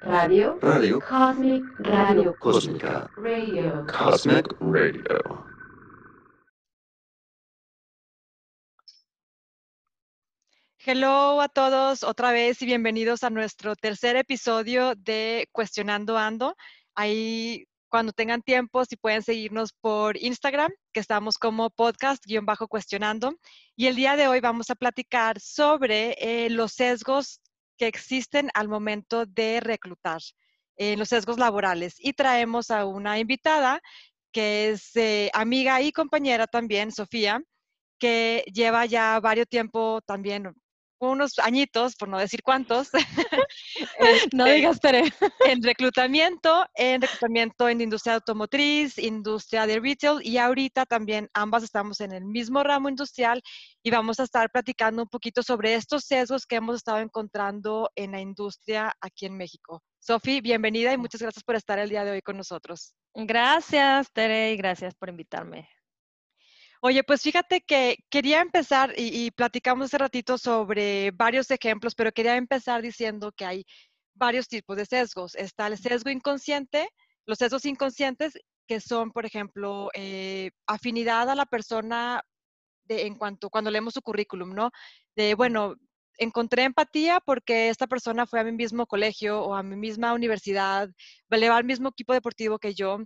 Radio. 0.00 0.58
Radio. 0.62 1.00
Cosmic 1.00 1.64
Radio. 1.80 2.36
Cósmica. 2.38 3.10
Radio. 3.16 3.84
Cosmic 3.86 4.46
Radio. 4.60 5.44
Hello 10.78 11.40
a 11.40 11.48
todos 11.48 12.04
otra 12.04 12.30
vez 12.30 12.62
y 12.62 12.66
bienvenidos 12.66 13.24
a 13.24 13.30
nuestro 13.30 13.74
tercer 13.74 14.14
episodio 14.14 14.94
de 14.94 15.48
Cuestionando 15.50 16.16
Ando. 16.16 16.54
Ahí 16.94 17.66
cuando 17.88 18.12
tengan 18.12 18.42
tiempo, 18.42 18.84
si 18.84 18.96
pueden 18.96 19.22
seguirnos 19.22 19.72
por 19.72 20.16
Instagram, 20.16 20.70
que 20.92 21.00
estamos 21.00 21.38
como 21.38 21.70
podcast-cuestionando. 21.70 23.34
Y 23.74 23.86
el 23.86 23.96
día 23.96 24.14
de 24.14 24.28
hoy 24.28 24.40
vamos 24.40 24.70
a 24.70 24.76
platicar 24.76 25.40
sobre 25.40 26.14
eh, 26.18 26.50
los 26.50 26.72
sesgos 26.72 27.40
que 27.78 27.86
existen 27.86 28.50
al 28.54 28.68
momento 28.68 29.24
de 29.24 29.60
reclutar, 29.60 30.20
eh, 30.76 30.96
los 30.96 31.08
sesgos 31.08 31.38
laborales. 31.38 31.94
Y 31.98 32.12
traemos 32.12 32.70
a 32.70 32.84
una 32.84 33.18
invitada 33.18 33.80
que 34.32 34.70
es 34.70 34.94
eh, 34.96 35.30
amiga 35.32 35.80
y 35.80 35.92
compañera 35.92 36.46
también, 36.46 36.92
Sofía, 36.92 37.40
que 37.98 38.44
lleva 38.52 38.86
ya 38.86 39.18
varios 39.20 39.48
tiempo 39.48 40.00
también, 40.06 40.54
unos 40.98 41.38
añitos, 41.38 41.96
por 41.96 42.08
no 42.08 42.18
decir 42.18 42.42
cuántos, 42.42 42.90
No 44.32 44.46
este, 44.46 44.54
digas 44.54 44.80
Tere. 44.80 45.04
en 45.46 45.62
reclutamiento, 45.62 46.66
en 46.74 47.00
reclutamiento 47.00 47.68
en 47.68 47.80
industria 47.80 48.14
automotriz, 48.14 48.98
industria 48.98 49.66
de 49.66 49.80
retail 49.80 50.20
y 50.22 50.38
ahorita 50.38 50.86
también 50.86 51.28
ambas 51.34 51.62
estamos 51.62 52.00
en 52.00 52.12
el 52.12 52.24
mismo 52.24 52.62
ramo 52.62 52.88
industrial 52.88 53.42
y 53.82 53.90
vamos 53.90 54.20
a 54.20 54.24
estar 54.24 54.50
platicando 54.50 55.02
un 55.02 55.08
poquito 55.08 55.42
sobre 55.42 55.74
estos 55.74 56.04
sesgos 56.04 56.46
que 56.46 56.56
hemos 56.56 56.76
estado 56.76 56.98
encontrando 56.98 57.90
en 57.94 58.12
la 58.12 58.20
industria 58.20 58.92
aquí 59.00 59.26
en 59.26 59.36
México. 59.36 59.82
Sofi, 60.00 60.40
bienvenida 60.40 60.92
y 60.92 60.98
muchas 60.98 61.20
gracias 61.20 61.44
por 61.44 61.56
estar 61.56 61.78
el 61.78 61.88
día 61.88 62.04
de 62.04 62.12
hoy 62.12 62.22
con 62.22 62.36
nosotros. 62.36 62.94
Gracias, 63.14 64.12
Tere, 64.12 64.52
y 64.52 64.56
gracias 64.56 64.94
por 64.94 65.08
invitarme. 65.08 65.68
Oye, 66.80 67.02
pues 67.04 67.22
fíjate 67.22 67.60
que 67.62 67.96
quería 68.10 68.40
empezar 68.40 68.94
y, 68.96 69.26
y 69.26 69.30
platicamos 69.30 69.86
hace 69.86 69.98
ratito 69.98 70.38
sobre 70.38 71.10
varios 71.12 71.50
ejemplos, 71.50 71.94
pero 71.94 72.12
quería 72.12 72.36
empezar 72.36 72.82
diciendo 72.82 73.32
que 73.32 73.44
hay 73.44 73.64
varios 74.14 74.48
tipos 74.48 74.76
de 74.76 74.86
sesgos. 74.86 75.34
Está 75.34 75.66
el 75.68 75.78
sesgo 75.78 76.10
inconsciente, 76.10 76.88
los 77.26 77.38
sesgos 77.38 77.64
inconscientes 77.64 78.34
que 78.66 78.80
son, 78.80 79.12
por 79.12 79.26
ejemplo, 79.26 79.88
eh, 79.94 80.50
afinidad 80.66 81.30
a 81.30 81.34
la 81.34 81.46
persona 81.46 82.22
de, 82.84 83.06
en 83.06 83.16
cuanto 83.16 83.50
cuando 83.50 83.70
leemos 83.70 83.94
su 83.94 84.02
currículum, 84.02 84.54
¿no? 84.54 84.70
De, 85.16 85.34
bueno, 85.34 85.76
encontré 86.18 86.64
empatía 86.64 87.20
porque 87.24 87.70
esta 87.70 87.86
persona 87.86 88.26
fue 88.26 88.40
a 88.40 88.44
mi 88.44 88.52
mismo 88.52 88.86
colegio 88.86 89.42
o 89.42 89.54
a 89.54 89.62
mi 89.62 89.76
misma 89.76 90.12
universidad, 90.14 90.90
le 91.30 91.48
va 91.48 91.56
al 91.56 91.64
mismo 91.64 91.90
equipo 91.90 92.12
deportivo 92.12 92.58
que 92.58 92.74
yo. 92.74 92.98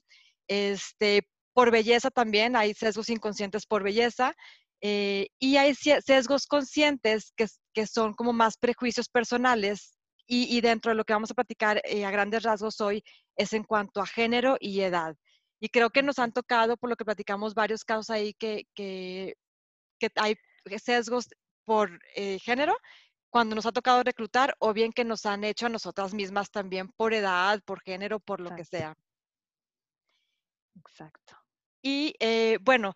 Este, 0.49 1.29
por 1.53 1.71
belleza 1.71 2.11
también, 2.11 2.57
hay 2.57 2.75
sesgos 2.75 3.09
inconscientes 3.11 3.67
por 3.67 3.83
belleza. 3.83 4.35
eh, 4.81 5.29
y 5.39 5.57
hay 5.57 5.75
sesgos 5.75 6.47
conscientes 6.47 7.33
que, 7.37 7.87
son 7.87 8.15
como 8.15 8.33
más 8.33 8.57
prejuicios 8.59 9.09
personales 9.09 9.97
y, 10.27 10.57
y 10.57 10.61
dentro 10.61 10.91
de 10.91 10.97
lo 10.97 11.05
que 11.05 11.13
vamos 11.13 11.31
a 11.31 11.35
platicar 11.35 11.81
eh, 11.85 12.05
a 12.05 12.11
grandes 12.11 12.43
rasgos 12.43 12.81
hoy 12.81 13.03
es 13.37 13.53
en 13.53 13.65
cuanto 13.65 14.01
a 14.01 14.07
género 14.07 14.57
y 14.61 14.81
edad. 14.81 15.17
Y 15.61 15.69
creo 15.69 15.91
que 15.91 16.03
nos 16.03 16.19
han 16.19 16.33
tocado, 16.33 16.77
por 16.77 16.91
lo 16.91 16.97
que 16.97 17.05
platicamos, 17.05 17.55
varios 17.55 17.85
casos 17.85 18.11
ahí 18.11 18.35
que, 18.35 18.67
que, 18.75 19.35
que 20.01 20.09
hay 20.17 20.37
sesgos 20.79 21.29
por 21.65 22.01
eh, 22.17 22.39
género 22.41 22.77
cuando 23.31 23.55
nos 23.55 23.65
ha 23.67 23.73
tocado 23.73 24.03
reclutar 24.03 24.55
o 24.59 24.73
bien 24.73 24.93
que 24.93 25.05
nos 25.05 25.25
han 25.25 25.45
hecho 25.45 25.67
a 25.67 25.71
nosotras 25.71 26.13
mismas 26.13 26.51
también 26.51 26.89
por 26.89 27.15
edad, 27.15 27.63
por 27.65 27.81
género, 27.81 28.21
por 28.21 28.41
lo 28.41 28.55
que 28.55 28.65
sea. 28.65 28.95
Exacto. 30.77 31.42
Y 31.83 32.15
eh, 32.21 32.59
bueno, 32.63 32.95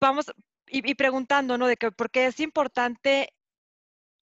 vamos 0.00 0.26
y, 0.68 0.90
y 0.90 0.94
preguntando, 0.96 1.58
¿no? 1.58 1.66
De 1.68 1.76
que 1.78 1.92
por 1.92 2.10
qué 2.10 2.26
es 2.26 2.40
importante 2.40 3.30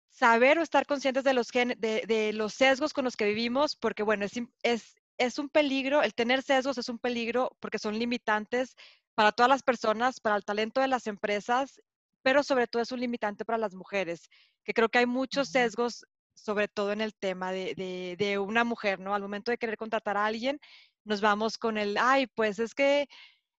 saber 0.08 0.58
o 0.58 0.62
estar 0.62 0.86
conscientes 0.86 1.24
de 1.24 1.34
los, 1.34 1.50
gen- 1.50 1.76
de, 1.78 2.02
de 2.06 2.32
los 2.32 2.54
sesgos 2.54 2.92
con 2.92 3.04
los 3.04 3.16
que 3.16 3.26
vivimos, 3.26 3.76
porque 3.76 4.02
bueno, 4.02 4.24
es, 4.24 4.32
es, 4.62 4.94
es 5.18 5.38
un 5.38 5.48
peligro, 5.48 6.02
el 6.02 6.14
tener 6.14 6.42
sesgos 6.42 6.78
es 6.78 6.88
un 6.88 6.98
peligro 6.98 7.56
porque 7.60 7.78
son 7.78 7.98
limitantes 7.98 8.74
para 9.14 9.32
todas 9.32 9.50
las 9.50 9.62
personas, 9.62 10.20
para 10.20 10.36
el 10.36 10.44
talento 10.44 10.80
de 10.80 10.88
las 10.88 11.06
empresas, 11.06 11.80
pero 12.22 12.42
sobre 12.42 12.66
todo 12.66 12.82
es 12.82 12.92
un 12.92 13.00
limitante 13.00 13.44
para 13.44 13.58
las 13.58 13.74
mujeres, 13.74 14.28
que 14.64 14.74
creo 14.74 14.88
que 14.88 14.98
hay 14.98 15.06
muchos 15.06 15.48
sesgos, 15.48 16.04
sobre 16.34 16.68
todo 16.68 16.92
en 16.92 17.00
el 17.00 17.14
tema 17.14 17.50
de, 17.52 17.74
de, 17.74 18.16
de 18.18 18.38
una 18.38 18.64
mujer, 18.64 19.00
¿no? 19.00 19.14
Al 19.14 19.22
momento 19.22 19.50
de 19.50 19.58
querer 19.58 19.76
contratar 19.76 20.16
a 20.16 20.26
alguien, 20.26 20.60
nos 21.04 21.20
vamos 21.20 21.58
con 21.58 21.78
el, 21.78 21.96
ay, 21.98 22.26
pues 22.28 22.58
es 22.58 22.74
que 22.74 23.08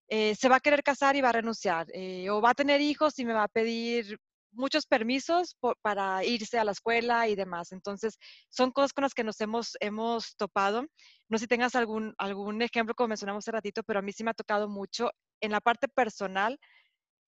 eh, 0.10 0.36
se 0.36 0.50
va 0.50 0.58
a 0.58 0.60
querer 0.60 0.84
casar 0.84 1.16
y 1.16 1.22
va 1.22 1.30
a 1.30 1.34
renunciar, 1.34 1.88
eh, 1.94 2.30
o 2.30 2.42
va 2.42 2.52
a 2.52 2.56
tener 2.56 2.82
hijos 2.82 3.18
y 3.20 3.26
me 3.26 3.34
va 3.34 3.44
a 3.44 3.48
pedir 3.48 4.20
muchos 4.52 4.88
permisos 4.88 5.56
para 5.82 6.26
irse 6.26 6.58
a 6.58 6.64
la 6.64 6.72
escuela 6.72 7.28
y 7.28 7.36
demás. 7.36 7.72
Entonces, 7.72 8.18
son 8.50 8.72
cosas 8.72 8.94
con 8.94 9.04
las 9.04 9.14
que 9.14 9.24
nos 9.24 9.40
hemos, 9.42 9.78
hemos 9.80 10.36
topado. 10.36 10.88
No 11.28 11.38
sé 11.38 11.44
si 11.44 11.48
tengas 11.48 11.76
algún, 11.76 12.16
algún 12.18 12.62
ejemplo, 12.62 12.96
como 12.96 13.10
mencionamos 13.10 13.44
hace 13.44 13.52
ratito, 13.52 13.84
pero 13.84 14.00
a 14.00 14.02
mí 14.02 14.12
sí 14.12 14.24
me 14.24 14.32
ha 14.32 14.34
tocado 14.34 14.68
mucho 14.68 15.12
en 15.40 15.52
la 15.52 15.62
parte 15.62 15.88
personal 15.88 16.60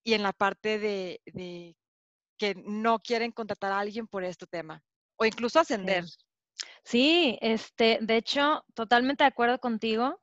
y 0.04 0.14
en 0.14 0.24
la 0.24 0.34
parte 0.34 0.80
de, 0.80 1.22
de 1.26 1.76
que 2.38 2.56
no 2.56 3.00
quieren 3.00 3.32
contratar 3.32 3.72
a 3.72 3.80
alguien 3.80 4.08
por 4.08 4.24
este 4.24 4.48
tema, 4.48 4.82
o 5.18 5.26
incluso 5.26 5.60
ascender. 5.60 6.08
Sí. 6.08 6.18
Sí, 6.84 7.38
este, 7.42 8.00
de 8.02 8.18
hecho, 8.18 8.64
totalmente 8.74 9.24
de 9.24 9.30
acuerdo 9.30 9.60
contigo. 9.60 10.21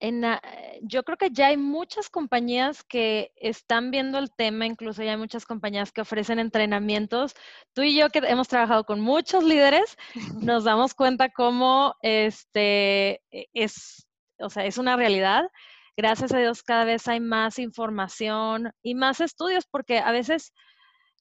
En 0.00 0.24
eh, 0.24 0.40
yo 0.82 1.02
creo 1.04 1.18
que 1.18 1.30
ya 1.30 1.48
hay 1.48 1.56
muchas 1.56 2.08
compañías 2.08 2.82
que 2.82 3.32
están 3.36 3.90
viendo 3.90 4.18
el 4.18 4.32
tema, 4.32 4.66
incluso 4.66 5.02
ya 5.02 5.12
hay 5.12 5.16
muchas 5.18 5.44
compañías 5.44 5.92
que 5.92 6.00
ofrecen 6.00 6.38
entrenamientos. 6.38 7.34
Tú 7.74 7.82
y 7.82 7.96
yo 7.96 8.08
que 8.08 8.20
hemos 8.20 8.48
trabajado 8.48 8.84
con 8.84 9.00
muchos 9.00 9.44
líderes, 9.44 9.96
nos 10.42 10.64
damos 10.64 10.94
cuenta 10.94 11.28
cómo 11.28 11.94
este 12.02 13.22
e- 13.30 13.48
es, 13.52 14.08
o 14.38 14.48
sea, 14.50 14.64
es 14.64 14.78
una 14.78 14.96
realidad. 14.96 15.44
Gracias 15.96 16.32
a 16.32 16.38
Dios 16.38 16.62
cada 16.62 16.84
vez 16.84 17.06
hay 17.08 17.20
más 17.20 17.58
información 17.58 18.72
y 18.82 18.94
más 18.94 19.20
estudios, 19.20 19.66
porque 19.70 19.98
a 19.98 20.12
veces 20.12 20.52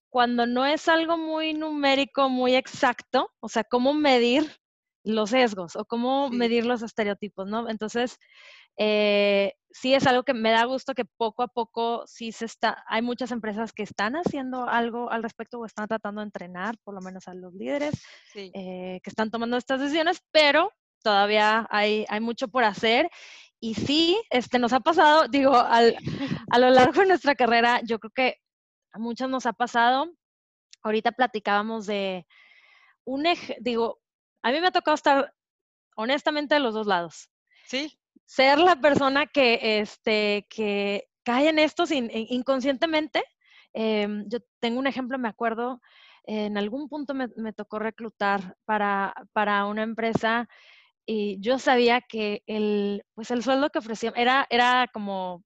cuando 0.10 0.46
no 0.48 0.66
es 0.66 0.88
algo 0.88 1.18
muy 1.18 1.54
numérico, 1.54 2.30
muy 2.30 2.56
exacto, 2.56 3.32
o 3.42 3.50
sea, 3.50 3.64
cómo 3.64 3.94
medir 3.94 4.50
los 5.04 5.32
sesgos 5.32 5.76
o 5.76 5.86
cómo 5.86 6.30
medir 6.30 6.66
los 6.66 6.82
estereotipos, 6.82 7.48
¿no? 7.48 7.70
Entonces, 7.70 8.20
eh, 8.82 9.54
sí 9.72 9.94
es 9.94 10.08
algo 10.08 10.24
que 10.24 10.34
me 10.34 10.52
da 10.52 10.64
gusto 10.64 10.94
que 10.96 11.04
poco 11.06 11.44
a 11.44 11.48
poco 11.50 12.04
sí 12.08 12.32
se 12.32 12.46
está, 12.46 12.84
hay 12.88 13.02
muchas 13.02 13.32
empresas 13.32 13.74
que 13.74 13.84
están 13.84 14.16
haciendo 14.16 14.68
algo 14.70 15.12
al 15.12 15.22
respecto 15.22 15.60
o 15.60 15.66
están 15.66 15.88
tratando 15.88 16.22
de 16.22 16.26
entrenar 16.26 16.78
por 16.84 16.94
lo 16.96 17.02
menos 17.02 17.28
a 17.28 17.34
los 17.34 17.54
líderes 17.54 17.94
Sí. 18.34 18.52
eh, 18.56 19.02
que 19.04 19.10
están 19.10 19.30
tomando 19.30 19.58
estas 19.58 19.80
decisiones, 19.82 20.24
pero 20.32 20.72
todavía 21.04 21.68
hay, 21.70 22.06
hay 22.10 22.20
mucho 22.22 22.48
por 22.48 22.64
hacer. 22.64 23.10
Y 23.60 23.74
sí, 23.76 24.18
este, 24.30 24.58
nos 24.58 24.72
ha 24.72 24.80
pasado, 24.80 25.28
digo, 25.28 25.54
al, 25.58 25.98
a 26.50 26.58
lo 26.60 26.70
largo 26.70 27.02
de 27.02 27.08
nuestra 27.10 27.36
carrera, 27.36 27.82
yo 27.84 28.00
creo 28.00 28.12
que 28.16 28.38
a 28.94 29.00
muchas 29.00 29.30
nos 29.30 29.46
ha 29.46 29.52
pasado. 29.54 30.10
Ahorita 30.84 31.12
platicábamos 31.12 31.86
de 31.86 32.26
un, 33.04 33.26
ej- 33.26 33.58
digo, 33.60 34.00
a 34.42 34.52
mí 34.52 34.62
me 34.62 34.68
ha 34.68 34.72
tocado 34.72 34.96
estar 34.96 35.34
honestamente 35.98 36.56
de 36.56 36.62
los 36.62 36.74
dos 36.74 36.88
lados. 36.88 37.30
Sí, 37.68 37.99
Ser 38.30 38.60
la 38.60 38.76
persona 38.76 39.26
que, 39.26 39.80
este, 39.80 40.46
que 40.52 41.06
cae 41.24 41.50
en 41.50 41.58
esto 41.58 41.88
sin, 41.88 42.06
in- 42.12 42.28
inconscientemente. 42.30 43.24
Em, 43.74 44.26
yo 44.30 44.38
tengo 44.60 44.80
un 44.80 44.86
ejemplo, 44.88 45.18
me 45.18 45.28
acuerdo, 45.30 45.82
en 46.26 46.58
algún 46.58 46.90
punto 46.90 47.16
me, 47.16 47.28
me 47.38 47.54
tocó 47.54 47.80
reclutar 47.80 48.56
para, 48.66 49.14
para 49.34 49.66
una 49.66 49.82
empresa 49.82 50.48
y 51.06 51.40
yo 51.42 51.58
sabía 51.58 52.02
que 52.02 52.44
el, 52.46 53.04
pues 53.16 53.31
el 53.31 53.42
sueldo 53.44 53.72
que 53.72 53.80
ofrecían 53.80 54.14
era, 54.16 54.46
era 54.52 54.88
como 54.94 55.44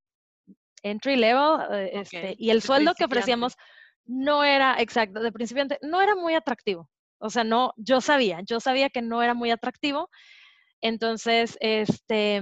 entry 0.84 1.16
level 1.16 1.62
eh, 1.72 1.92
Ok, 1.94 2.04
este, 2.04 2.36
y 2.38 2.50
el 2.50 2.58
de 2.58 2.62
sueldo 2.62 2.96
que 2.96 3.06
ofrecíamos 3.06 3.56
no 4.06 4.44
era 4.44 4.76
exacto, 4.82 5.22
de 5.22 5.32
principiante, 5.32 5.80
no 5.82 6.02
era 6.02 6.16
muy 6.16 6.36
atractivo. 6.36 6.90
O 7.20 7.30
sea, 7.30 7.46
no, 7.46 7.74
yo 7.78 8.02
sabía, 8.02 8.42
yo 8.46 8.60
sabía 8.60 8.90
que 8.90 9.02
no 9.02 9.24
era 9.24 9.34
muy 9.34 9.52
atractivo. 9.52 10.10
Entonces, 10.82 11.58
este, 11.62 12.42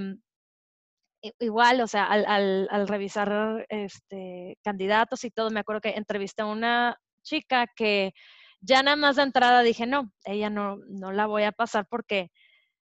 igual, 1.40 1.82
o 1.82 1.88
sea, 1.88 2.06
al, 2.06 2.26
al- 2.28 2.68
al 2.72 2.88
revisar 2.88 3.66
este, 3.70 4.58
candidatos 4.64 5.24
y 5.24 5.32
todo, 5.32 5.50
me 5.52 5.60
acuerdo 5.62 5.82
que 5.82 5.90
entrevisté 5.92 6.42
a 6.44 6.46
una 6.48 6.98
chica 7.24 7.68
que 7.76 8.14
ya 8.62 8.84
nada 8.84 8.96
más 8.96 9.16
de 9.16 9.24
entrada 9.24 9.62
dije, 9.62 9.86
no, 9.88 10.12
ella 10.26 10.50
no, 10.50 10.78
no 10.88 11.12
la 11.12 11.26
voy 11.28 11.44
a 11.44 11.52
pasar 11.52 11.86
porque 11.90 12.30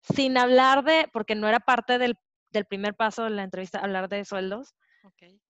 sin 0.02 0.38
hablar 0.38 0.84
de, 0.84 1.08
porque 1.12 1.34
no 1.34 1.48
era 1.48 1.60
parte 1.60 1.98
del, 1.98 2.16
del 2.50 2.64
primer 2.66 2.94
paso 2.94 3.24
de 3.24 3.30
la 3.30 3.42
entrevista, 3.42 3.80
hablar 3.80 4.08
de 4.08 4.24
sueldos, 4.24 4.74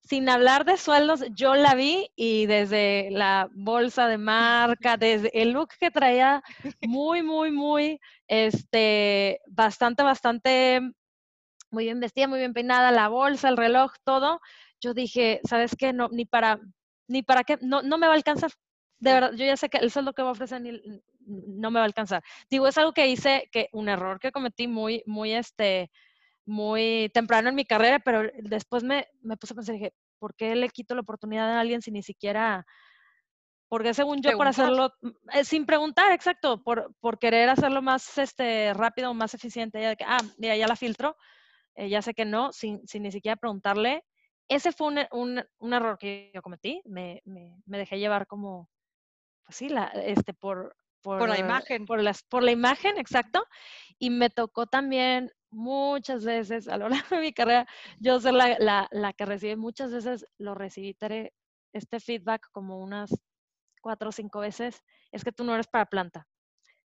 sin 0.02 0.28
hablar 0.28 0.64
de 0.64 0.76
sueldos, 0.76 1.24
yo 1.34 1.54
la 1.54 1.74
vi 1.74 2.10
y 2.16 2.46
desde 2.46 3.08
la 3.10 3.48
bolsa 3.54 4.08
de 4.08 4.18
marca, 4.18 4.96
desde 4.98 5.30
el 5.42 5.50
look 5.50 5.70
que 5.78 5.90
traía, 5.90 6.42
muy, 6.80 7.22
muy, 7.22 7.50
muy, 7.52 8.00
este, 8.28 9.40
bastante, 9.48 10.02
bastante, 10.02 10.80
muy 11.70 11.84
bien 11.84 12.00
vestida, 12.00 12.28
muy 12.28 12.38
bien 12.38 12.52
peinada, 12.52 12.90
la 12.92 13.08
bolsa, 13.08 13.48
el 13.48 13.56
reloj, 13.56 13.92
todo. 14.04 14.40
Yo 14.80 14.94
dije, 14.94 15.40
¿sabes 15.48 15.74
qué? 15.76 15.92
No, 15.92 16.08
ni 16.10 16.24
para, 16.24 16.60
ni 17.08 17.22
para 17.22 17.44
qué, 17.44 17.58
no, 17.60 17.82
no 17.82 17.98
me 17.98 18.06
va 18.06 18.12
a 18.12 18.16
alcanzar. 18.16 18.50
De 18.98 19.12
verdad, 19.12 19.32
yo 19.32 19.44
ya 19.44 19.56
sé 19.56 19.68
que 19.68 19.78
el 19.78 19.90
sueldo 19.90 20.12
que 20.14 20.22
me 20.22 20.30
ofrecen 20.30 20.62
ni- 20.62 20.70
n- 20.70 21.02
no 21.26 21.70
me 21.70 21.78
va 21.80 21.84
a 21.84 21.86
alcanzar. 21.86 22.22
Digo, 22.48 22.66
es 22.66 22.78
algo 22.78 22.92
que 22.92 23.06
hice, 23.08 23.48
que 23.52 23.68
un 23.72 23.88
error 23.88 24.18
que 24.20 24.32
cometí 24.32 24.68
muy, 24.68 25.02
muy, 25.06 25.32
este, 25.34 25.90
muy 26.46 27.10
temprano 27.12 27.48
en 27.50 27.54
mi 27.54 27.64
carrera, 27.64 27.98
pero 27.98 28.22
después 28.38 28.84
me, 28.84 29.06
me 29.22 29.36
puse 29.36 29.52
a 29.52 29.56
pensar, 29.56 29.74
dije, 29.74 29.92
¿por 30.18 30.34
qué 30.34 30.54
le 30.56 30.68
quito 30.70 30.94
la 30.94 31.02
oportunidad 31.02 31.50
a 31.50 31.60
alguien 31.60 31.82
si 31.82 31.90
ni 31.90 32.02
siquiera, 32.02 32.64
porque 33.68 33.94
según 33.94 34.18
yo 34.22 34.30
por 34.36 34.46
Preguntar. 34.46 34.64
hacerlo, 34.66 34.92
mm, 35.02 35.08
eh, 35.38 35.44
sin 35.44 35.66
preguntar, 35.66 36.12
exacto, 36.12 36.62
por, 36.62 36.94
por 37.00 37.18
querer 37.18 37.48
hacerlo 37.48 37.82
más 37.82 38.16
este, 38.18 38.72
rápido, 38.74 39.12
más 39.12 39.34
eficiente, 39.34 39.80
ya 39.80 39.88
de 39.90 39.96
que, 39.96 40.04
ah, 40.04 40.18
mira, 40.38 40.56
ya 40.56 40.68
la 40.68 40.76
filtro, 40.76 41.16
eh, 41.76 41.88
ya 41.88 42.02
sé 42.02 42.14
que 42.14 42.24
no, 42.24 42.52
sin, 42.52 42.86
sin 42.86 43.02
ni 43.04 43.12
siquiera 43.12 43.36
preguntarle. 43.36 44.04
Ese 44.48 44.72
fue 44.72 44.88
un, 44.88 44.98
un, 45.12 45.44
un 45.58 45.72
error 45.72 45.98
que 45.98 46.30
yo 46.34 46.42
cometí, 46.42 46.80
me, 46.84 47.20
me, 47.24 47.60
me 47.66 47.78
dejé 47.78 47.98
llevar 47.98 48.26
como, 48.26 48.70
pues 49.44 49.56
sí, 49.56 49.68
la, 49.68 49.86
este, 49.86 50.34
por, 50.34 50.76
Por 51.02 51.20
la 51.28 51.36
por- 51.36 51.38
imagen. 51.38 51.86
Por, 51.86 52.02
las, 52.02 52.22
por 52.22 52.42
la 52.42 52.52
imagen, 52.52 52.96
exacto. 52.98 53.44
Y 53.98 54.10
me 54.10 54.30
tocó 54.30 54.66
también 54.66 55.30
muchas 55.50 56.24
veces 56.24 56.68
a 56.68 56.76
lo 56.76 56.88
largo 57.10 57.16
de 57.16 57.22
mi 57.22 57.32
carrera, 57.32 57.66
yo 57.98 58.20
ser 58.20 58.34
la, 58.34 58.56
la, 58.58 58.88
la 58.90 59.12
que 59.12 59.24
recibe, 59.26 59.56
muchas 59.56 59.92
veces 59.92 60.26
lo 60.38 60.54
recibí, 60.54 60.96
este 61.72 62.00
feedback 62.00 62.48
como 62.52 62.78
unas 62.78 63.10
cuatro 63.82 64.08
o 64.08 64.12
cinco 64.12 64.40
veces, 64.40 64.82
es 65.12 65.24
que 65.24 65.32
tú 65.32 65.44
no 65.44 65.54
eres 65.54 65.66
para 65.66 65.86
planta. 65.86 66.26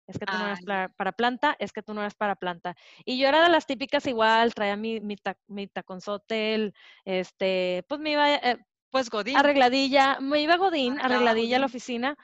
Es 0.09 0.17
que 0.17 0.25
tú 0.25 0.37
no 0.39 0.47
eres 0.47 0.61
para, 0.65 0.89
para 0.89 1.11
planta, 1.11 1.55
es 1.59 1.71
que 1.71 1.83
tú 1.83 1.93
no 1.93 2.01
eres 2.01 2.15
para 2.15 2.35
planta. 2.35 2.75
Y 3.05 3.19
yo 3.19 3.27
era 3.27 3.43
de 3.43 3.49
las 3.49 3.67
típicas 3.67 4.07
igual, 4.07 4.53
traía 4.55 4.75
mi, 4.75 4.99
mi, 4.99 5.15
ta- 5.15 5.37
mi 5.47 5.67
taconzote, 5.67 6.55
el, 6.55 6.73
este, 7.05 7.85
pues 7.87 8.01
me 8.01 8.11
iba 8.13 8.33
eh, 8.35 8.57
Pues 8.89 9.09
Godín. 9.11 9.37
arregladilla, 9.37 10.19
me 10.19 10.41
iba 10.41 10.57
Godín, 10.57 10.93
Arreglada 10.93 11.15
arregladilla 11.17 11.57
a 11.57 11.59
la 11.59 11.65
oficina, 11.67 12.17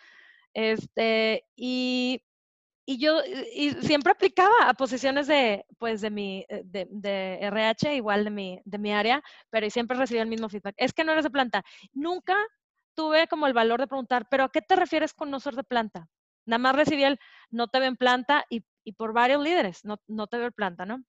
este, 0.53 1.45
y, 1.55 2.23
y 2.87 2.97
yo 2.97 3.19
y, 3.53 3.71
siempre 3.83 4.11
aplicaba 4.13 4.67
a 4.67 4.73
posiciones 4.73 5.27
de, 5.27 5.65
pues, 5.77 6.01
de 6.01 6.09
mi, 6.09 6.43
eh, 6.49 6.61
de, 6.65 6.87
de 6.89 7.37
RH, 7.41 7.95
igual 7.95 8.23
de 8.23 8.31
mi, 8.31 8.59
de 8.65 8.77
mi 8.79 8.91
área, 8.93 9.21
pero 9.51 9.69
siempre 9.69 9.95
recibía 9.97 10.23
el 10.23 10.29
mismo 10.29 10.49
feedback. 10.49 10.73
Es 10.77 10.91
que 10.93 11.03
no 11.03 11.11
eres 11.11 11.25
de 11.25 11.29
planta. 11.31 11.63
Nunca 11.93 12.35
tuve 12.95 13.27
como 13.27 13.45
el 13.45 13.53
valor 13.53 13.79
de 13.79 13.87
preguntar, 13.87 14.27
pero 14.29 14.45
¿a 14.45 14.49
qué 14.51 14.61
te 14.61 14.75
refieres 14.75 15.13
con 15.13 15.29
no 15.29 15.39
ser 15.39 15.55
de 15.55 15.63
planta? 15.63 16.07
Nada 16.45 16.59
más 16.59 16.75
recibí 16.75 17.03
el 17.03 17.19
no 17.51 17.67
te 17.67 17.79
veo 17.79 17.89
en 17.89 17.97
planta 17.97 18.45
y, 18.49 18.65
y 18.83 18.93
por 18.93 19.13
varios 19.13 19.43
líderes, 19.43 19.85
no, 19.85 19.97
no 20.07 20.27
te 20.27 20.37
veo 20.37 20.47
en 20.47 20.53
planta, 20.53 20.85
¿no? 20.85 21.03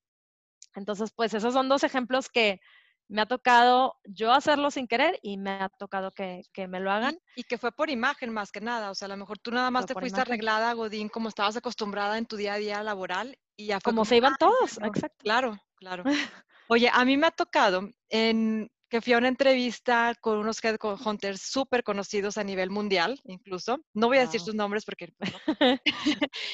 Entonces, 0.74 1.12
pues 1.16 1.34
esos 1.34 1.54
son 1.54 1.68
dos 1.68 1.84
ejemplos 1.84 2.28
que 2.30 2.60
me 3.08 3.22
ha 3.22 3.26
tocado 3.26 3.96
yo 4.04 4.32
hacerlo 4.32 4.70
sin 4.70 4.88
querer 4.88 5.18
y 5.22 5.38
me 5.38 5.50
ha 5.52 5.68
tocado 5.70 6.12
que, 6.12 6.42
que 6.52 6.68
me 6.68 6.80
lo 6.80 6.92
hagan. 6.92 7.14
Y, 7.14 7.20
y 7.34 7.44
que 7.44 7.58
fue 7.58 7.72
por 7.72 7.90
imagen 7.90 8.32
más 8.32 8.50
que 8.52 8.60
nada. 8.60 8.90
O 8.90 8.94
sea, 8.94 9.06
a 9.06 9.08
lo 9.10 9.16
mejor 9.16 9.38
tú 9.38 9.50
nada 9.50 9.70
más 9.70 9.84
Fue 9.84 9.86
te 9.86 9.96
fuiste 9.96 10.20
imagen. 10.20 10.20
arreglada, 10.20 10.72
Godín, 10.72 11.08
como 11.08 11.28
estabas 11.28 11.56
acostumbrada 11.56 12.18
en 12.18 12.26
tu 12.26 12.36
día 12.36 12.54
a 12.54 12.58
día 12.58 12.82
laboral 12.82 13.38
y 13.56 13.66
ya 13.66 13.80
fue 13.80 13.92
Como 13.92 14.04
se 14.04 14.16
iban 14.16 14.36
"Ay, 14.38 14.38
todos, 14.38 14.78
bueno". 14.78 14.90
exacto. 14.90 15.24
Claro, 15.24 15.58
claro. 15.76 16.04
Oye, 16.68 16.90
a 16.92 17.04
mí 17.04 17.16
me 17.16 17.26
ha 17.28 17.30
tocado 17.30 17.90
en 18.10 18.70
que 18.88 19.00
fui 19.00 19.12
a 19.14 19.18
una 19.18 19.28
entrevista 19.28 20.14
con 20.20 20.38
unos 20.38 20.62
headhunters 20.62 21.42
súper 21.42 21.82
conocidos 21.82 22.38
a 22.38 22.44
nivel 22.44 22.70
mundial, 22.70 23.20
incluso. 23.24 23.78
No 23.94 24.06
voy 24.08 24.18
a 24.18 24.20
decir 24.22 24.40
Guau. 24.40 24.46
sus 24.46 24.54
nombres 24.54 24.84
porque 24.84 25.08
pues, 25.18 25.32
no. 25.32 25.38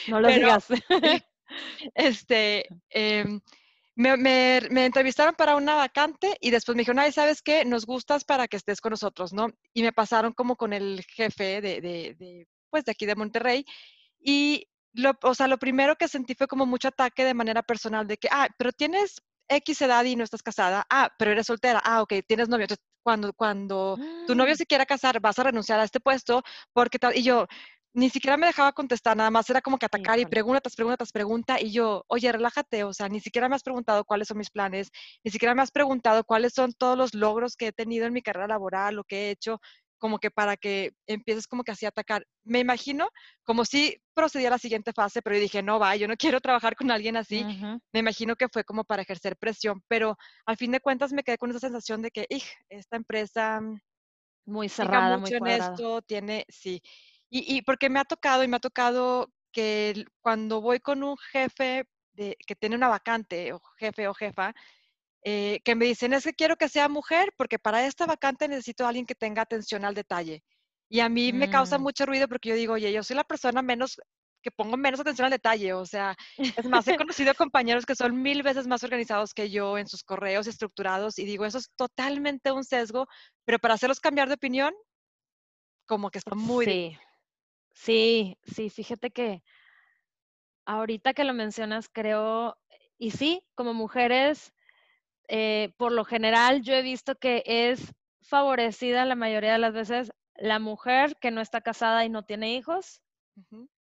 No 0.08 0.20
lo 0.20 0.28
Pero- 0.28 0.38
digas. 0.40 0.66
este, 1.94 2.66
em, 2.90 3.40
me, 3.94 4.16
me- 4.16 4.62
me 4.70 4.86
entrevistaron 4.86 5.34
para 5.34 5.56
una 5.56 5.74
vacante 5.74 6.36
y 6.40 6.50
después 6.50 6.74
me 6.76 6.80
dijeron, 6.80 6.98
ay, 7.00 7.12
¿sabes 7.12 7.42
qué? 7.42 7.64
Nos 7.64 7.84
gustas 7.86 8.24
para 8.24 8.48
que 8.48 8.56
estés 8.56 8.80
con 8.80 8.90
nosotros, 8.90 9.32
¿no? 9.32 9.48
Y 9.74 9.82
me 9.82 9.92
pasaron 9.92 10.32
como 10.32 10.56
con 10.56 10.72
el 10.72 11.04
jefe 11.14 11.60
de, 11.60 11.80
de, 11.80 12.16
de, 12.18 12.46
pues, 12.70 12.84
de 12.84 12.92
aquí 12.92 13.04
de 13.06 13.14
Monterrey. 13.16 13.64
Y, 14.20 14.66
lo, 14.94 15.12
o 15.22 15.34
sea, 15.34 15.48
lo 15.48 15.58
primero 15.58 15.96
que 15.96 16.08
sentí 16.08 16.34
fue 16.34 16.46
como 16.48 16.64
mucho 16.66 16.88
ataque 16.88 17.24
de 17.24 17.34
manera 17.34 17.62
personal, 17.62 18.06
de 18.06 18.16
que, 18.16 18.28
ah, 18.30 18.48
pero 18.56 18.72
tienes 18.72 19.20
X 19.48 19.82
edad 19.82 20.04
y 20.04 20.16
no 20.16 20.24
estás 20.24 20.42
casada. 20.42 20.84
Ah, 20.90 21.10
pero 21.18 21.32
eres 21.32 21.46
soltera. 21.46 21.80
Ah, 21.84 22.02
ok, 22.02 22.14
tienes 22.26 22.48
novio. 22.48 22.64
Entonces, 22.64 22.84
cuando, 23.02 23.32
cuando 23.32 23.98
tu 24.24 24.34
novio 24.34 24.54
Mm, 24.54 24.56
se 24.56 24.66
quiera 24.66 24.86
casar, 24.86 25.20
vas 25.20 25.38
a 25.38 25.44
renunciar 25.44 25.80
a 25.80 25.84
este 25.84 26.00
puesto 26.00 26.42
porque 26.72 26.98
tal. 26.98 27.16
Y 27.16 27.22
yo, 27.22 27.46
ni 27.94 28.08
siquiera 28.08 28.36
me 28.38 28.46
dejaba 28.46 28.72
contestar, 28.72 29.16
nada 29.16 29.30
más 29.30 29.50
era 29.50 29.60
como 29.60 29.76
que 29.78 29.84
atacar 29.86 30.18
y 30.18 30.24
Híjole. 30.24 30.26
pregunta 30.26 30.60
tras 30.62 30.74
pregunta 30.76 30.96
tras 30.96 31.12
pregunta. 31.12 31.60
Y 31.60 31.72
yo, 31.72 32.04
oye, 32.08 32.32
relájate, 32.32 32.84
o 32.84 32.92
sea, 32.94 33.08
ni 33.08 33.20
siquiera 33.20 33.48
me 33.48 33.56
has 33.56 33.62
preguntado 33.62 34.04
cuáles 34.04 34.28
son 34.28 34.38
mis 34.38 34.50
planes, 34.50 34.90
ni 35.24 35.30
siquiera 35.30 35.54
me 35.54 35.62
has 35.62 35.70
preguntado 35.70 36.24
cuáles 36.24 36.54
son 36.54 36.72
todos 36.72 36.96
los 36.96 37.14
logros 37.14 37.56
que 37.56 37.68
he 37.68 37.72
tenido 37.72 38.06
en 38.06 38.14
mi 38.14 38.22
carrera 38.22 38.46
laboral, 38.48 38.94
lo 38.96 39.04
que 39.04 39.26
he 39.28 39.30
hecho, 39.30 39.60
como 40.02 40.18
que 40.18 40.32
para 40.32 40.56
que 40.56 40.92
empieces 41.06 41.46
como 41.46 41.62
que 41.64 41.70
así 41.72 41.86
a 41.86 41.90
atacar. 41.90 42.26
Me 42.44 42.58
imagino 42.60 43.08
como 43.44 43.64
si 43.64 44.02
procedía 44.14 44.48
a 44.48 44.50
la 44.52 44.58
siguiente 44.58 44.92
fase, 44.92 45.22
pero 45.22 45.36
yo 45.36 45.42
dije, 45.42 45.62
no 45.62 45.78
va, 45.78 45.94
yo 45.96 46.08
no 46.08 46.16
quiero 46.36 46.40
trabajar 46.40 46.74
con 46.76 46.90
alguien 46.90 47.16
así. 47.16 47.46
Me 47.92 48.00
imagino 48.00 48.36
que 48.36 48.48
fue 48.48 48.64
como 48.64 48.84
para 48.84 49.02
ejercer 49.02 49.36
presión, 49.38 49.82
pero 49.88 50.16
al 50.46 50.56
fin 50.56 50.72
de 50.72 50.80
cuentas 50.80 51.12
me 51.12 51.22
quedé 51.22 51.38
con 51.38 51.50
esa 51.50 51.60
sensación 51.60 52.02
de 52.02 52.10
que, 52.10 52.26
"Ij, 52.30 52.44
esta 52.70 52.96
empresa 52.96 53.60
mm, 53.60 53.78
Muy 54.46 54.68
cerrada, 54.68 55.18
muy 55.18 55.32
mucho 55.32 55.36
en 55.36 55.46
cuadrada. 55.46 55.82
esto, 55.86 56.02
tiene, 56.02 56.44
sí. 56.48 56.82
Y, 57.30 57.56
y 57.58 57.62
porque 57.62 57.90
me 57.90 58.00
ha 58.00 58.04
tocado, 58.04 58.44
y 58.44 58.48
me 58.48 58.56
ha 58.56 58.60
tocado 58.60 59.32
que 59.52 60.04
cuando 60.20 60.60
voy 60.60 60.80
con 60.80 61.02
un 61.02 61.16
jefe 61.32 61.84
de, 62.12 62.36
que 62.46 62.56
tiene 62.56 62.76
una 62.76 62.88
vacante, 62.88 63.52
o 63.52 63.60
jefe 63.78 64.08
o 64.08 64.14
jefa, 64.14 64.54
eh, 65.24 65.60
que 65.64 65.74
me 65.76 65.84
dicen, 65.86 66.12
es 66.12 66.24
que 66.24 66.34
quiero 66.34 66.56
que 66.56 66.68
sea 66.68 66.88
mujer, 66.88 67.32
porque 67.36 67.58
para 67.58 67.86
esta 67.86 68.06
vacante 68.06 68.48
necesito 68.48 68.84
a 68.84 68.88
alguien 68.88 69.06
que 69.06 69.14
tenga 69.14 69.42
atención 69.42 69.84
al 69.84 69.94
detalle. 69.94 70.42
Y 70.88 71.00
a 71.00 71.08
mí 71.08 71.32
me 71.32 71.48
causa 71.48 71.78
Mm, 71.78 71.82
mucho 71.82 72.06
ruido 72.06 72.28
porque 72.28 72.50
yo 72.50 72.54
digo, 72.54 72.74
oye, 72.74 72.92
yo 72.92 73.02
soy 73.02 73.16
la 73.16 73.24
persona 73.24 73.62
menos, 73.62 74.00
que 74.42 74.50
pongo 74.50 74.76
menos 74.76 75.00
atención 75.00 75.26
al 75.26 75.30
detalle, 75.30 75.72
o 75.72 75.86
sea, 75.86 76.16
es 76.56 76.66
más, 76.66 76.86
he 76.88 76.94
conocido 76.96 77.34
compañeros 77.34 77.86
que 77.86 77.94
son 77.94 78.20
mil 78.20 78.42
veces 78.42 78.66
más 78.66 78.82
organizados 78.82 79.32
que 79.32 79.48
yo 79.50 79.78
en 79.78 79.88
sus 79.88 80.02
correos 80.02 80.46
estructurados 80.46 81.18
y 81.18 81.24
digo, 81.24 81.46
eso 81.46 81.58
es 81.58 81.70
totalmente 81.76 82.52
un 82.52 82.64
sesgo, 82.64 83.06
pero 83.44 83.58
para 83.58 83.74
hacerlos 83.74 84.00
cambiar 84.00 84.28
de 84.28 84.34
opinión, 84.34 84.74
como 85.86 86.10
que 86.10 86.18
está 86.18 86.34
muy. 86.34 86.66
Sí, 86.66 86.98
sí, 87.74 88.38
sí, 88.44 88.70
fíjate 88.70 89.10
que 89.10 89.42
ahorita 90.66 91.14
que 91.14 91.24
lo 91.24 91.34
mencionas, 91.34 91.88
creo, 91.88 92.56
y 92.98 93.12
sí, 93.12 93.44
como 93.54 93.74
mujeres, 93.74 94.52
eh, 95.28 95.72
por 95.76 95.92
lo 95.92 96.04
general 96.04 96.62
yo 96.62 96.74
he 96.74 96.82
visto 96.82 97.14
que 97.16 97.42
es 97.46 97.94
favorecida 98.22 99.04
la 99.04 99.14
mayoría 99.14 99.52
de 99.52 99.58
las 99.58 99.72
veces 99.72 100.12
la 100.36 100.58
mujer 100.58 101.16
que 101.20 101.30
no 101.30 101.40
está 101.40 101.60
casada 101.60 102.04
y 102.04 102.08
no 102.08 102.24
tiene 102.24 102.54
hijos 102.54 103.00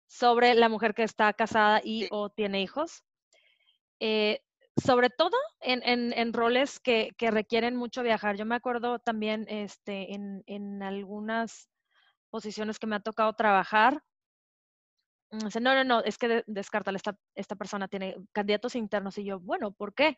sobre 0.06 0.54
la 0.54 0.68
mujer 0.68 0.94
que 0.94 1.02
está 1.04 1.32
casada 1.32 1.80
y 1.82 2.02
Sí. 2.02 2.08
o 2.10 2.28
tiene 2.30 2.60
hijos. 2.62 3.02
Eh, 4.00 4.40
sobre 4.82 5.10
todo 5.10 5.36
en, 5.60 5.82
en- 5.84 6.12
en 6.12 6.32
roles 6.32 6.80
que, 6.80 7.10
que 7.18 7.30
requieren 7.30 7.76
mucho 7.76 8.02
viajar. 8.02 8.36
Yo 8.36 8.46
me 8.46 8.54
acuerdo 8.54 8.98
también 8.98 9.46
este, 9.48 10.14
en, 10.14 10.42
en 10.46 10.82
algunas 10.82 11.68
posiciones 12.30 12.78
que 12.78 12.86
me 12.86 12.96
ha 12.96 13.00
tocado 13.00 13.32
trabajar. 13.34 14.02
dice, 15.30 15.60
no, 15.60 15.74
no, 15.74 15.84
no, 15.84 16.00
es 16.04 16.16
que 16.18 16.28
de- 16.28 16.44
descártala, 16.46 16.96
esta, 16.96 17.16
esta 17.34 17.54
persona 17.56 17.88
tiene 17.88 18.16
candidatos 18.32 18.74
internos. 18.74 19.18
Y 19.18 19.24
yo, 19.24 19.40
bueno, 19.40 19.72
¿por 19.72 19.94
qué? 19.94 20.16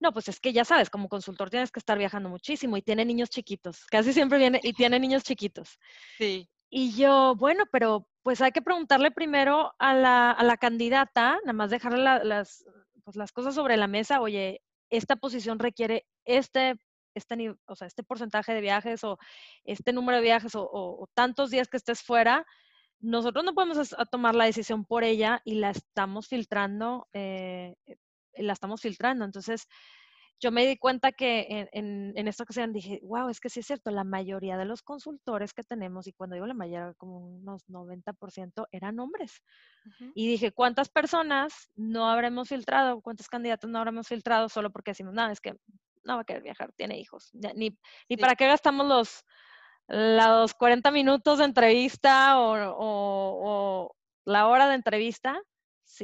No, 0.00 0.12
pues 0.12 0.28
es 0.28 0.40
que 0.40 0.52
ya 0.52 0.64
sabes, 0.64 0.90
como 0.90 1.08
consultor 1.08 1.50
tienes 1.50 1.70
que 1.70 1.78
estar 1.80 1.96
viajando 1.98 2.28
muchísimo 2.28 2.76
y 2.76 2.82
tiene 2.82 3.04
niños 3.04 3.30
chiquitos. 3.30 3.86
Casi 3.86 4.12
siempre 4.12 4.38
viene 4.38 4.60
y 4.62 4.72
tiene 4.74 4.98
niños 5.00 5.22
chiquitos. 5.22 5.78
Sí, 6.18 6.48
Y 6.70 6.92
yo, 6.96 7.34
bueno, 7.36 7.64
pero 7.70 8.08
pues 8.22 8.40
hay 8.40 8.50
que 8.52 8.62
preguntarle 8.62 9.10
primero 9.12 9.72
a 9.78 9.94
la, 9.94 10.30
a 10.32 10.42
la 10.42 10.56
candidata, 10.56 11.38
nada 11.44 11.52
más 11.52 11.70
dejarle 11.70 12.02
la- 12.02 12.24
las, 12.24 12.64
pues, 13.04 13.16
las 13.16 13.32
cosas 13.32 13.54
sobre 13.54 13.76
la 13.76 13.86
mesa, 13.86 14.20
oye, 14.20 14.62
esta 14.90 15.16
posición 15.16 15.58
requiere 15.58 16.06
este, 16.24 16.76
este, 17.14 17.54
o 17.66 17.76
sea, 17.76 17.86
este 17.86 18.02
porcentaje 18.02 18.52
de 18.54 18.60
viajes 18.60 19.04
o 19.04 19.18
este 19.64 19.92
número 19.92 20.16
de 20.18 20.24
viajes 20.24 20.54
o, 20.56 20.62
o- 20.64 21.02
o 21.04 21.06
tantos 21.14 21.50
días 21.50 21.68
que 21.68 21.76
estés 21.76 22.02
fuera. 22.02 22.44
Nosotros 23.00 23.44
no 23.44 23.54
podemos 23.54 23.92
a 23.96 24.04
tomar 24.06 24.34
la 24.34 24.46
decisión 24.46 24.84
por 24.84 25.04
ella 25.04 25.42
y 25.44 25.56
la 25.56 25.70
estamos 25.70 26.26
filtrando, 26.28 27.06
eh, 27.12 27.74
la 28.36 28.52
estamos 28.52 28.80
filtrando. 28.80 29.24
Entonces, 29.24 29.66
yo 30.40 30.50
me 30.50 30.66
di 30.66 30.76
cuenta 30.76 31.12
que 31.12 31.46
en, 31.48 31.68
en, 31.72 32.12
en 32.16 32.28
esta 32.28 32.42
ocasión 32.42 32.72
dije, 32.72 33.00
wow, 33.02 33.28
es 33.28 33.40
que 33.40 33.48
sí 33.48 33.60
es 33.60 33.66
cierto, 33.66 33.90
la 33.90 34.04
mayoría 34.04 34.56
de 34.56 34.64
los 34.64 34.82
consultores 34.82 35.54
que 35.54 35.62
tenemos, 35.62 36.06
y 36.06 36.12
cuando 36.12 36.34
digo 36.34 36.46
la 36.46 36.54
mayoría, 36.54 36.92
como 36.98 37.18
unos 37.18 37.64
90% 37.68 38.66
eran 38.72 38.98
hombres. 38.98 39.42
ujú. 39.86 40.12
Y 40.14 40.28
dije, 40.28 40.52
¿cuántas 40.52 40.88
personas 40.88 41.70
no 41.76 42.10
habremos 42.10 42.48
filtrado? 42.48 43.00
¿Cuántos 43.00 43.28
candidatos 43.28 43.70
no 43.70 43.78
habremos 43.78 44.08
filtrado 44.08 44.48
solo 44.48 44.70
porque 44.70 44.90
decimos, 44.90 45.14
no, 45.14 45.30
es 45.30 45.40
que 45.40 45.56
no 46.04 46.16
va 46.16 46.22
a 46.22 46.24
querer 46.24 46.42
viajar, 46.42 46.72
tiene 46.72 46.98
hijos. 46.98 47.30
Ni, 47.32 47.76
ni 48.08 48.16
para 48.16 48.36
qué 48.36 48.46
gastamos 48.46 48.86
los, 48.86 49.24
los 49.88 50.54
40 50.54 50.90
minutos 50.90 51.38
de 51.38 51.44
entrevista 51.44 52.38
o, 52.38 53.94
la 54.26 54.46
hora 54.48 54.68
de 54.68 54.74
entrevista, 54.74 55.38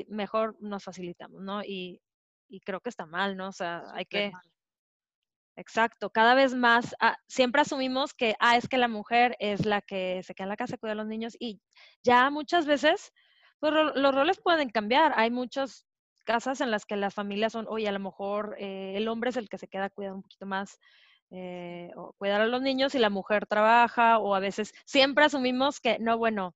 mejor 0.08 0.56
nos 0.60 0.84
facilitamos, 0.84 1.42
¿no? 1.42 1.62
Y, 1.62 2.00
creo 2.59 2.80
que 2.80 2.88
está 2.88 3.07
mal, 3.07 3.37
¿no? 3.37 3.49
O 3.49 3.52
sea, 3.52 3.85
hay 3.95 4.07
que... 4.07 4.33
Exacto, 5.57 6.11
cada 6.11 6.35
vez 6.35 6.54
más, 6.54 6.97
ah, 7.00 7.16
siempre 7.28 7.61
asumimos 7.61 8.14
que, 8.14 8.35
ah, 8.40 8.57
es 8.57 8.66
que 8.66 8.78
la 8.78 8.88
mujer 8.88 9.37
es 9.40 9.66
la 9.66 9.83
que 9.83 10.23
se 10.23 10.35
queda 10.35 10.47
en 10.47 10.49
la 10.49 10.57
casa, 10.57 10.78
cuida 10.78 10.92
a 10.92 10.97
los 10.97 11.07
niños 11.07 11.37
y 11.38 11.61
ya 12.02 12.30
muchas 12.30 12.66
veces, 12.66 13.12
pues 13.59 13.73
los 13.95 14.14
roles 14.14 14.40
pueden 14.40 14.71
cambiar. 14.71 15.12
Hay 15.16 15.30
muchas 15.30 15.85
casas 16.25 16.61
en 16.61 16.71
las 16.71 16.87
que 16.87 16.97
las 16.97 17.14
familias 17.14 17.52
son, 17.52 17.66
oye, 17.69 17.88
a 17.88 17.92
lo 17.92 17.99
mejor 18.00 18.57
eh, 18.59 18.95
el 18.97 19.09
hombre 19.09 19.30
es 19.30 19.37
el 19.37 19.49
que 19.49 19.59
se 19.59 19.69
queda 19.69 19.90
cuidando 19.90 20.16
un 20.16 20.23
poquito 20.23 20.47
más 20.47 20.78
eh, 21.30 21.90
o 21.97 22.12
cuidar 22.14 22.40
a 22.40 22.47
los 22.47 22.62
niños 22.62 22.95
y 22.95 22.99
la 22.99 23.11
mujer 23.11 23.47
trabaja 23.47 24.19
o 24.19 24.35
a 24.35 24.40
veces 24.40 24.73
siempre 24.85 25.25
asumimos 25.25 25.80
que 25.80 25.99
no, 25.99 26.19
bueno, 26.19 26.54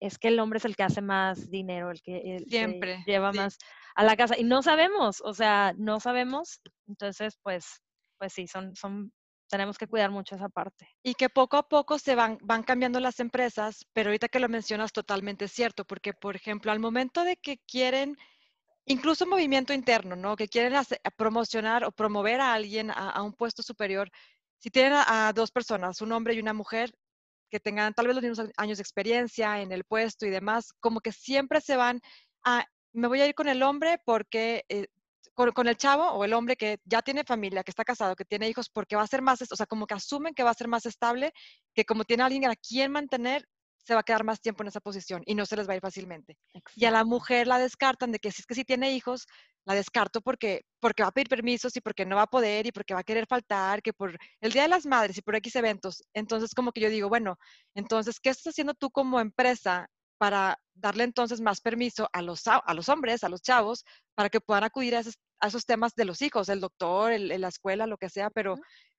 es 0.00 0.18
que 0.18 0.28
el 0.28 0.38
hombre 0.38 0.58
es 0.58 0.64
el 0.64 0.76
que 0.76 0.82
hace 0.82 1.00
más 1.00 1.50
dinero, 1.50 1.90
el 1.90 2.02
que, 2.02 2.44
siempre, 2.48 3.02
lleva 3.06 3.32
más 3.32 3.58
a 3.94 4.04
la 4.04 4.16
casa 4.16 4.38
y 4.38 4.44
no 4.44 4.62
sabemos, 4.62 5.20
o 5.22 5.32
sea, 5.32 5.72
no 5.76 6.00
sabemos, 6.00 6.60
entonces 6.86 7.38
pues, 7.42 7.80
pues 8.18 8.32
sí, 8.32 8.46
son, 8.46 8.74
son, 8.76 9.12
tenemos 9.48 9.78
que 9.78 9.86
cuidar 9.86 10.10
mucho 10.10 10.34
esa 10.34 10.48
parte. 10.48 10.88
Y 11.02 11.14
que 11.14 11.30
poco 11.30 11.56
a 11.56 11.68
poco 11.68 11.98
se 11.98 12.14
van, 12.14 12.38
van 12.42 12.62
cambiando 12.62 13.00
las 13.00 13.20
empresas, 13.20 13.86
pero 13.92 14.10
ahorita 14.10 14.28
que 14.28 14.40
lo 14.40 14.48
mencionas 14.48 14.92
totalmente 14.92 15.48
cierto, 15.48 15.84
porque 15.84 16.12
por 16.12 16.36
ejemplo, 16.36 16.72
al 16.72 16.80
momento 16.80 17.24
de 17.24 17.36
que 17.36 17.58
quieren 17.66 18.16
incluso 18.86 19.26
movimiento 19.26 19.72
interno, 19.72 20.16
¿no? 20.16 20.36
Que 20.36 20.48
quieren 20.48 20.80
promocionar 21.16 21.84
o 21.84 21.92
promover 21.92 22.40
a 22.40 22.54
alguien 22.54 22.90
a, 22.90 23.20
un 23.22 23.32
puesto 23.32 23.62
superior. 23.62 24.10
Si 24.58 24.70
tienen 24.70 24.94
a, 24.94 25.32
dos 25.34 25.50
personas, 25.50 26.00
un 26.00 26.12
hombre 26.12 26.34
y 26.34 26.40
una 26.40 26.54
mujer, 26.54 26.94
que 27.50 27.60
tengan 27.60 27.94
tal 27.94 28.06
vez 28.06 28.16
los 28.16 28.24
mismos 28.24 28.50
años 28.56 28.78
de 28.78 28.82
experiencia 28.82 29.60
en 29.60 29.72
el 29.72 29.84
puesto 29.84 30.26
y 30.26 30.30
demás, 30.30 30.72
como 30.80 31.00
que 31.00 31.12
siempre 31.12 31.60
se 31.60 31.76
van 31.76 32.00
a, 32.44 32.64
me 32.92 33.08
voy 33.08 33.20
a 33.20 33.26
ir 33.26 33.34
con 33.34 33.48
el 33.48 33.62
hombre 33.62 33.98
porque, 34.04 34.64
eh, 34.68 34.86
con, 35.34 35.68
el 35.68 35.76
chavo 35.76 36.08
o 36.12 36.24
el 36.24 36.32
hombre 36.32 36.56
que 36.56 36.78
ya 36.84 37.02
tiene 37.02 37.24
familia, 37.24 37.62
que 37.62 37.70
está 37.70 37.84
casado, 37.84 38.16
que 38.16 38.24
tiene 38.24 38.48
hijos, 38.48 38.70
porque 38.70 38.96
va 38.96 39.02
a 39.02 39.06
ser 39.06 39.20
más, 39.20 39.42
o 39.42 39.56
sea, 39.56 39.66
como 39.66 39.86
que 39.86 39.94
asumen 39.94 40.34
que 40.34 40.42
va 40.42 40.50
a 40.50 40.54
ser 40.54 40.68
más 40.68 40.86
estable, 40.86 41.32
que 41.74 41.84
como 41.84 42.04
tiene 42.04 42.22
alguien 42.22 42.46
a 42.46 42.56
quien 42.56 42.90
mantener, 42.90 43.46
se 43.86 43.94
va 43.94 44.00
a 44.00 44.02
quedar 44.02 44.24
más 44.24 44.40
tiempo 44.40 44.64
en 44.64 44.68
esa 44.68 44.80
posición 44.80 45.22
y 45.26 45.34
no 45.34 45.46
se 45.46 45.56
les 45.56 45.68
va 45.68 45.74
a 45.74 45.76
ir 45.76 45.80
fácilmente. 45.80 46.36
Y 46.74 46.86
a 46.86 46.90
la 46.90 47.04
mujer 47.04 47.46
la 47.46 47.58
descartan 47.58 48.10
de 48.10 48.18
que 48.18 48.32
si 48.32 48.42
es 48.42 48.46
que 48.46 48.56
si 48.56 48.64
tiene 48.64 48.92
hijos, 48.92 49.26
la 49.64 49.74
descarto 49.74 50.20
porque, 50.20 50.62
porque 50.80 51.04
va 51.04 51.10
a 51.10 51.12
pedir 51.12 51.28
permisos 51.28 51.76
y 51.76 51.80
porque 51.80 52.04
no 52.04 52.16
va 52.16 52.22
a 52.22 52.26
poder 52.26 52.66
y 52.66 52.72
porque 52.72 52.94
va 52.94 53.00
a 53.00 53.04
querer 53.04 53.26
faltar, 53.28 53.82
que 53.82 53.92
por 53.92 54.16
el 54.40 54.52
Día 54.52 54.62
de 54.62 54.68
las 54.68 54.86
Madres 54.86 55.18
y 55.18 55.22
por 55.22 55.36
X 55.36 55.54
eventos. 55.54 56.02
Entonces, 56.14 56.52
como 56.52 56.72
que 56.72 56.80
yo 56.80 56.90
digo, 56.90 57.08
bueno, 57.08 57.36
entonces, 57.74 58.18
¿qué 58.18 58.30
estás 58.30 58.52
haciendo 58.52 58.74
tú 58.74 58.90
como 58.90 59.20
empresa 59.20 59.88
para 60.18 60.58
darle 60.74 61.04
entonces 61.04 61.40
más 61.40 61.60
permiso 61.60 62.08
a 62.12 62.22
los, 62.22 62.42
a 62.46 62.74
los 62.74 62.88
hombres, 62.88 63.22
a 63.22 63.28
los 63.28 63.42
chavos, 63.42 63.84
para 64.16 64.30
que 64.30 64.40
puedan 64.40 64.64
acudir 64.64 64.96
a 64.96 65.00
esos, 65.00 65.64
temas 65.64 65.94
de 65.94 66.06
los 66.06 66.22
hijos, 66.22 66.48
el 66.48 66.60
doctor, 66.60 67.12
el, 67.12 67.40
la 67.40 67.48
escuela, 67.48 67.86
lo 67.86 67.98
que 67.98 68.08
sea, 68.08 68.30
pero 68.30 68.56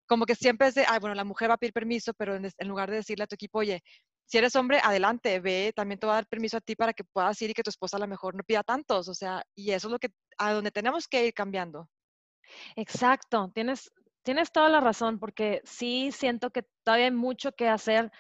como 0.07 0.25
que 0.25 0.35
siempre 0.35 0.67
es 0.67 0.75
de, 0.75 0.85
ay, 0.87 0.99
bueno, 0.99 1.15
la 1.15 1.25
mujer 1.25 1.49
va 1.49 1.55
a 1.55 1.57
pedir 1.57 1.73
permiso, 1.73 2.13
pero 2.13 2.35
en, 2.35 2.49
en 2.57 2.67
lugar 2.67 2.89
de 2.89 2.97
decirle 2.97 3.25
a 3.25 3.27
tu 3.27 3.35
equipo, 3.35 3.59
oye, 3.59 3.83
si 4.27 4.37
eres 4.37 4.55
hombre, 4.57 4.79
adelante, 4.83 5.39
ve, 5.39 5.71
también 5.75 5.99
te 5.99 6.05
va 6.05 6.13
a 6.13 6.15
dar 6.17 6.27
permiso 6.27 6.57
a 6.57 6.61
ti 6.61 6.75
para 6.75 6.93
que 6.93 7.05
puedas 7.05 7.41
ir 7.41 7.49
y 7.49 7.53
que 7.53 7.63
tu 7.63 7.69
esposa 7.69 7.97
a 7.97 7.99
lo 8.01 8.07
mejor 8.07 8.35
no 8.35 8.43
pida 8.43 8.61
tantos, 8.61 9.07
o 9.07 9.13
sea, 9.13 9.43
y 9.55 9.71
eso 9.71 9.87
es 9.87 9.91
lo 9.93 9.99
que, 9.99 10.09
a 10.37 10.51
donde 10.53 10.71
tenemos 10.71 11.07
que 11.07 11.27
ir 11.27 11.33
cambiando. 11.33 11.89
Exacto, 12.75 13.51
tienes, 13.53 13.91
tienes 14.23 14.51
toda 14.51 14.69
la 14.69 14.81
razón, 14.81 15.17
porque 15.19 15.61
sí 15.63 16.11
siento 16.11 16.51
que 16.51 16.63
todavía 16.83 17.05
hay 17.05 17.11
mucho 17.11 17.53
que 17.53 17.69
hacer. 17.69 18.11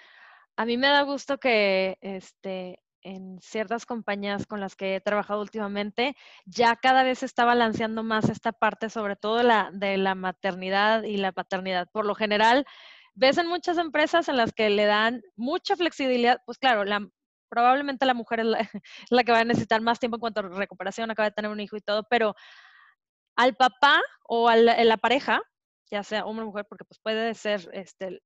A 0.55 0.65
mí 0.65 0.77
me 0.77 0.87
da 0.87 1.01
gusto 1.01 1.37
que 1.39 1.97
este, 2.01 2.79
en 3.01 3.39
ciertas 3.41 3.85
compañías 3.85 4.45
con 4.47 4.59
las 4.59 4.75
que 4.75 4.95
he 4.95 5.01
trabajado 5.01 5.41
últimamente, 5.41 6.15
ya 6.45 6.75
cada 6.75 7.03
vez 7.03 7.19
se 7.19 7.25
está 7.25 7.45
balanceando 7.45 8.03
más 8.03 8.29
esta 8.29 8.51
parte, 8.51 8.89
sobre 8.89 9.15
todo 9.15 9.43
la, 9.43 9.69
de 9.73 9.97
la 9.97 10.15
maternidad 10.15 11.03
y 11.03 11.17
la 11.17 11.31
paternidad. 11.31 11.87
Por 11.91 12.05
lo 12.05 12.15
general, 12.15 12.65
ves 13.17 13.37
en 13.37 13.47
muchas 13.47 13.77
empresas 13.77 14.29
en 14.29 14.37
las 14.37 14.53
que 14.53 14.69
le 14.69 14.85
dan 14.85 15.21
mucha 15.35 15.75
flexibilidad, 15.75 16.39
pues 16.45 16.57
claro, 16.59 16.85
la, 16.85 17.05
probablemente 17.49 18.05
la 18.05 18.13
mujer 18.13 18.41
es 18.41 18.45
la, 19.09 19.23
que 19.23 19.31
va 19.31 19.39
a 19.39 19.45
necesitar 19.45 19.81
más 19.81 19.99
tiempo 19.99 20.17
en 20.17 20.21
cuanto 20.21 20.39
a 20.39 20.43
recuperación, 20.43 21.09
acaba 21.11 21.29
de 21.29 21.35
tener 21.35 21.51
un 21.51 21.59
hijo 21.59 21.75
y 21.75 21.81
todo, 21.81 22.03
pero 22.09 22.35
al 23.35 23.55
papá 23.55 24.01
o 24.23 24.49
a 24.49 24.55
la, 24.55 24.97
pareja, 24.97 25.41
ya 25.91 26.03
sea 26.03 26.25
hombre 26.25 26.43
o 26.43 26.47
mujer, 26.47 26.65
porque 26.69 26.85
pues 26.85 26.99
puede 27.01 27.33
ser 27.33 27.67
este, 27.73 28.21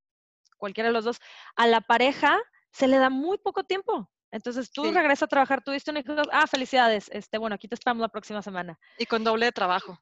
cualquiera 0.57 0.89
de 0.89 0.93
los 0.93 1.05
dos, 1.05 1.19
a 1.55 1.67
la 1.67 1.81
pareja 1.81 2.38
se 2.71 2.88
le 2.88 2.98
da 2.98 3.10
muy 3.10 3.38
poco 3.38 3.63
tiempo. 3.63 4.10
Entonces 4.33 4.71
tú 4.71 4.83
regresas 4.91 5.24
a 5.24 5.27
trabajar, 5.27 5.62
tuviste 5.62 5.91
un 5.91 5.98
hijo, 5.98 6.15
ah, 6.31 6.48
felicidades, 6.48 7.10
este, 7.12 7.38
bueno, 7.38 7.55
aquí 7.55 7.67
te 7.67 7.75
esperamos 7.75 8.00
la 8.00 8.07
próxima 8.07 8.41
semana. 8.41 8.79
Y 8.98 9.05
con 9.05 9.25
doble 9.25 9.48
de 9.48 9.51
trabajo. 9.51 10.00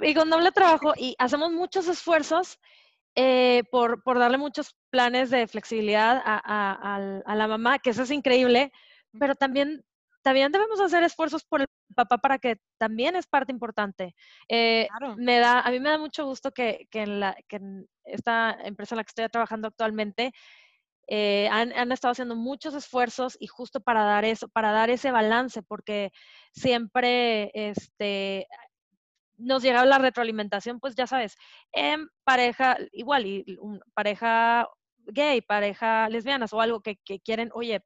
y 0.00 0.14
con 0.14 0.30
doble 0.30 0.50
trabajo 0.50 0.94
y 0.96 1.14
hacemos 1.18 1.52
muchos 1.52 1.86
esfuerzos 1.86 2.58
eh, 3.16 3.64
por, 3.70 4.02
por, 4.02 4.18
darle 4.18 4.38
muchos 4.38 4.76
planes 4.90 5.30
de 5.30 5.46
flexibilidad 5.46 6.22
a, 6.24 7.22
a, 7.26 7.34
la 7.34 7.48
mamá, 7.48 7.78
que 7.78 7.90
eso 7.90 8.02
es 8.02 8.10
increíble, 8.10 8.70
pero 9.18 9.34
también, 9.34 9.84
también 10.22 10.52
debemos 10.52 10.80
hacer 10.80 11.02
esfuerzos 11.02 11.44
por 11.44 11.62
el 11.62 11.66
papá 11.96 12.18
para 12.18 12.38
que 12.38 12.58
también 12.78 13.16
es 13.16 13.26
parte 13.26 13.52
importante. 13.52 14.14
Eh, 14.48 14.88
me 15.16 15.38
da, 15.38 15.60
a 15.60 15.70
mí 15.70 15.80
me 15.80 15.90
da 15.90 15.98
mucho 15.98 16.24
gusto 16.24 16.52
que, 16.52 16.86
que, 16.90 17.02
en 17.02 17.20
la, 17.20 17.36
que 17.48 17.56
en 17.56 17.88
esta 18.04 18.56
empresa 18.62 18.94
en 18.94 18.98
la 18.98 19.04
que 19.04 19.10
estoy 19.10 19.28
trabajando 19.28 19.68
actualmente, 19.68 20.32
eh, 21.12 21.48
han, 21.50 21.72
han, 21.72 21.90
estado 21.90 22.12
haciendo 22.12 22.36
muchos 22.36 22.72
esfuerzos 22.74 23.36
y 23.40 23.48
justo 23.48 23.80
para 23.80 24.04
dar 24.04 24.24
eso, 24.24 24.48
para 24.48 24.70
dar 24.70 24.90
ese 24.90 25.10
balance, 25.10 25.60
porque 25.60 26.12
siempre 26.52 27.50
este, 27.52 28.46
nos 29.40 29.62
llega 29.62 29.84
la 29.84 29.98
retroalimentación, 29.98 30.80
pues 30.80 30.94
ya 30.94 31.06
sabes, 31.06 31.36
en 31.72 32.08
pareja, 32.24 32.76
igual, 32.92 33.26
y 33.26 33.58
pareja 33.94 34.68
gay, 35.06 35.40
pareja 35.40 36.08
lesbianas 36.08 36.52
o 36.52 36.60
algo 36.60 36.80
que, 36.80 36.96
quieren, 37.24 37.50
oye, 37.54 37.80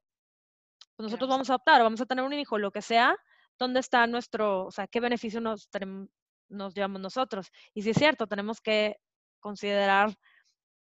pues 0.95 1.05
nosotros 1.05 1.29
vamos 1.29 1.49
a 1.49 1.53
adoptar 1.53 1.81
o 1.81 1.85
vamos 1.85 2.01
a 2.01 2.05
tener 2.05 2.23
un 2.23 2.33
hijo, 2.33 2.57
lo 2.57 2.71
que 2.71 2.81
sea, 2.81 3.15
¿dónde 3.57 3.79
está 3.79 4.05
nuestro, 4.07 4.65
o 4.65 4.71
sea, 4.71 4.87
qué 4.87 4.99
beneficio 4.99 5.41
nos, 5.41 5.69
nos 6.49 6.73
llevamos 6.73 7.01
nosotros? 7.01 7.47
Y 7.73 7.81
si 7.81 7.91
es 7.91 7.97
cierto, 7.97 8.27
tenemos 8.27 8.61
que 8.61 8.97
considerar 9.39 10.15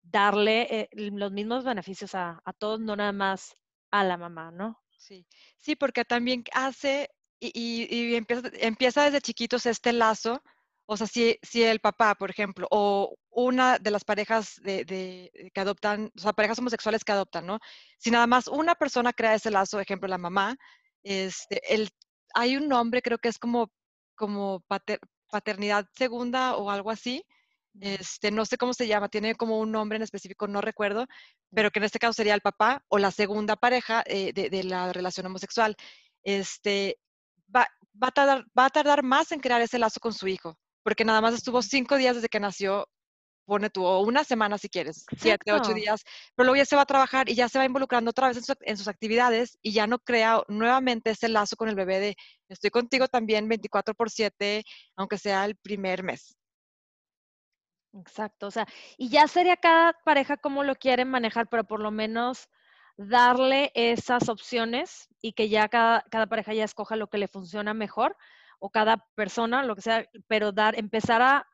darle 0.02 0.62
eh, 0.70 0.90
los 0.94 1.32
mismos 1.32 1.64
beneficios 1.64 2.16
a, 2.16 2.42
todos, 2.58 2.80
no 2.80 2.96
nada 2.96 3.12
más 3.12 3.56
a 3.92 4.04
la 4.04 4.18
mamá, 4.18 4.52
¿no? 4.52 4.80
Sí, 4.98 5.26
sí, 5.58 5.76
porque 5.76 6.06
también 6.06 6.44
hace 6.54 7.10
y, 7.40 7.88
y, 7.90 8.16
empieza, 8.16 8.50
empieza, 8.60 9.06
desde 9.06 9.22
chiquitos 9.22 9.66
este 9.66 9.94
lazo 9.94 10.44
o 10.92 10.98
sea, 10.98 11.06
si, 11.06 11.38
si 11.44 11.62
el 11.64 11.80
papá, 11.80 12.16
por 12.16 12.32
ejemplo, 12.32 12.68
o 12.72 13.16
una 13.30 13.78
de 13.78 13.92
las 13.92 14.04
parejas 14.04 14.60
de, 14.64 15.32
que 15.54 15.62
adoptan, 15.62 16.12
o 16.18 16.20
sea, 16.20 16.34
parejas 16.34 16.58
homosexuales 16.58 17.04
que 17.04 17.12
adoptan, 17.12 17.46
¿no? 17.46 17.60
Si 18.00 18.10
nada 18.10 18.26
más 18.26 18.48
una 18.48 18.74
persona 18.74 19.14
crea 19.14 19.36
ese 19.36 19.52
lazo, 19.52 19.80
ejemplo, 19.80 20.10
la 20.10 20.18
mamá, 20.18 20.58
este, 21.04 21.62
el, 21.76 21.90
hay 22.34 22.58
un 22.58 22.68
nombre, 22.68 23.04
creo 23.04 23.20
que 23.20 23.30
es 23.30 23.38
como, 23.38 23.72
como 24.16 24.64
paternidad 25.30 25.86
segunda 25.96 26.56
o 26.56 26.72
algo 26.72 26.90
así. 26.90 27.24
Este, 27.80 28.32
no 28.32 28.46
sé 28.46 28.58
cómo 28.58 28.74
se 28.74 28.88
llama, 28.88 29.10
tiene 29.10 29.36
como 29.36 29.60
un 29.60 29.72
nombre 29.72 29.98
en 29.98 30.02
específico, 30.02 30.48
no 30.48 30.60
recuerdo, 30.60 31.06
pero 31.54 31.70
que 31.70 31.80
en 31.80 31.86
este 31.86 32.00
caso 32.00 32.14
sería 32.14 32.34
el 32.34 32.42
papá 32.42 32.84
o 32.90 32.98
la 32.98 33.12
segunda 33.12 33.56
pareja 33.56 34.04
eh, 34.08 34.34
de, 34.34 34.50
de, 34.50 34.64
la 34.64 34.92
relación 34.92 35.28
homosexual. 35.28 35.76
Este, 36.24 36.98
va, 37.56 37.68
va, 38.02 38.08
a 38.08 38.12
tardar, 38.12 38.46
va 38.58 38.66
a 38.66 38.70
tardar 38.72 39.04
más 39.04 39.32
en 39.32 39.40
crear 39.40 39.62
ese 39.62 39.78
lazo 39.78 40.00
con 40.00 40.14
su 40.14 40.28
hijo 40.28 40.58
porque 40.84 41.06
nada 41.06 41.22
más 41.22 41.34
estuvo 41.34 41.62
cinco 41.62 41.98
días 41.98 42.16
desde 42.16 42.30
que 42.30 42.40
nació, 42.40 42.88
pone 43.46 43.70
tú, 43.70 43.84
o 43.84 44.02
una 44.02 44.24
semana 44.24 44.58
si 44.58 44.70
quieres, 44.70 45.06
siete, 45.18 45.52
ocho 45.52 45.74
días, 45.74 46.04
pero 46.36 46.46
luego 46.46 46.58
ya 46.58 46.66
se 46.66 46.76
va 46.76 46.84
a 46.84 46.86
trabajar 46.86 47.30
y 47.30 47.36
ya 47.36 47.50
se 47.50 47.58
va 47.58 47.66
involucrando 47.66 48.12
otra 48.12 48.28
vez 48.28 48.38
en, 48.62 48.78
sus 48.78 48.88
actividades 48.88 49.58
y 49.62 49.74
ya 49.74 49.88
no 49.88 50.00
crea 50.00 50.44
nuevamente 50.48 51.10
ese 51.10 51.30
lazo 51.30 51.56
con 51.56 51.68
el 51.68 51.76
bebé 51.76 52.00
de 52.00 52.16
estoy 52.48 52.70
contigo 52.70 53.08
también 53.08 53.50
24 53.50 53.96
por 53.96 54.12
7, 54.12 54.64
aunque 54.96 55.18
sea 55.18 55.46
el 55.46 55.56
primer 55.56 56.04
mes. 56.04 56.38
Exacto, 57.94 58.48
o 58.48 58.52
sea, 58.52 58.68
y 58.98 59.10
ya 59.10 59.28
sería 59.28 59.58
cada 59.58 59.94
pareja 60.06 60.38
como 60.38 60.64
lo 60.64 60.76
quieren 60.76 61.10
manejar, 61.10 61.50
pero 61.50 61.64
por 61.64 61.80
lo 61.80 61.90
menos 61.90 62.50
darle 62.98 63.72
esas 63.74 64.30
opciones 64.30 65.08
y 65.22 65.34
que 65.34 65.50
ya 65.50 65.70
cada, 65.70 66.04
cada 66.12 66.28
pareja 66.28 66.54
ya 66.54 66.66
escoja 66.66 66.96
lo 66.98 67.10
que 67.10 67.18
le 67.18 67.28
funciona 67.28 67.74
mejor 67.74 68.16
o 68.60 68.70
cada 68.70 68.98
persona, 69.16 69.64
lo 69.64 69.76
que 69.76 69.82
sea, 69.82 70.06
pero 70.28 70.52
dar, 70.52 70.78
empezar 70.78 71.22
a 71.22 71.48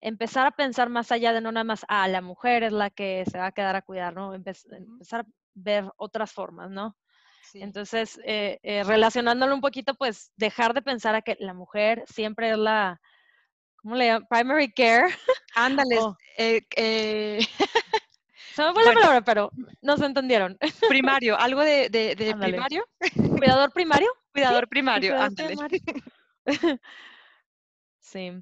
empezar 0.00 0.46
a 0.46 0.52
pensar 0.52 0.88
más 0.88 1.10
allá 1.10 1.32
de 1.32 1.40
no 1.40 1.50
nada 1.50 1.64
más, 1.64 1.84
ah, 1.88 2.06
la 2.08 2.20
mujer 2.20 2.62
es 2.62 2.72
la 2.72 2.90
que 2.90 3.24
se 3.30 3.38
va 3.38 3.46
a 3.46 3.52
quedar 3.52 3.76
a 3.76 3.82
cuidar, 3.82 4.14
¿no? 4.14 4.32
empezar 4.34 5.20
a 5.20 5.26
ver 5.54 5.84
otras 5.96 6.32
formas, 6.32 6.70
¿no? 6.70 6.96
Entonces, 7.54 8.20
eh, 8.24 8.58
eh, 8.62 8.84
relacionándolo 8.84 9.54
un 9.54 9.60
poquito, 9.60 9.94
pues 9.94 10.32
dejar 10.36 10.74
de 10.74 10.82
pensar 10.82 11.14
a 11.14 11.22
que 11.22 11.36
la 11.40 11.54
mujer 11.54 12.04
siempre 12.06 12.50
es 12.50 12.58
la, 12.58 13.00
¿cómo 13.76 13.94
le 13.96 14.06
llaman? 14.06 14.26
Primary 14.28 14.72
care. 14.72 15.14
Ándale, 15.54 15.98
Oh. 16.00 16.16
eh, 16.36 16.60
eh, 16.76 17.38
Se 18.58 18.64
me 18.64 18.72
fue 18.72 18.84
la 18.84 18.92
palabra, 18.92 19.20
pero 19.22 19.50
no 19.82 19.96
se 19.96 20.04
entendieron. 20.06 20.58
primario, 20.88 21.38
algo 21.38 21.62
de, 21.62 21.88
de- 21.90 22.14
de 22.16 22.30
Ándale. 22.32 22.52
primario, 22.52 22.84
¿Cuidador 23.38 23.72
primario? 23.72 24.08
cuidador 24.32 24.68
primario, 24.68 25.10
cuidador 25.12 25.26
ándale. 25.28 25.48
primario. 25.48 25.80
Sí. 28.00 28.32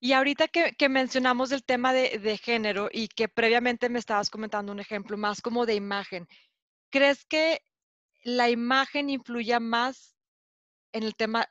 Y 0.00 0.12
ahorita 0.12 0.48
que, 0.48 0.72
que 0.72 0.88
mencionamos 0.88 1.52
el 1.52 1.64
tema 1.64 1.92
de, 1.92 2.18
de 2.18 2.36
género 2.38 2.88
y 2.92 3.08
que 3.08 3.28
previamente 3.28 3.88
me 3.88 3.98
estabas 3.98 4.30
comentando 4.30 4.72
un 4.72 4.80
ejemplo 4.80 5.16
más 5.16 5.40
como 5.40 5.66
de 5.66 5.74
imagen, 5.74 6.26
¿crees 6.90 7.24
que 7.24 7.60
la 8.24 8.48
imagen 8.50 9.10
influya 9.10 9.60
más 9.60 10.16
en 10.92 11.02
el 11.04 11.14
tema, 11.14 11.46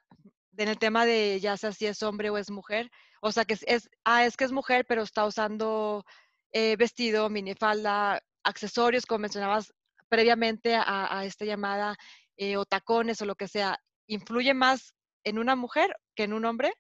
en 0.58 0.68
el 0.70 0.78
tema 0.78 1.06
de 1.06 1.40
ya 1.40 1.56
sea 1.58 1.72
si 1.72 1.86
es 1.86 2.02
hombre 2.04 2.30
o 2.30 2.38
es 2.38 2.50
mujer? 2.52 2.90
O 3.22 3.32
sea, 3.32 3.46
que 3.46 3.54
es, 3.54 3.64
es- 3.68 3.90
ah, 4.06 4.26
es 4.26 4.36
que 4.38 4.44
es 4.46 4.52
mujer, 4.52 4.86
pero 4.88 5.04
está 5.04 5.26
usando 5.26 6.04
eh, 6.52 6.76
vestido, 6.76 7.30
minifalda, 7.30 8.22
accesorios, 8.44 9.06
como 9.06 9.20
mencionabas 9.20 9.74
previamente 10.10 10.76
a, 10.76 11.24
esta 11.26 11.46
llamada, 11.46 11.98
eh, 12.36 12.58
o 12.58 12.66
tacones 12.66 13.22
o 13.22 13.26
lo 13.26 13.36
que 13.36 13.48
sea, 13.48 13.80
¿influye 14.08 14.54
más 14.54 14.94
en 15.24 15.40
una 15.40 15.56
mujer 15.56 15.96
que 16.16 16.24
en 16.24 16.34
un 16.34 16.44
hombre? 16.44 16.74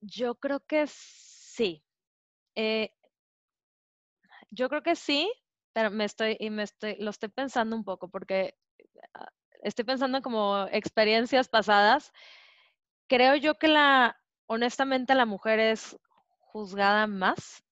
Yo 0.00 0.34
creo 0.34 0.60
que 0.60 0.86
sí. 0.86 1.82
Eh, 2.54 2.90
yo 4.50 4.68
creo 4.68 4.82
que 4.82 4.96
sí, 4.96 5.32
pero 5.72 5.90
me 5.90 6.04
estoy, 6.04 6.36
y 6.38 6.50
me 6.50 6.64
estoy, 6.64 6.96
lo 6.98 7.10
estoy 7.10 7.28
pensando 7.30 7.76
un 7.76 7.84
poco 7.84 8.08
porque 8.08 8.54
ah, 9.14 9.30
estoy 9.62 9.84
pensando 9.84 10.20
como 10.22 10.66
experiencias 10.70 11.48
pasadas. 11.48 12.12
Creo 13.08 13.36
yo 13.36 13.56
que 13.58 13.68
la, 13.68 14.20
honestamente, 14.46 15.14
la 15.14 15.26
mujer 15.26 15.60
es 15.60 15.96
juzgada 16.52 17.06
más 17.06 17.62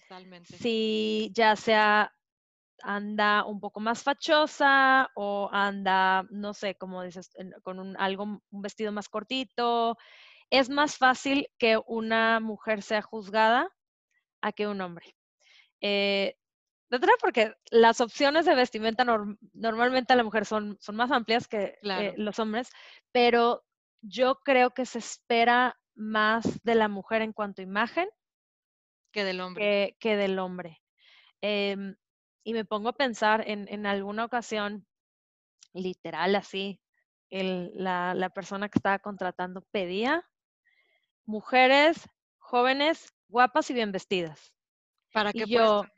Totalmente. 0.00 0.56
si 0.58 1.30
ya 1.34 1.56
sea 1.56 2.12
anda 2.82 3.44
un 3.44 3.58
poco 3.58 3.80
más 3.80 4.02
fachosa 4.02 5.08
o 5.14 5.48
anda, 5.50 6.26
no 6.30 6.52
sé, 6.52 6.74
como 6.74 7.02
dices, 7.02 7.30
con 7.62 7.78
un, 7.80 7.96
algo, 7.96 8.24
un 8.24 8.62
vestido 8.62 8.92
más 8.92 9.08
cortito. 9.08 9.96
Es 10.50 10.68
más 10.68 10.96
fácil 10.96 11.48
que 11.58 11.80
una 11.86 12.38
mujer 12.38 12.82
sea 12.82 13.02
juzgada 13.02 13.68
a 14.42 14.52
que 14.52 14.66
un 14.66 14.80
hombre. 14.80 15.16
Eh, 15.80 16.36
de 16.90 16.96
otra 16.96 17.12
porque 17.20 17.54
las 17.70 18.00
opciones 18.00 18.44
de 18.44 18.54
vestimenta 18.54 19.04
norm- 19.04 19.38
normalmente 19.54 20.12
a 20.12 20.16
la 20.16 20.22
mujer 20.22 20.44
son, 20.44 20.76
son 20.80 20.96
más 20.96 21.10
amplias 21.10 21.48
que 21.48 21.78
eh, 21.82 22.14
los 22.16 22.38
hombres, 22.38 22.70
pero 23.10 23.64
yo 24.02 24.36
creo 24.44 24.70
que 24.70 24.86
se 24.86 24.98
espera 24.98 25.76
más 25.96 26.62
de 26.64 26.76
la 26.76 26.88
mujer 26.88 27.22
en 27.22 27.32
cuanto 27.34 27.62
a 27.62 27.64
imagen 27.64 28.08
que 29.12 29.24
del 29.24 29.40
hombre. 29.40 29.72
que, 29.72 29.96
que 30.00 30.16
del 30.16 30.38
hombre. 30.38 30.82
Em, 31.40 31.96
y 32.44 32.54
me 32.54 32.64
pongo 32.64 32.90
a 32.90 32.96
pensar 32.96 33.44
en, 33.48 33.68
en 33.68 33.86
alguna 33.86 34.24
ocasión, 34.24 34.86
literal 35.74 36.36
así, 36.36 36.82
el- 37.30 37.72
la, 37.74 38.14
la 38.14 38.30
persona 38.30 38.68
que 38.70 38.78
estaba 38.78 39.00
contratando 39.00 39.62
pedía 39.72 40.24
mujeres 41.24 42.08
jóvenes, 42.38 43.12
guapas 43.28 43.70
y 43.70 43.74
bien 43.74 43.92
vestidas. 43.92 44.54
¿Para 45.12 45.32
Y 45.32 45.46
qué 45.46 45.48
yo, 45.48 45.84
puesto? 45.84 45.88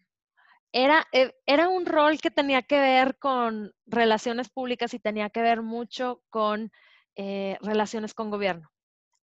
era, 0.73 1.07
eh, 1.13 1.35
era 1.47 1.69
un 1.69 1.87
rol 1.87 2.21
que 2.21 2.31
tenía 2.31 2.63
que 2.63 2.81
ver 2.81 3.19
con 3.19 3.73
relaciones 3.87 4.51
públicas 4.51 4.95
y 4.95 5.01
tenía 5.01 5.31
que 5.31 5.43
ver 5.43 5.63
mucho 5.63 6.23
con 6.31 6.73
eh, 7.17 7.59
relaciones 7.63 8.15
con 8.15 8.31
gobierno. 8.31 8.71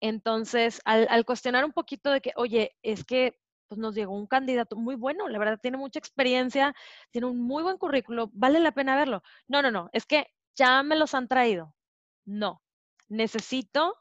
Entonces, 0.02 0.82
al, 0.86 1.26
cuestionar 1.26 1.66
un 1.66 1.74
poquito 1.74 2.12
de 2.12 2.22
que, 2.22 2.34
oye, 2.38 2.76
es 2.84 3.06
que 3.06 3.40
pues, 3.70 3.80
nos 3.80 3.96
llegó 3.96 4.16
un 4.16 4.28
candidato 4.28 4.76
muy 4.76 4.96
bueno, 4.96 5.30
la 5.30 5.40
verdad 5.40 5.60
tiene 5.62 5.78
mucha 5.78 6.00
experiencia, 6.00 6.76
tiene 7.12 7.28
un 7.28 7.40
muy 7.42 7.64
buen 7.64 7.78
currículo, 7.78 8.30
vale 8.34 8.60
la 8.60 8.74
pena 8.74 8.96
verlo. 8.98 9.24
No, 9.48 9.62
no, 9.62 9.72
no, 9.72 9.90
es 9.94 10.06
que 10.06 10.28
ya 10.56 10.84
me 10.84 10.96
los 10.98 11.14
han 11.16 11.28
traído. 11.30 11.76
No, 12.26 12.64
necesito 13.10 13.96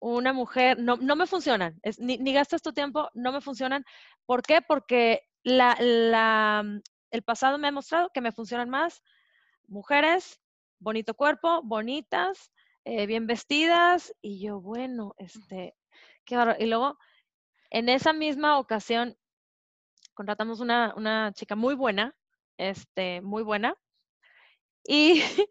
una 0.00 0.32
mujer, 0.32 0.78
no, 0.78 0.96
no 0.96 1.16
me 1.16 1.26
funcionan, 1.26 1.78
es- 1.82 1.98
ni, 2.00 2.18
ni 2.18 2.32
gastas 2.32 2.62
tu 2.62 2.72
tiempo, 2.72 3.10
no 3.14 3.32
me 3.32 3.40
funcionan. 3.40 3.84
¿Por 4.26 4.42
qué? 4.42 4.62
Porque 4.62 5.22
la, 5.42 5.76
la, 5.80 6.62
mm, 6.64 6.80
el 7.12 7.22
pasado 7.22 7.58
me 7.58 7.68
ha 7.68 7.72
mostrado 7.72 8.10
que 8.12 8.20
me 8.20 8.32
funcionan 8.32 8.70
más 8.70 9.02
mujeres, 9.68 10.40
bonito 10.78 11.14
cuerpo, 11.14 11.62
bonitas, 11.62 12.52
eh, 12.84 13.06
bien 13.06 13.26
vestidas, 13.26 14.14
y 14.20 14.40
yo, 14.40 14.60
bueno, 14.60 15.14
este, 15.18 15.74
qué 16.24 16.36
bárbaro. 16.36 16.62
Y 16.62 16.66
luego, 16.66 16.98
en 17.70 17.88
esa 17.88 18.12
misma 18.12 18.58
ocasión, 18.58 19.16
contratamos 20.14 20.60
una, 20.60 20.94
una 20.96 21.32
chica 21.32 21.56
muy 21.56 21.74
buena, 21.74 22.14
este, 22.58 23.20
muy 23.22 23.42
buena, 23.42 23.74
y 24.84 25.20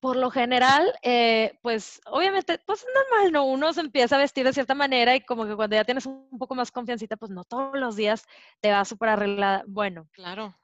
por 0.00 0.16
lo 0.16 0.30
general, 0.30 0.92
eh, 1.02 1.58
pues 1.62 2.00
obviamente, 2.06 2.58
pues 2.66 2.80
es 2.80 2.86
normal, 2.94 3.32
¿no? 3.32 3.44
Uno 3.44 3.72
se 3.72 3.80
empieza 3.80 4.16
a 4.16 4.18
vestir 4.18 4.44
de 4.44 4.52
cierta 4.52 4.74
manera 4.74 5.14
y 5.14 5.20
como 5.20 5.46
que 5.46 5.56
cuando 5.56 5.76
ya 5.76 5.84
tienes 5.84 6.06
un 6.06 6.38
poco 6.38 6.54
más 6.54 6.70
confiancita, 6.72 7.16
pues 7.16 7.30
no 7.30 7.44
todos 7.44 7.78
los 7.78 7.96
días 7.96 8.24
te 8.60 8.70
vas 8.70 8.88
súper 8.88 9.10
arreglada. 9.10 9.64
Bueno, 9.66 10.08
Claro. 10.12 10.54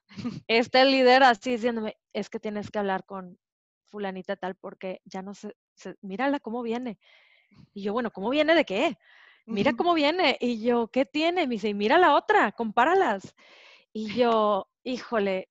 este 0.49 0.85
líder 0.85 1.23
así 1.23 1.53
diciéndome, 1.53 1.99
es 2.13 2.31
que 2.31 2.41
tienes 2.41 2.71
que 2.71 2.79
hablar 2.79 3.05
con 3.05 3.39
fulanita 3.87 4.37
tal 4.37 4.55
porque 4.57 5.01
ya 5.05 5.23
no 5.23 5.35
sé, 5.35 5.55
mírala 6.01 6.41
cómo 6.41 6.63
viene. 6.63 6.99
Y 7.73 7.83
yo, 7.83 7.93
bueno, 7.93 8.11
¿cómo 8.11 8.31
viene 8.31 8.55
de 8.55 8.65
qué? 8.65 8.99
Mira 9.47 9.73
cómo 9.73 9.95
viene. 9.95 10.37
Y 10.41 10.61
yo, 10.63 10.89
¿qué 10.89 11.05
tiene? 11.05 11.47
Me 11.47 11.55
dice, 11.55 11.69
"Y 11.69 11.75
mira 11.75 11.99
la 11.99 12.15
otra, 12.15 12.53
compáralas. 12.53 13.35
Y 13.93 14.13
yo, 14.15 14.69
híjole, 14.83 15.49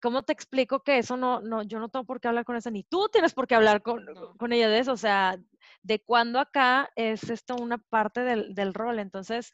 ¿cómo 0.00 0.22
te 0.22 0.32
explico 0.32 0.80
que 0.82 0.98
eso 0.98 1.16
no, 1.16 1.40
no, 1.40 1.62
yo 1.62 1.78
no 1.78 1.88
tengo 1.88 2.04
por 2.04 2.20
qué 2.20 2.28
hablar 2.28 2.44
con 2.44 2.56
esa, 2.56 2.70
ni 2.70 2.84
tú 2.84 3.08
tienes 3.12 3.34
por 3.34 3.46
qué 3.46 3.54
hablar 3.54 3.82
con, 3.82 4.04
No. 4.06 4.34
con 4.36 4.52
ella 4.52 4.68
de 4.68 4.78
eso? 4.78 4.92
O 4.92 4.96
sea, 4.96 5.38
¿de 5.82 6.02
cuándo 6.02 6.40
acá 6.40 6.90
es 6.96 7.28
esto 7.30 7.54
una 7.56 7.78
parte 7.78 8.22
del, 8.22 8.54
del 8.54 8.74
rol? 8.74 8.98
Entonces, 8.98 9.52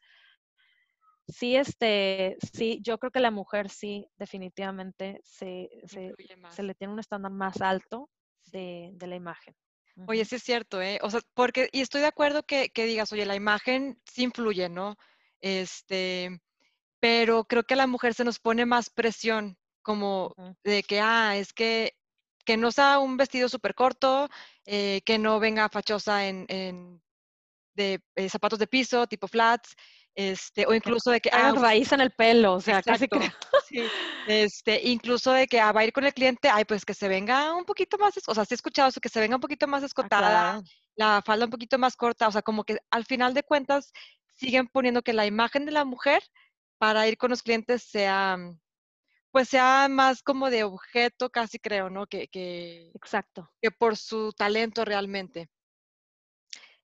sí, 1.28 1.56
este, 1.56 2.36
sí, 2.52 2.80
yo 2.82 2.98
creo 2.98 3.12
que 3.12 3.20
la 3.20 3.30
mujer 3.30 3.70
sí, 3.70 4.06
definitivamente 4.16 5.20
se, 5.24 5.68
se, 5.86 6.62
le 6.62 6.74
tiene 6.74 6.94
un 6.94 7.00
estándar 7.00 7.32
más 7.32 7.60
alto 7.60 8.10
de, 8.46 8.90
de 8.94 9.06
la 9.06 9.16
imagen. 9.16 9.54
Oye, 10.06 10.24
sí 10.24 10.36
es 10.36 10.42
cierto, 10.42 10.80
¿eh? 10.80 10.98
O 11.02 11.10
sea, 11.10 11.20
porque, 11.34 11.68
y 11.72 11.80
estoy 11.80 12.00
de 12.00 12.06
acuerdo 12.06 12.44
que, 12.44 12.70
que 12.70 12.86
digas, 12.86 13.12
oye, 13.12 13.26
la 13.26 13.34
imagen 13.34 14.00
sí 14.04 14.22
influye, 14.22 14.68
¿no? 14.68 14.96
Este, 15.40 16.40
pero 17.00 17.44
creo 17.44 17.64
que 17.64 17.74
a 17.74 17.78
la 17.78 17.86
mujer 17.86 18.14
se 18.14 18.24
nos 18.24 18.38
pone 18.38 18.64
más 18.64 18.90
presión, 18.90 19.58
como 19.82 20.34
de 20.62 20.82
que, 20.82 21.00
ah, 21.00 21.36
es 21.36 21.52
que, 21.52 21.96
que 22.44 22.56
no 22.56 22.70
sea 22.70 22.98
un 23.00 23.16
vestido 23.16 23.48
súper 23.48 23.74
corto, 23.74 24.28
eh, 24.66 25.00
que 25.04 25.18
no 25.18 25.40
venga 25.40 25.68
fachosa 25.68 26.28
en, 26.28 26.46
en 26.48 27.02
de 27.74 28.02
eh, 28.16 28.28
zapatos 28.28 28.58
de 28.58 28.66
piso, 28.66 29.06
tipo 29.06 29.28
flats, 29.28 29.74
este, 30.18 30.66
o 30.66 30.74
incluso 30.74 31.12
de 31.12 31.20
que, 31.20 31.30
ah, 31.32 31.52
Traigan 31.52 31.54
raíz 31.54 31.92
en 31.92 32.00
el 32.00 32.10
pelo, 32.10 32.54
o 32.54 32.60
sea, 32.60 32.82
casi 32.82 33.06
creo. 33.08 33.30
sí, 33.68 33.92
este, 34.26 34.80
incluso 34.88 35.30
de 35.32 35.46
que 35.46 35.60
ah, 35.60 35.70
va 35.70 35.82
a 35.82 35.84
ir 35.84 35.92
con 35.92 36.04
el 36.04 36.12
cliente, 36.12 36.48
ay, 36.50 36.64
pues 36.64 36.84
que 36.84 36.92
se 36.92 37.06
venga 37.06 37.54
un 37.54 37.64
poquito 37.64 37.98
más, 37.98 38.14
o 38.26 38.34
sea, 38.34 38.44
sí 38.44 38.52
he 38.54 38.56
escuchado 38.56 38.88
eso, 38.88 39.00
que 39.00 39.08
se 39.08 39.20
venga 39.20 39.36
un 39.36 39.40
poquito 39.40 39.68
más 39.68 39.84
Ah, 39.84 39.86
escotada, 39.86 40.62
la 40.96 41.22
falda 41.24 41.44
un 41.44 41.52
poquito 41.52 41.78
más 41.78 41.94
corta, 41.94 42.26
o 42.26 42.32
sea, 42.32 42.42
como 42.42 42.64
que 42.64 42.78
al 42.90 43.04
final 43.04 43.32
de 43.32 43.44
cuentas 43.44 43.92
siguen 44.34 44.66
poniendo 44.66 45.02
que 45.02 45.12
la 45.12 45.24
imagen 45.24 45.64
de 45.66 45.70
la 45.72 45.84
mujer 45.84 46.20
para 46.78 47.06
ir 47.06 47.16
con 47.16 47.30
los 47.30 47.44
clientes 47.44 47.84
sea, 47.84 48.36
pues 49.30 49.48
sea 49.50 49.86
más 49.88 50.22
como 50.24 50.50
de 50.50 50.64
objeto, 50.64 51.30
casi 51.30 51.60
creo, 51.60 51.90
¿no? 51.90 52.08
Que, 52.08 52.26
que, 52.26 52.90
Exacto. 52.92 53.48
que 53.62 53.70
por 53.70 53.96
su 53.96 54.32
talento 54.32 54.84
realmente. 54.84 55.48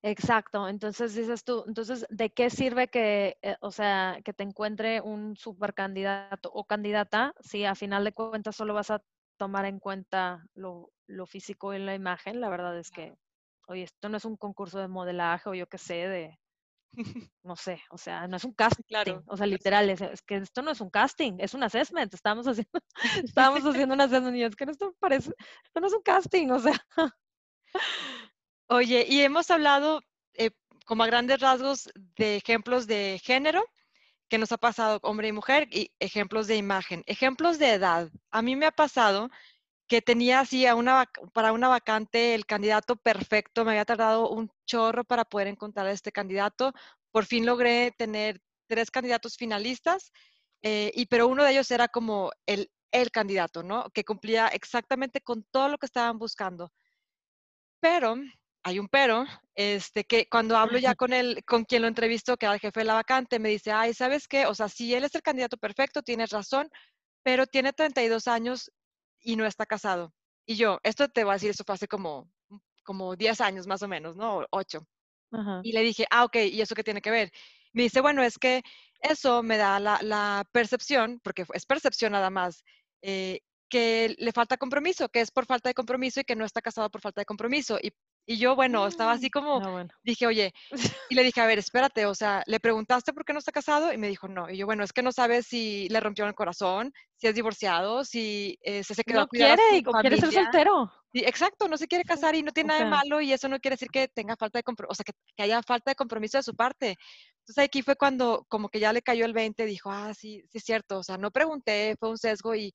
Exacto, 0.07 0.69
entonces 0.69 1.15
dices 1.15 1.45
tú, 1.45 1.65
entonces, 1.67 2.05
¿de 2.11 2.29
qué 2.29 2.51
sirve 2.51 2.89
que, 2.89 3.39
eh, 3.41 3.57
o 3.63 3.71
sea, 3.71 4.19
que 4.23 4.35
te 4.35 4.43
encuentre 4.43 5.01
un 5.01 5.35
super 5.35 5.73
candidato 5.73 6.51
o 6.53 6.67
candidata 6.67 7.33
si 7.41 7.65
a 7.65 7.75
final 7.75 8.05
de 8.05 8.13
cuentas 8.13 8.55
solo 8.55 8.75
vas 8.75 8.91
a 8.91 9.03
tomar 9.39 9.65
en 9.65 9.81
cuenta 9.81 10.45
lo, 10.53 10.93
lo 11.07 11.25
físico 11.25 11.73
y 11.73 11.79
la 11.79 11.95
imagen? 11.95 12.43
La 12.43 12.51
verdad 12.51 12.79
es 12.79 12.91
que, 12.91 13.15
oye, 13.67 13.85
esto 13.85 14.11
no 14.11 14.19
es 14.19 14.27
un 14.27 14.37
concurso 14.37 14.79
de 14.79 14.89
modelaje 14.89 15.49
o 15.49 15.55
yo 15.55 15.67
qué 15.69 15.79
sé, 15.79 15.95
de, 16.07 16.39
no 17.43 17.57
sé, 17.57 17.81
o 17.89 17.97
sea, 17.97 18.29
no 18.29 18.37
es 18.37 18.45
un 18.45 18.53
casting, 18.53 18.85
Claro, 18.85 19.23
o 19.27 19.39
sea, 19.39 19.47
literal, 19.47 19.89
es, 19.89 20.03
es 20.03 20.21
que 20.21 20.37
esto 20.37 20.61
no 20.61 20.71
es 20.71 20.83
un 20.83 20.91
casting, 20.91 21.37
es 21.39 21.55
un 21.55 21.63
assessment, 21.63 22.13
estamos 22.13 22.47
haciendo, 22.47 22.79
estábamos 23.25 23.63
haciendo 23.65 23.95
un 23.95 24.03
assessment 24.03 24.37
y 24.37 24.43
es 24.43 24.55
que 24.55 24.65
esto 24.65 24.95
parece, 25.01 25.33
esto 25.65 25.81
no 25.81 25.87
es 25.87 25.95
un 25.95 26.03
casting, 26.03 26.51
o 26.51 26.59
sea, 26.59 26.77
Oye, 28.75 29.07
y 29.09 29.21
hemos 29.21 29.53
hablado 29.53 30.01
eh, 30.33 30.51
como 30.85 31.05
a 31.05 31.07
grandes 31.07 31.39
rasgos 31.39 31.89
de 32.17 32.35
ejemplos 32.35 32.89
de 32.89 33.21
género 33.23 33.65
que 34.29 34.37
nos 34.37 34.51
ha 34.51 34.57
pasado 34.57 34.99
hombre 35.05 35.29
y 35.29 35.33
mujer 35.33 35.69
y 35.71 35.93
ejemplos 36.01 36.49
de 36.49 36.57
imagen, 36.57 37.05
ejemplos 37.07 37.61
de 37.61 37.75
edad. 37.75 38.11
A 38.33 38.43
mí 38.43 38.57
me 38.57 38.67
ha 38.67 38.73
pasado 38.73 39.31
que 39.87 40.03
tenía 40.03 40.41
así 40.41 40.67
a 40.67 40.75
una, 40.75 41.09
para 41.33 41.53
una 41.53 41.69
vacante 41.69 42.35
el 42.35 42.47
candidato 42.47 42.97
perfecto. 42.97 43.65
Me 43.65 43.71
había 43.71 43.85
tardado 43.85 44.29
un 44.29 44.51
chorro 44.67 45.05
para 45.05 45.25
poder 45.25 45.47
encontrar 45.47 45.87
a 45.87 45.93
este 45.93 46.11
candidato. 46.11 46.73
Por 47.13 47.27
fin 47.27 47.47
logré 47.47 47.93
tener 47.97 48.41
tres 48.67 48.91
candidatos 48.91 49.37
finalistas, 49.37 50.11
eh, 50.63 50.91
y, 50.97 51.07
pero 51.07 51.29
uno 51.29 51.45
de 51.45 51.53
ellos 51.53 51.71
era 51.71 51.87
como 51.87 52.33
el, 52.45 52.73
el 52.91 53.13
candidato, 53.13 53.63
¿no? 53.63 53.89
Que 53.91 54.05
cumplía 54.05 54.49
exactamente 54.49 55.21
con 55.21 55.45
todo 55.45 55.69
lo 55.69 55.79
que 55.79 55.87
estaban 55.87 56.19
buscando. 56.19 56.73
Pero, 57.79 58.17
hay 58.65 58.79
un 58.79 58.89
pero, 58.89 59.27
este, 59.55 60.05
que 60.05 60.27
cuando 60.29 60.57
hablo 60.57 60.79
ya 60.79 60.95
con 60.95 61.13
él, 61.13 61.45
con 61.47 61.65
quien 61.65 61.83
lo 61.83 61.89
entrevisto, 61.89 62.37
que 62.37 62.47
era 62.47 62.55
el 62.55 62.61
jefe 62.61 62.81
de 62.81 62.87
la 62.87 62.95
vacante, 62.95 63.39
me 63.39 63.51
dice, 63.51 63.71
ay, 63.71 63.93
¿sabes 63.93 64.27
qué? 64.27 64.47
O 64.47 64.55
sea, 64.55 64.69
sí, 64.71 64.95
él 64.95 65.05
es 65.05 65.15
el 65.15 65.23
candidato 65.23 65.59
perfecto, 65.59 66.03
tienes 66.03 66.31
razón, 66.31 66.71
pero 67.23 67.47
tiene 67.47 67.75
32 67.75 68.27
años 68.27 68.73
y 69.21 69.37
no 69.37 69.45
está 69.45 69.67
casado. 69.67 70.15
Y 70.47 70.57
yo, 70.57 70.81
esto 70.83 71.09
te 71.09 71.25
voy 71.25 71.33
a 71.33 71.35
decir, 71.35 71.51
eso 71.51 71.63
fue 71.65 71.75
hace 71.75 71.89
como, 71.89 72.31
como 72.85 73.17
10 73.17 73.43
años 73.43 73.67
más 73.67 73.83
o 73.83 73.89
menos, 73.89 74.17
¿no? 74.17 74.39
O 74.39 74.47
8. 74.51 74.87
Ajá. 75.33 75.61
Y 75.63 75.73
le 75.73 75.83
dije, 75.83 76.07
ah, 76.11 76.25
ok, 76.25 76.37
¿y 76.37 76.63
eso 76.63 76.75
qué 76.75 76.85
tiene 76.85 77.03
que 77.03 77.11
ver? 77.11 77.31
Me 77.75 77.83
dice, 77.83 78.01
bueno, 78.01 78.23
es 78.23 78.39
que 78.39 78.63
eso 79.01 79.43
me 79.43 79.59
da 79.59 79.79
la, 79.79 79.99
la 80.03 80.45
percepción, 80.53 81.21
porque 81.23 81.45
es 81.53 81.67
percepción 81.67 82.13
nada 82.13 82.31
más, 82.31 82.65
eh, 83.03 83.41
que 83.69 84.15
le 84.19 84.33
falta 84.33 84.57
compromiso, 84.57 85.09
que 85.09 85.21
es 85.21 85.31
por 85.31 85.47
falta 85.47 85.69
de 85.69 85.75
compromiso 85.75 86.21
y 86.21 86.25
que 86.25 86.37
no 86.37 86.45
está 86.45 86.63
casado 86.63 86.91
por 86.91 87.01
falta 87.01 87.21
de 87.21 87.27
compromiso. 87.27 87.79
Y, 87.83 87.93
y 88.27 88.39
yo, 88.39 88.55
bueno, 88.57 88.87
estaba 88.87 89.13
así 89.13 89.31
como, 89.31 89.61
Ah, 89.63 89.71
bueno. 89.71 89.91
dije, 90.03 90.27
oye, 90.27 90.53
y 91.11 91.15
le 91.15 91.23
dije, 91.23 91.41
a 91.41 91.47
ver, 91.47 91.59
espérate, 91.59 92.07
o 92.07 92.15
sea, 92.15 92.43
¿le 92.47 92.61
preguntaste 92.61 93.13
por 93.13 93.25
qué 93.25 93.33
no 93.33 93.39
está 93.39 93.53
casado? 93.53 93.93
Y 93.93 93.99
me 93.99 94.09
dijo, 94.09 94.29
no. 94.29 94.51
Y 94.51 94.57
yo, 94.57 94.67
bueno, 94.67 94.85
es 94.85 94.93
que 94.93 95.03
no 95.03 95.13
sabes 95.13 95.47
si 95.47 95.89
le 95.91 96.01
rompió 96.01 96.27
el 96.27 96.35
corazón, 96.35 96.93
si 97.17 97.27
es 97.27 97.35
divorciado, 97.35 98.05
si 98.05 98.59
eh, 98.63 98.83
se, 98.83 98.95
se 98.95 99.05
quedó 99.05 99.21
No 99.21 99.29
cuidar 99.29 99.53
a 99.53 99.57
quiere, 99.57 99.85
su 99.85 99.93
quiere 99.93 100.17
ser 100.19 100.33
soltero. 100.33 100.91
Sí, 101.13 101.21
exacto, 101.21 101.69
no 101.69 101.77
se 101.77 101.87
quiere 101.87 102.05
casar 102.05 102.35
y 102.35 102.43
no 102.43 102.51
tiene 102.53 102.69
o 102.69 102.73
nada 102.73 102.81
de 102.81 102.91
sea. 102.91 103.05
malo 103.05 103.21
y 103.21 103.33
eso 103.33 103.49
no 103.49 103.61
quiere 103.61 103.75
decir 103.75 103.89
que 103.89 104.09
tenga 104.09 104.35
falta 104.37 104.59
de 104.59 104.65
compromiso, 104.65 104.93
o 104.93 104.95
sea, 104.97 105.05
que, 105.05 105.13
que 105.37 105.43
haya 105.45 105.63
falta 105.63 105.93
de 105.93 105.95
compromiso 105.95 106.39
de 106.39 106.43
su 106.43 106.57
parte. 106.57 106.97
Entonces 107.41 107.65
aquí 107.65 107.83
fue 107.83 107.95
cuando 107.95 108.47
como 108.49 108.69
que 108.69 108.81
ya 108.81 108.93
le 108.93 109.03
cayó 109.03 109.25
el 109.27 109.33
20, 109.35 109.65
dijo, 109.67 109.91
ah, 109.93 110.13
sí, 110.15 110.43
sí 110.51 110.59
es 110.59 110.65
cierto, 110.65 110.99
o 110.99 111.03
sea, 111.05 111.17
no 111.19 111.31
pregunté, 111.31 111.95
fue 112.01 112.09
un 112.11 112.19
sesgo 112.19 112.55
y, 112.55 112.73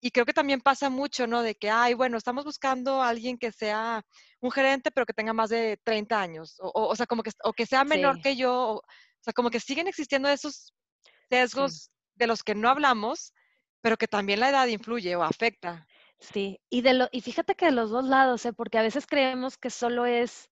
y 0.00 0.10
creo 0.10 0.24
que 0.26 0.32
también 0.32 0.60
pasa 0.60 0.90
mucho, 0.90 1.26
¿no? 1.26 1.42
De 1.42 1.54
que, 1.56 1.70
ay, 1.70 1.94
bueno, 1.94 2.16
estamos 2.16 2.44
buscando 2.44 3.02
a 3.02 3.08
alguien 3.08 3.36
que 3.38 3.50
sea 3.52 4.04
un 4.40 4.50
gerente, 4.50 4.90
pero 4.90 5.06
que 5.06 5.12
tenga 5.12 5.32
más 5.32 5.50
de 5.50 5.78
30 5.84 6.20
años, 6.20 6.56
o, 6.60 6.68
o, 6.68 6.88
o 6.88 6.96
sea, 6.96 7.06
como 7.06 7.22
que, 7.22 7.30
o 7.44 7.52
que 7.52 7.66
sea 7.66 7.84
menor 7.84 8.16
Sí. 8.16 8.22
que 8.22 8.36
yo, 8.36 8.52
o, 8.54 8.74
o 8.76 8.82
sea, 9.20 9.32
como 9.32 9.50
que 9.50 9.60
siguen 9.60 9.88
existiendo 9.88 10.28
esos 10.28 10.72
Sí. 11.04 11.10
sesgos 11.30 11.90
de 12.14 12.26
los 12.26 12.42
que 12.42 12.54
no 12.54 12.68
hablamos, 12.68 13.32
pero 13.80 13.96
que 13.96 14.08
también 14.08 14.40
la 14.40 14.50
edad 14.50 14.66
influye 14.66 15.14
o 15.16 15.22
afecta. 15.22 15.86
Sí, 16.20 16.60
y 16.70 16.80
de 16.82 16.94
lo, 16.94 17.08
y 17.12 17.20
fíjate 17.20 17.54
que 17.54 17.66
de 17.66 17.72
los 17.72 17.90
dos 17.90 18.04
lados, 18.04 18.44
¿eh? 18.46 18.52
porque 18.52 18.78
a 18.78 18.82
veces 18.82 19.06
creemos 19.06 19.56
que 19.56 19.70
solo 19.70 20.04
es, 20.06 20.50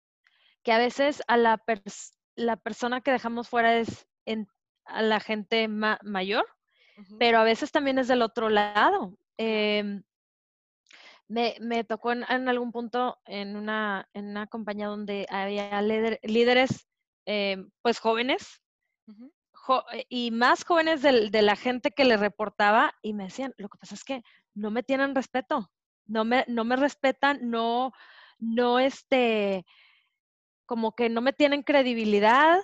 que 0.64 0.72
a 0.72 0.78
veces 0.78 1.24
a 1.28 1.38
la, 1.38 1.58
pers- 1.58 2.14
la 2.36 2.56
persona 2.58 3.02
que 3.02 3.12
dejamos 3.12 3.50
fuera 3.50 3.78
es 3.78 4.08
en- 4.26 4.48
a 4.86 5.02
la 5.02 5.20
gente 5.20 5.68
ma- 5.68 6.00
mayor, 6.04 6.46
pero 7.18 7.40
a 7.40 7.44
veces 7.44 7.72
también 7.72 7.98
es 8.00 8.08
del 8.08 8.22
otro 8.22 8.50
lado. 8.50 9.18
Em, 9.38 10.04
me, 11.28 11.56
me 11.60 11.84
tocó 11.84 12.12
en, 12.12 12.24
en 12.30 12.50
algún 12.50 12.72
punto 12.72 13.18
en 13.26 13.56
una, 13.56 14.08
en 14.14 14.28
una 14.30 14.48
compañía 14.48 14.88
donde 14.88 15.26
había 15.30 15.82
líder- 15.82 16.20
líderes 16.24 16.88
em, 17.26 17.70
pues 17.82 18.00
jóvenes 18.00 18.62
jo- 19.54 19.84
eh, 19.94 20.06
y 20.10 20.32
más 20.32 20.64
jóvenes 20.64 21.02
del- 21.02 21.32
de 21.32 21.42
la 21.42 21.56
gente 21.56 21.92
que 21.92 22.06
le 22.06 22.18
reportaba 22.18 22.94
y 23.02 23.14
me 23.14 23.26
decían, 23.26 23.54
lo 23.58 23.70
que 23.70 23.78
pasa 23.78 23.96
es 23.96 24.04
que 24.04 24.22
no 24.54 24.70
me 24.72 24.84
tienen 24.84 25.16
respeto, 25.16 25.72
no 26.06 26.24
me, 26.26 26.46
no 26.48 26.64
me 26.66 26.76
respetan, 26.76 27.50
no, 27.50 27.92
no 28.40 28.80
este, 28.80 29.66
como 30.66 30.94
que 30.96 31.10
no 31.10 31.22
me 31.22 31.34
tienen 31.34 31.64
credibilidad, 31.64 32.60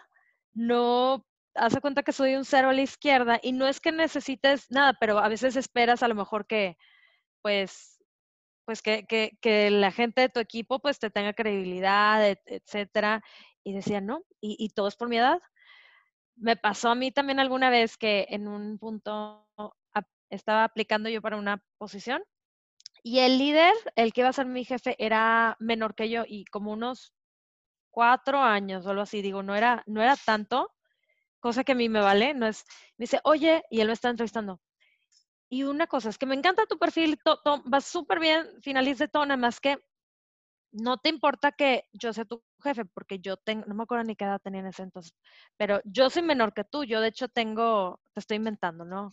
no, 0.53 1.25
hace 1.55 1.81
cuenta 1.81 2.03
que 2.03 2.11
soy 2.13 2.35
un 2.35 2.45
cero 2.45 2.69
a 2.69 2.73
la 2.73 2.81
izquierda 2.81 3.39
y 3.41 3.53
no 3.53 3.67
es 3.67 3.79
que 3.81 3.91
necesites 3.91 4.71
nada, 4.71 4.93
pero 4.99 5.19
a 5.19 5.29
veces 5.29 5.55
esperas 5.55 6.03
a 6.03 6.07
lo 6.07 6.15
mejor 6.15 6.47
que, 6.47 6.77
pues, 7.41 8.01
pues 8.65 8.81
que, 8.81 9.05
que, 9.05 9.37
que 9.41 9.71
la 9.71 9.91
gente 9.91 10.21
de 10.21 10.29
tu 10.29 10.39
equipo 10.39 10.79
pues 10.79 10.99
te 10.99 11.09
tenga 11.09 11.33
credibilidad, 11.33 12.27
et- 12.29 12.41
etcétera. 12.45 13.23
Y 13.63 13.73
decían, 13.73 14.05
no, 14.07 14.23
y, 14.41 14.69
todo 14.69 14.87
es 14.87 14.95
por 14.95 15.09
mi 15.09 15.17
edad. 15.17 15.39
Me 16.35 16.55
pasó 16.55 16.89
a 16.89 16.95
mí 16.95 17.11
también 17.11 17.39
alguna 17.39 17.69
vez 17.69 17.97
que 17.97 18.25
en 18.29 18.47
un 18.47 18.79
punto 18.79 19.47
estaba 20.29 20.63
aplicando 20.63 21.09
yo 21.09 21.21
para 21.21 21.37
una 21.37 21.61
posición 21.77 22.23
y 23.03 23.19
el 23.19 23.37
líder, 23.37 23.73
el 23.95 24.13
que 24.13 24.21
iba 24.21 24.29
a 24.29 24.33
ser 24.33 24.45
mi 24.45 24.63
jefe, 24.65 24.95
era 25.03 25.55
menor 25.59 25.95
que 25.95 26.09
yo 26.09 26.23
y 26.27 26.45
como 26.45 26.71
unos 26.71 27.13
cuatro 27.89 28.39
años 28.41 28.85
o 28.85 28.91
algo 28.91 29.01
así. 29.03 29.21
Digo, 29.21 29.43
no 29.43 29.55
era, 29.55 29.83
no 29.87 30.01
era 30.01 30.15
tanto, 30.17 30.71
cosa 31.41 31.65
que 31.65 31.73
a 31.73 31.75
mí 31.75 31.89
me 31.89 32.01
vale. 32.01 32.35
No 32.35 32.47
es, 32.47 32.65
me 32.97 33.05
dice, 33.05 33.21
oye, 33.25 33.63
y 33.71 33.81
él 33.81 33.87
me 33.89 33.93
está 33.95 34.09
entrevistando. 34.11 34.61
Y 35.49 35.63
una 35.63 35.87
cosa 35.87 36.09
es 36.09 36.17
que 36.17 36.25
me 36.25 36.35
encanta 36.35 36.65
tu 36.67 36.77
perfil, 36.79 37.19
to, 37.23 37.37
to- 37.43 37.61
vas 37.65 37.85
súper 37.85 38.19
bien, 38.19 38.47
finalice 38.61 39.07
todo, 39.09 39.25
nada 39.25 39.37
más 39.37 39.59
que 39.59 39.77
no 40.71 40.97
te 40.97 41.09
importa 41.09 41.51
que 41.51 41.85
yo 41.93 42.13
sea 42.13 42.25
tu 42.25 42.43
jefe, 42.63 42.85
porque 42.85 43.19
yo 43.19 43.37
tengo, 43.37 43.65
no 43.67 43.75
me 43.75 43.83
acuerdo 43.83 44.05
ni 44.05 44.15
qué 44.15 44.25
edad 44.25 44.39
tenía 44.41 44.61
en 44.61 44.67
ese 44.67 44.83
entonces, 44.83 45.13
pero 45.57 45.81
yo 45.85 46.09
soy 46.09 46.21
menor 46.23 46.53
que 46.53 46.63
tú, 46.63 46.83
yo 46.85 47.01
de 47.01 47.09
hecho 47.09 47.27
tengo, 47.27 47.99
te 48.13 48.21
estoy 48.21 48.37
inventando, 48.37 48.85
¿no? 48.85 49.11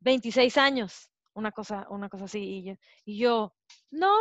26 0.00 0.58
años, 0.58 1.10
una 1.34 1.52
cosa, 1.52 1.86
una 1.90 2.08
cosa 2.08 2.26
así, 2.26 2.40
y 2.40 2.64
yo, 2.64 2.74
y 3.04 3.18
yo 3.18 3.54
no, 3.90 4.12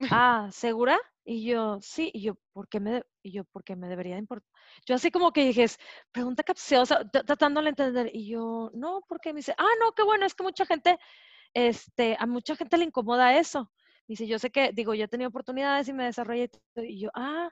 ah, 0.10 0.48
¿segura? 0.52 0.98
Y 1.26 1.44
yo, 1.46 1.78
sí, 1.80 2.10
y 2.12 2.22
yo, 2.22 2.34
¿por 2.52 2.68
qué 2.68 2.80
me, 2.80 3.02
y 3.22 3.32
yo, 3.32 3.44
¿por 3.44 3.64
qué 3.64 3.76
me 3.76 3.88
debería 3.88 4.18
importar? 4.18 4.48
Yo 4.86 4.94
así 4.94 5.10
como 5.10 5.32
que 5.32 5.44
dije, 5.46 5.64
es 5.64 5.78
pregunta 6.12 6.42
capciosa, 6.42 7.00
tra- 7.10 7.24
tratándole 7.24 7.66
de 7.66 7.70
entender, 7.70 8.10
y 8.14 8.28
yo, 8.28 8.70
no, 8.74 9.00
porque 9.08 9.32
me 9.32 9.38
dice, 9.38 9.54
ah, 9.56 9.66
no, 9.80 9.92
qué 9.92 10.02
bueno, 10.02 10.26
es 10.26 10.34
que 10.34 10.42
mucha 10.42 10.66
gente, 10.66 10.98
este, 11.54 12.16
a 12.18 12.26
mucha 12.26 12.56
gente 12.56 12.78
le 12.78 12.86
incomoda 12.86 13.38
eso. 13.38 13.70
Dice, 14.08 14.26
yo 14.26 14.38
sé 14.40 14.50
que, 14.50 14.72
digo, 14.72 14.94
yo 14.94 15.04
he 15.06 15.08
tenido 15.08 15.28
oportunidades 15.30 15.88
y 15.88 15.94
me 15.94 16.04
desarrollé, 16.06 16.44
y 16.44 16.48
todo", 16.48 16.84
y 16.86 17.00
yo, 17.00 17.10
ah, 17.14 17.50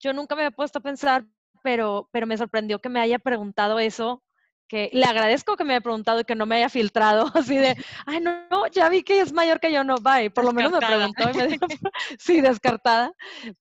yo 0.00 0.12
nunca 0.12 0.34
me 0.34 0.42
había 0.42 0.56
puesto 0.56 0.78
a 0.78 0.82
pensar, 0.82 1.26
pero, 1.62 2.08
pero 2.12 2.26
me 2.26 2.36
sorprendió 2.38 2.80
que 2.80 2.88
me 2.88 3.00
haya 3.00 3.18
preguntado 3.18 3.78
eso, 3.78 4.22
que 4.70 4.88
le 4.92 5.04
agradezco 5.04 5.56
que 5.56 5.64
me 5.64 5.72
haya 5.74 5.80
preguntado 5.80 6.20
y 6.20 6.24
que 6.24 6.36
no 6.36 6.46
me 6.46 6.54
haya 6.54 6.68
filtrado 6.68 7.24
así 7.34 7.56
de, 7.56 7.74
ay, 8.06 8.20
no, 8.20 8.46
no, 8.48 8.68
ya 8.68 8.88
vi 8.88 9.02
que 9.02 9.20
es 9.20 9.32
mayor 9.32 9.58
que 9.58 9.72
yo, 9.72 9.82
no, 9.82 9.96
bye. 9.96 10.30
Por 10.30 10.44
lo 10.44 10.52
menos 10.52 10.70
me 10.70 10.78
Descartada. 10.78 11.12
preguntó 11.12 11.28
y 11.28 11.34
me 11.42 11.48
dijo, 11.48 11.66
sí, 12.20 12.40
descartada. 12.40 13.12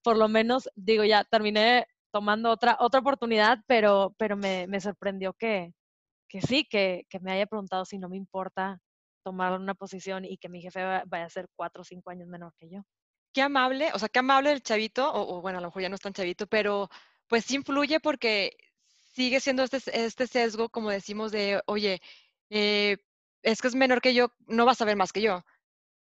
Por 0.04 0.18
lo 0.18 0.28
menos, 0.28 0.70
digo, 0.76 1.04
ya 1.04 1.24
terminé 1.24 1.88
tomando 2.12 2.52
otra, 2.52 2.78
otra 2.80 3.00
oportunidad, 3.00 3.58
pero, 3.66 4.14
pero 4.20 4.38
me, 4.38 4.68
me 4.68 4.80
sorprendió 4.80 5.34
que, 5.34 5.74
que 6.28 6.42
sí, 6.42 6.64
que, 6.70 7.08
que 7.10 7.20
me 7.20 7.32
haya 7.32 7.48
preguntado 7.48 7.86
si 7.86 7.98
no 7.98 8.08
me 8.08 8.18
importa 8.18 8.80
tomar 9.26 9.60
una 9.60 9.74
posición 9.74 10.26
y 10.26 10.38
que 10.38 10.48
mi 10.48 10.62
jefe 10.62 10.84
va- 10.84 11.04
vaya 11.08 11.26
a 11.26 11.30
ser 11.30 11.48
cuatro 11.56 11.82
o 11.82 11.86
cinco 11.86 12.12
años 12.12 12.28
menor 12.28 12.54
que 12.56 12.70
yo. 12.70 12.82
Qué 13.34 13.42
amable, 13.42 13.90
o 13.96 14.00
sea, 14.00 14.10
qué 14.10 14.20
amable 14.20 14.52
el 14.52 14.62
chavito, 14.62 15.12
o, 15.12 15.38
o 15.38 15.42
bueno, 15.42 15.58
a 15.58 15.62
lo 15.62 15.68
mejor 15.70 15.82
ya 15.82 15.90
no 15.90 15.96
es 15.96 16.02
tan 16.02 16.14
chavito, 16.14 16.46
pero 16.46 16.88
pues 17.28 17.50
influye 17.52 18.00
porque 18.00 18.52
sigue 19.20 19.42
siendo 19.42 19.64
este, 19.64 19.82
este 20.06 20.28
sesgo, 20.28 20.70
como 20.70 20.90
decimos, 20.90 21.34
de, 21.34 21.62
oye, 21.66 22.00
eh, 22.50 22.96
es 23.44 23.62
que 23.62 23.68
es 23.68 23.76
menor 23.76 24.00
que 24.00 24.14
yo, 24.14 24.32
no 24.48 24.66
vas 24.66 24.80
a 24.80 24.86
ver 24.86 24.96
más 24.96 25.12
que 25.12 25.22
yo. 25.22 25.44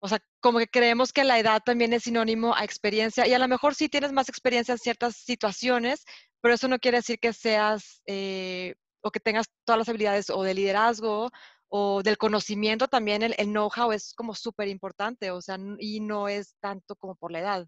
O 0.00 0.08
sea, 0.08 0.20
como 0.40 0.58
que 0.58 0.68
creemos 0.68 1.14
que 1.14 1.24
la 1.24 1.38
edad 1.38 1.62
también 1.64 1.94
es 1.94 2.02
sinónimo 2.02 2.54
a 2.54 2.64
experiencia 2.64 3.26
y 3.26 3.32
a 3.32 3.38
lo 3.38 3.48
mejor 3.48 3.74
sí 3.74 3.88
tienes 3.88 4.12
más 4.12 4.28
experiencia 4.28 4.72
en 4.72 4.78
ciertas 4.78 5.16
situaciones, 5.16 6.04
pero 6.42 6.54
eso 6.54 6.68
no 6.68 6.78
quiere 6.78 6.98
decir 6.98 7.18
que 7.18 7.32
seas 7.32 8.02
eh, 8.06 8.74
o 9.02 9.10
que 9.10 9.20
tengas 9.20 9.46
todas 9.64 9.78
las 9.78 9.88
habilidades 9.88 10.28
o 10.28 10.42
de 10.42 10.52
liderazgo 10.52 11.30
o 11.68 12.02
del 12.02 12.18
conocimiento 12.18 12.88
también. 12.88 13.22
El, 13.22 13.34
el 13.38 13.46
know-how 13.46 13.92
es 13.92 14.12
como 14.14 14.34
súper 14.34 14.68
importante, 14.68 15.30
o 15.30 15.40
sea, 15.40 15.56
y 15.78 16.00
no 16.00 16.28
es 16.28 16.56
tanto 16.60 16.94
como 16.96 17.16
por 17.16 17.32
la 17.32 17.40
edad. 17.40 17.66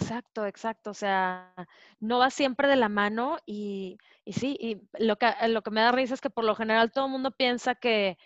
Exacto, 0.00 0.46
exacto. 0.46 0.90
O 0.90 0.94
sea, 0.94 1.52
no 2.00 2.18
va 2.18 2.30
siempre 2.30 2.68
de 2.68 2.76
la 2.76 2.88
mano 2.88 3.38
y, 3.46 3.98
y 4.24 4.32
sí, 4.32 4.56
y 4.60 4.80
lo 5.04 5.16
que, 5.16 5.26
lo 5.48 5.62
que 5.62 5.70
me 5.70 5.80
da 5.80 5.92
risa 5.92 6.14
es 6.14 6.20
que 6.20 6.30
por 6.30 6.44
lo 6.44 6.54
general 6.54 6.92
todo 6.92 7.06
el 7.06 7.12
mundo 7.12 7.32
piensa 7.32 7.74
que, 7.74 8.16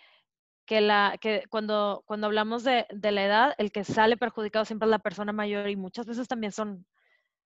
que, 0.65 0.81
la, 0.81 1.17
que 1.21 1.45
cuando, 1.49 2.03
cuando 2.07 2.27
hablamos 2.27 2.63
de, 2.63 2.87
de 2.91 3.11
la 3.13 3.25
edad, 3.25 3.55
el 3.59 3.71
que 3.71 3.83
sale 3.85 4.17
perjudicado 4.17 4.65
siempre 4.65 4.87
es 4.87 4.91
la 4.91 4.99
persona 4.99 5.33
mayor 5.33 5.69
y 5.69 5.75
muchas 5.77 6.05
veces 6.07 6.27
también 6.27 6.51
son, 6.53 6.85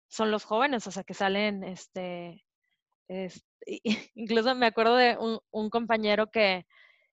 son 0.07 0.31
los 0.31 0.43
jóvenes, 0.45 0.87
o 0.87 0.91
sea, 0.91 1.03
que 1.03 1.13
salen, 1.13 1.63
este, 1.63 2.43
es- 3.09 3.45
y- 3.65 3.81
incluso 4.15 4.55
me 4.55 4.67
acuerdo 4.67 4.95
de 4.97 5.17
un, 5.19 5.39
un 5.51 5.69
compañero 5.71 6.31
que 6.31 6.65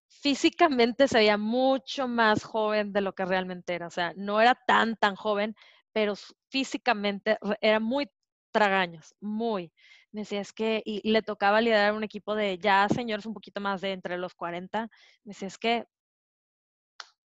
físicamente 0.09 1.09
se 1.09 1.19
veía 1.19 1.39
mucho 1.39 2.09
más 2.09 2.45
joven 2.45 2.93
de 2.93 3.03
lo 3.03 3.15
que 3.15 3.25
realmente 3.27 3.75
era, 3.75 3.89
o 3.89 3.91
sea, 3.91 4.13
no 4.17 4.41
era 4.43 4.57
tan, 4.67 4.97
tan 4.97 5.17
joven, 5.17 5.57
pero 5.95 6.15
físicamente 6.51 7.39
era 7.63 7.81
muy 7.81 8.11
tragaños, 8.53 9.15
muy. 9.21 9.73
Me 10.13 10.23
decía, 10.23 10.43
es 10.43 10.53
que, 10.53 10.83
y 10.85 11.11
le 11.11 11.23
tocaba 11.23 11.63
liderar 11.63 11.95
un 11.95 12.05
equipo 12.05 12.37
de 12.37 12.59
ya 12.59 12.89
señores 12.91 13.27
un 13.27 13.35
poquito 13.35 13.61
más 13.63 13.81
de 13.83 13.93
entre 13.93 14.19
los 14.19 14.35
40, 14.35 14.91
me 15.25 15.31
decía, 15.33 15.49
es 15.49 15.59
que 15.59 15.87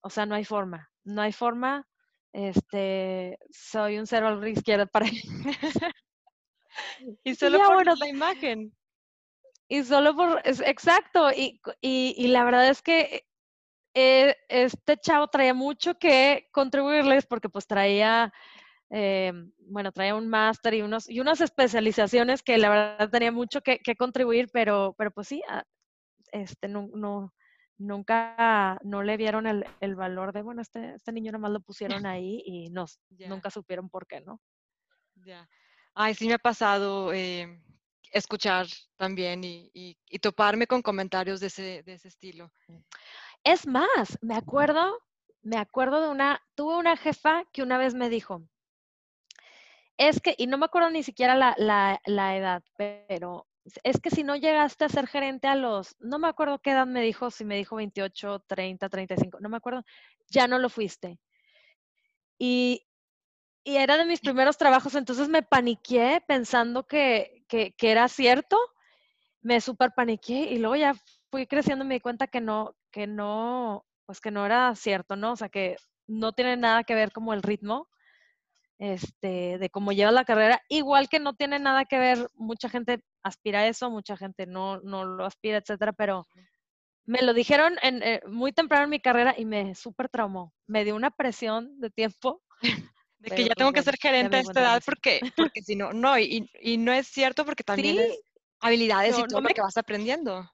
O 0.02 0.10
sea, 0.10 0.26
no 0.26 0.36
hay 0.36 0.46
forma, 0.46 0.92
no 1.04 1.22
hay 1.22 1.34
forma. 1.34 1.88
Este, 2.32 3.38
soy 3.52 3.98
un 4.00 4.08
cero 4.08 4.28
a 4.30 4.36
la 4.36 4.50
izquierda 4.50 4.86
para 4.86 5.08
y 7.24 7.36
solo 7.36 7.58
ya, 7.58 7.66
por 7.66 7.76
bueno, 7.76 7.96
la 7.96 8.08
imagen. 8.08 8.74
Y 9.68 9.84
solo 9.84 10.16
por, 10.16 10.42
es- 10.46 10.62
exacto, 10.62 11.32
y, 11.32 11.60
y 11.82 12.28
la 12.30 12.44
verdad 12.44 12.70
es 12.70 12.82
que 12.82 13.26
eh, 13.94 14.36
este 14.50 14.98
chavo 14.98 15.28
traía 15.28 15.54
mucho 15.54 15.98
que 16.00 16.48
contribuirles 16.52 17.26
porque 17.26 17.50
pues 17.50 17.68
traía, 17.68 18.34
eh, 18.89 19.32
bueno, 19.60 19.91
traía 19.91 20.15
un 20.15 20.28
máster 20.30 20.73
y, 20.75 20.82
unos, 20.82 21.10
y 21.10 21.19
unas 21.19 21.41
especializaciones 21.41 22.43
que 22.43 22.58
la 22.58 22.69
verdad 22.69 23.10
tenía 23.10 23.32
mucho 23.32 23.62
que, 23.62 23.80
que 23.80 23.95
contribuir, 23.95 24.49
pero, 24.52 24.93
pero 24.97 25.12
pues 25.12 25.28
sí, 25.28 25.41
ah, 25.49 25.63
este, 26.32 26.67
no, 26.67 26.89
no, 26.93 27.34
nunca, 27.78 28.80
no 28.84 29.04
le 29.04 29.17
vieron 29.17 29.47
el, 29.47 29.65
el 29.80 29.95
valor 29.95 30.34
de, 30.34 30.41
bueno, 30.41 30.62
este, 30.62 30.95
este 30.95 31.12
niño 31.12 31.32
nomás 31.32 31.52
lo 31.52 31.62
pusieron 31.62 32.06
ahí 32.06 32.41
y 32.45 32.69
nos, 32.69 32.99
Ya. 33.10 33.28
nunca 33.30 33.49
supieron 33.52 33.89
por 33.89 34.08
qué, 34.08 34.21
¿no? 34.21 34.39
Ya. 35.15 35.47
Ay, 35.93 36.13
sí 36.15 36.28
me 36.28 36.36
ha 36.36 36.39
pasado 36.39 37.13
eh, 37.13 37.62
escuchar 38.12 38.67
también 38.97 39.43
y, 39.43 39.69
y- 39.73 39.97
y 40.10 40.19
toparme 40.19 40.67
con 40.67 40.82
comentarios 40.82 41.39
de 41.39 41.47
ese, 41.47 41.84
de 41.84 41.93
ese 41.93 42.08
estilo. 42.08 42.52
Es 43.43 43.67
más, 43.67 44.17
me 44.21 44.36
acuerdo, 44.36 44.99
me 45.41 45.58
acuerdo 45.58 46.02
de 46.02 46.10
una, 46.10 46.41
tuve 46.56 46.78
una 46.78 46.95
jefa 46.97 47.43
que 47.52 47.63
una 47.63 47.78
vez 47.78 47.93
me 47.95 48.10
dijo, 48.10 48.43
es 50.00 50.22
que, 50.22 50.34
y 50.38 50.48
no 50.48 50.58
me 50.58 50.66
acuerdo 50.66 50.90
ni 50.90 51.04
siquiera 51.04 51.36
la, 51.36 51.54
la, 51.58 52.00
la 52.06 52.38
edad, 52.38 52.64
pero 52.78 53.46
es 53.84 54.00
que 54.00 54.10
si 54.10 54.24
no 54.24 54.38
llegaste 54.38 54.86
a 54.86 54.90
ser 54.90 55.08
gerente 55.08 55.48
a 55.48 55.56
los, 55.56 55.98
no 56.00 56.20
me 56.20 56.30
acuerdo 56.30 56.60
qué 56.60 56.72
edad 56.72 56.88
me 56.88 57.02
dijo, 57.02 57.30
si 57.30 57.44
me 57.44 57.58
dijo 57.58 57.76
28, 57.76 58.40
30, 58.48 58.88
35, 58.88 59.40
no 59.42 59.50
me 59.50 59.58
acuerdo, 59.58 59.84
ya 60.30 60.48
no 60.48 60.58
lo 60.58 60.70
fuiste. 60.70 61.20
Y, 62.38 62.88
y 63.66 63.76
era 63.76 63.98
de 63.98 64.06
mis 64.06 64.22
primeros 64.22 64.58
trabajos, 64.58 64.96
entonces 64.96 65.28
me 65.28 65.44
paniqué 65.44 66.24
pensando 66.26 66.88
que, 66.88 67.44
que, 67.50 67.74
que 67.74 67.92
era 67.92 68.08
cierto, 68.08 68.58
me 69.42 69.60
super 69.60 69.92
paniqué 69.94 70.44
y 70.50 70.60
luego 70.60 70.78
ya 70.78 70.96
fui 71.30 71.46
creciendo 71.46 71.84
y 71.84 71.88
me 71.90 71.96
di 71.96 72.00
cuenta 72.00 72.28
que 72.28 72.40
no, 72.40 72.74
que 72.90 73.06
no, 73.06 73.86
pues 74.06 74.22
que 74.22 74.32
no 74.32 74.46
era 74.46 74.74
cierto, 74.76 75.18
¿no? 75.18 75.34
O 75.34 75.36
sea, 75.36 75.50
que 75.50 75.76
no 76.08 76.32
tiene 76.32 76.56
nada 76.56 76.86
que 76.86 76.96
ver 76.96 77.12
como 77.12 77.34
el 77.34 77.44
ritmo, 77.44 77.90
este, 78.80 79.60
de 79.60 79.70
cómo 79.72 79.92
llevas 79.94 80.13
la 80.15 80.26
carrera, 80.26 80.62
igual 80.70 81.10
que 81.10 81.20
no 81.20 81.36
tiene 81.36 81.60
nada 81.60 81.86
que 81.86 82.00
ver, 82.00 82.30
mucha 82.36 82.70
gente 82.70 83.04
aspira 83.24 83.62
a 83.62 83.68
eso, 83.68 83.92
mucha 83.92 84.18
gente 84.18 84.48
no, 84.48 84.80
no 84.82 85.06
lo 85.06 85.26
aspira, 85.26 85.60
etcétera, 85.60 85.94
pero 85.94 86.28
me 87.06 87.22
lo 87.24 87.34
dijeron 87.34 87.76
en, 87.82 88.04
eh, 88.04 88.22
muy 88.28 88.54
temprano 88.54 88.86
en 88.86 88.89
mi 88.92 89.02
carrera 89.02 89.36
y 89.38 89.46
me 89.46 89.76
súper 89.76 90.10
traumó, 90.10 90.54
me 90.68 90.84
dio 90.86 90.96
una 90.96 91.12
presión 91.12 91.80
de 91.80 91.89
tiempo. 91.92 92.44
De 93.20 93.32
que 93.32 93.44
ya 93.44 93.50
pues, 93.50 93.56
tengo 93.56 93.74
que 93.74 93.84
ser 93.84 93.98
gerente 93.98 94.38
a 94.38 94.39
esta 94.39 94.62
edad 94.62 94.82
porque, 94.86 95.24
porque 95.36 95.62
si 95.62 95.76
no, 95.76 95.92
no, 95.92 96.18
y, 96.18 96.50
y 96.62 96.78
no 96.78 96.94
es 96.94 97.08
cierto 97.08 97.44
porque 97.46 97.63
también 97.65 97.98
Sí, 97.98 98.00
es 98.00 98.22
habilidades 98.62 99.12
no, 99.12 99.20
y 99.20 99.24
no 99.24 99.28
todo 99.28 99.42
lo 99.42 99.50
que 99.50 99.62
vas 99.62 99.76
aprendiendo. 99.78 100.50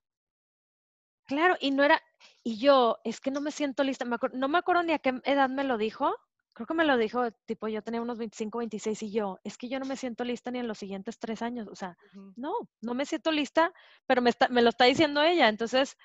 Claro, 1.27 1.55
y 1.59 1.71
no 1.71 1.83
era, 1.83 2.01
y 2.43 2.57
yo, 2.57 2.97
es 3.03 3.19
que 3.19 3.31
no 3.31 3.41
me 3.41 3.51
siento 3.51 3.83
lista, 3.83 4.05
me 4.05 4.15
acuer- 4.17 4.33
no 4.33 4.47
me 4.47 4.57
acuerdo 4.59 4.83
ni 4.83 4.93
a 4.93 4.99
qué 4.99 5.13
edad 5.23 5.49
me 5.49 5.63
lo 5.63 5.77
dijo, 5.77 6.15
creo 6.55 6.65
que 6.65 6.73
me 6.73 6.85
lo 6.85 6.97
dijo, 6.97 7.29
tipo, 7.45 7.67
yo 7.67 7.83
tenía 7.83 8.01
unos 8.01 8.17
25, 8.17 8.59
26 8.59 9.03
y 9.03 9.11
yo, 9.11 9.39
es 9.43 9.57
que 9.57 9.69
yo 9.69 9.77
no 9.79 9.85
me 9.85 9.97
siento 9.97 10.23
lista 10.23 10.49
ni 10.49 10.59
en 10.59 10.67
los 10.67 10.79
siguientes 10.79 11.19
tres 11.19 11.41
años, 11.41 11.67
o 11.67 11.75
sea, 11.75 11.97
Ujú. 12.13 12.33
no, 12.37 12.53
no 12.81 12.93
me 12.95 13.05
siento 13.05 13.31
lista, 13.31 13.71
pero 14.07 14.21
me, 14.21 14.29
está, 14.31 14.47
me 14.47 14.61
lo 14.63 14.69
está 14.69 14.85
diciendo 14.85 15.21
ella, 15.21 15.49
entonces, 15.49 15.97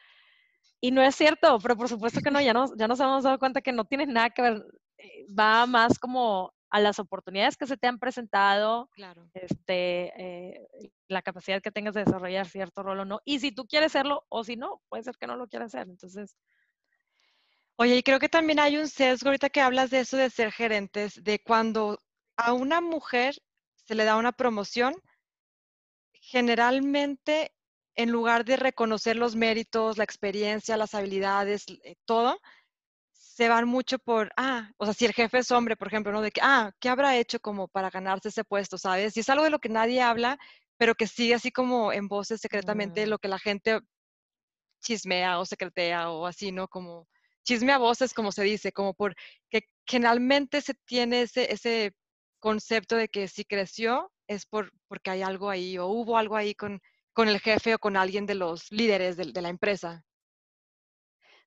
y 0.81 0.91
no 0.91 1.03
es 1.03 1.15
cierto, 1.15 1.59
pero 1.63 1.77
por 1.77 1.89
supuesto 1.89 2.21
que 2.21 2.31
no, 2.33 2.41
ya 2.41 2.53
nos, 2.53 2.77
ya 2.77 2.89
nos 2.89 2.99
hemos 3.01 3.25
dado 3.25 3.39
cuenta 3.39 3.63
que 3.63 3.73
no 3.73 3.85
tiene 3.85 4.07
nada 4.07 4.31
que 4.31 4.43
ver, 4.43 4.67
eh, 4.99 5.27
va 5.33 5.67
más 5.67 5.99
como 5.99 6.53
a 6.69 6.81
las 6.81 6.99
oportunidades 6.99 7.57
que 7.57 7.67
se 7.67 7.77
te 7.77 7.87
han 7.87 7.99
presentado, 7.99 8.91
Claro. 8.93 9.31
este, 9.35 10.13
eh, 10.17 10.69
la 11.09 11.23
capacidad 11.23 11.63
que 11.63 11.71
tengas 11.71 11.95
de 11.95 12.05
desarrollar 12.05 12.47
cierto 12.47 12.83
rol 12.83 13.01
o 13.01 13.05
no. 13.05 13.21
Y 13.25 13.41
si 13.41 13.53
tú 13.53 13.67
quieres 13.67 13.93
serlo 13.93 14.25
o 14.29 14.45
si 14.45 14.57
no, 14.57 14.81
puede 14.89 15.03
ser 15.03 15.17
que 15.17 15.27
no 15.27 15.37
lo 15.37 15.49
quieras 15.49 15.75
hacer. 15.75 15.89
Entonces, 15.89 16.37
Oye, 17.81 17.97
y 17.97 18.03
creo 18.03 18.19
que 18.19 18.29
también 18.29 18.61
hay 18.61 18.77
un 18.77 18.89
sesgo 18.89 19.31
ahorita 19.31 19.49
que 19.49 19.63
hablas 19.63 19.89
de 19.89 20.01
eso 20.01 20.19
de 20.19 20.29
ser 20.29 20.53
gerentes, 20.53 21.25
de 21.25 21.39
cuando 21.39 21.99
a 22.37 22.53
una 22.53 22.83
mujer 22.83 23.35
se 23.87 23.95
le 23.95 24.05
da 24.05 24.19
una 24.19 24.33
promoción, 24.33 24.95
generalmente 26.13 27.53
en 27.97 28.13
lugar 28.13 28.45
de 28.45 28.59
reconocer 28.59 29.17
los 29.17 29.35
méritos, 29.35 29.97
la 29.97 30.05
experiencia, 30.05 30.77
las 30.77 30.95
habilidades, 30.95 31.65
eh, 31.85 31.95
todo, 32.05 32.39
se 33.13 33.49
van 33.49 33.67
mucho 33.67 33.99
por, 33.99 34.31
ah, 34.37 34.71
o 34.77 34.85
sea, 34.85 34.93
si 34.93 35.07
el 35.07 35.15
jefe 35.15 35.39
es 35.39 35.51
hombre, 35.51 35.75
por 35.75 35.89
ejemplo, 35.89 36.13
¿no? 36.13 36.21
De 36.21 36.33
que, 36.33 36.43
ah, 36.45 36.73
¿qué 36.81 36.91
habrá 36.91 37.17
hecho 37.17 37.41
como 37.41 37.67
para 37.67 37.89
ganarse 37.89 38.29
ese 38.29 38.45
puesto, 38.45 38.77
sabes? 38.77 39.17
Y 39.17 39.21
es 39.21 39.31
algo 39.31 39.45
de 39.45 39.51
lo 39.51 39.59
que 39.59 39.71
nadie 39.71 40.03
habla, 40.03 40.39
pero 40.77 40.95
que 40.95 41.07
sigue 41.07 41.33
así 41.33 41.51
como 41.51 41.95
en 41.95 42.09
voces 42.09 42.43
secretamente 42.43 43.07
lo 43.07 43.19
que 43.19 43.29
la 43.29 43.39
gente 43.39 43.81
chismea 44.83 45.39
o 45.39 45.47
secretea 45.47 46.11
o 46.11 46.27
así, 46.27 46.53
¿no? 46.53 46.69
Como 46.69 47.09
chisme 47.45 47.73
a 47.73 47.79
voces, 47.79 48.15
como 48.15 48.33
se 48.33 48.43
dice, 48.45 48.73
como 48.73 48.95
por 48.95 49.15
que 49.51 49.63
generalmente 49.87 50.61
se 50.61 50.75
tiene 50.75 51.23
ese, 51.23 51.53
ese 51.53 51.95
concepto 52.41 52.97
de 52.97 53.09
que 53.09 53.29
si 53.29 53.45
creció 53.45 54.13
es 54.29 54.47
por, 54.47 54.73
porque 54.89 55.11
hay 55.11 55.23
algo 55.23 55.51
ahí 55.51 55.79
o 55.79 55.87
hubo 55.89 56.17
algo 56.19 56.37
ahí 56.37 56.55
con, 56.55 56.81
con 57.13 57.29
el 57.29 57.41
jefe 57.41 57.75
o 57.75 57.79
con 57.79 57.97
alguien 57.97 58.27
de 58.27 58.35
los 58.37 58.71
líderes 58.73 59.17
de, 59.17 59.27
de 59.33 59.43
la 59.43 59.49
empresa. 59.51 60.05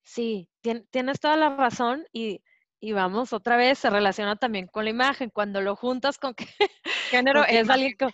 sí, 0.03 0.49
tien- 0.61 0.87
tienes 0.91 1.19
toda 1.19 1.37
la 1.37 1.55
razón 1.55 2.05
y, 2.11 2.43
y 2.79 2.91
vamos, 2.93 3.33
otra 3.33 3.57
vez 3.57 3.79
se 3.79 3.89
relaciona 3.89 4.35
también 4.35 4.67
con 4.67 4.83
la 4.85 4.89
imagen. 4.91 5.29
Cuando 5.29 5.61
lo 5.61 5.75
juntas 5.75 6.17
con 6.17 6.33
que, 6.35 6.45
Género 7.09 7.43
con 7.45 7.45
es 7.45 7.69
alguien, 7.69 7.93
co- 7.97 8.11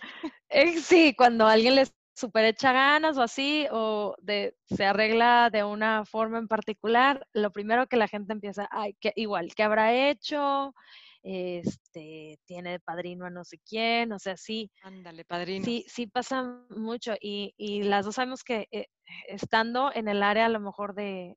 eh, 0.48 0.78
sí, 0.80 1.14
cuando 1.16 1.46
alguien 1.46 1.76
les 1.76 1.94
super 2.20 2.44
echa 2.44 2.72
ganas 2.72 3.16
o 3.16 3.22
así, 3.22 3.66
o 3.70 4.14
de, 4.20 4.54
se 4.66 4.84
arregla 4.84 5.48
de 5.50 5.64
una 5.64 6.04
forma 6.04 6.38
en 6.38 6.46
particular, 6.48 7.26
lo 7.32 7.50
primero 7.50 7.86
que 7.86 7.96
la 7.96 8.08
gente 8.08 8.32
empieza, 8.32 8.68
ay, 8.70 8.94
que, 9.00 9.12
igual, 9.16 9.54
¿qué 9.54 9.62
habrá 9.62 10.10
hecho? 10.10 10.74
Este, 11.22 12.38
tiene 12.46 12.80
padrino 12.80 13.26
a 13.26 13.30
no 13.30 13.44
sé 13.44 13.58
quién, 13.58 14.12
o 14.12 14.18
sea, 14.18 14.36
sí, 14.36 14.70
Ándale, 14.82 15.24
padrino. 15.24 15.64
sí, 15.64 15.84
sí 15.88 16.06
pasa 16.06 16.42
mucho 16.70 17.14
y, 17.20 17.54
y 17.56 17.82
las 17.82 18.04
dos 18.04 18.14
sabemos 18.14 18.42
que 18.42 18.68
eh, 18.70 18.86
estando 19.26 19.90
en 19.94 20.08
el 20.08 20.22
área 20.22 20.46
a 20.46 20.50
lo 20.50 20.60
mejor 20.60 20.94
de, 20.94 21.36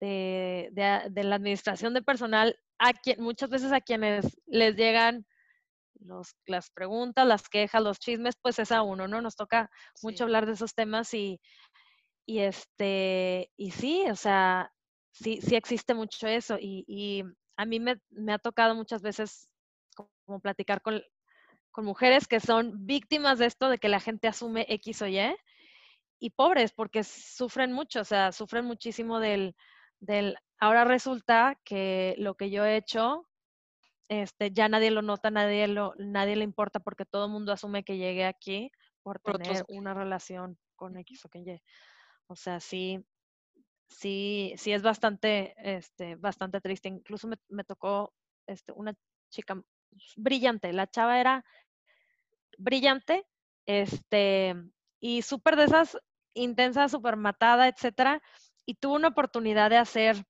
de, 0.00 0.70
de 1.10 1.24
la 1.24 1.36
administración 1.36 1.92
de 1.94 2.02
personal, 2.02 2.58
a 2.78 2.92
quien, 2.92 3.20
muchas 3.22 3.50
veces 3.50 3.72
a 3.72 3.80
quienes 3.80 4.40
les 4.46 4.76
llegan 4.76 5.26
los, 6.00 6.34
las 6.46 6.70
preguntas, 6.70 7.26
las 7.26 7.48
quejas, 7.48 7.82
los 7.82 7.98
chismes, 7.98 8.36
pues 8.40 8.58
es 8.58 8.72
a 8.72 8.82
uno, 8.82 9.08
¿no? 9.08 9.20
Nos 9.22 9.36
toca 9.36 9.70
mucho 10.02 10.18
Sí. 10.18 10.22
hablar 10.24 10.46
de 10.46 10.52
esos 10.52 10.74
temas 10.74 11.12
y, 11.14 11.40
y 12.26 12.40
este, 12.40 13.50
y 13.56 13.70
sí, 13.72 14.04
o 14.10 14.16
sea, 14.16 14.72
sí, 15.12 15.40
sí 15.40 15.56
existe 15.56 15.94
mucho 15.94 16.26
eso 16.28 16.56
y, 16.60 16.84
y 16.86 17.24
a 17.56 17.64
mí 17.64 17.80
me, 17.80 18.00
me 18.10 18.32
ha 18.32 18.38
tocado 18.38 18.74
muchas 18.74 19.02
veces 19.02 19.48
como 20.26 20.40
platicar 20.40 20.82
con, 20.82 21.02
con 21.70 21.84
mujeres 21.84 22.28
que 22.28 22.40
son 22.40 22.86
víctimas 22.86 23.38
de 23.38 23.46
esto, 23.46 23.68
de 23.70 23.78
que 23.78 23.88
la 23.88 24.00
gente 24.00 24.28
asume 24.28 24.66
X 24.68 25.02
o 25.02 25.06
Y, 25.08 25.36
y 26.20 26.30
pobres, 26.30 26.72
porque 26.72 27.04
sufren 27.04 27.72
mucho, 27.72 28.00
o 28.00 28.04
sea, 28.04 28.32
sufren 28.32 28.64
muchísimo 28.64 29.20
del, 29.20 29.54
del, 30.00 30.36
ahora 30.58 30.84
resulta 30.84 31.60
que 31.64 32.14
lo 32.18 32.34
que 32.36 32.50
yo 32.50 32.64
he 32.64 32.76
hecho, 32.76 33.28
este, 34.08 34.50
ya 34.52 34.68
nadie 34.68 34.90
lo 34.90 35.02
nota, 35.02 35.30
nadie, 35.30 35.68
lo, 35.68 35.94
nadie 35.98 36.36
le 36.36 36.44
importa, 36.44 36.80
porque 36.80 37.04
todo 37.04 37.26
el 37.26 37.32
mundo 37.32 37.52
asume 37.52 37.84
que 37.84 37.98
llegué 37.98 38.24
aquí 38.24 38.70
por 39.02 39.20
tener 39.20 39.64
una 39.68 39.94
relación 39.94 40.58
con 40.76 40.96
X 40.96 41.24
o 41.24 41.28
con 41.28 41.46
Y. 41.46 41.62
O 42.26 42.36
sea, 42.36 42.60
sí, 42.60 43.04
sí, 43.88 44.54
sí 44.56 44.72
es 44.72 44.82
bastante, 44.82 45.54
este, 45.58 46.16
bastante 46.16 46.60
triste. 46.60 46.88
Incluso 46.88 47.28
me, 47.28 47.36
me 47.48 47.64
tocó 47.64 48.12
este, 48.46 48.72
una 48.72 48.94
chica 49.30 49.62
brillante. 50.16 50.72
La 50.72 50.86
chava 50.86 51.20
era 51.20 51.44
brillante, 52.58 53.26
este, 53.66 54.54
y 55.00 55.22
súper 55.22 55.56
de 55.56 55.64
esas 55.64 55.98
intensas, 56.34 56.90
súper 56.90 57.16
matada, 57.16 57.68
etcétera. 57.68 58.22
Y 58.66 58.74
tuvo 58.74 58.94
una 58.94 59.08
oportunidad 59.08 59.70
de 59.70 59.76
hacer 59.76 60.24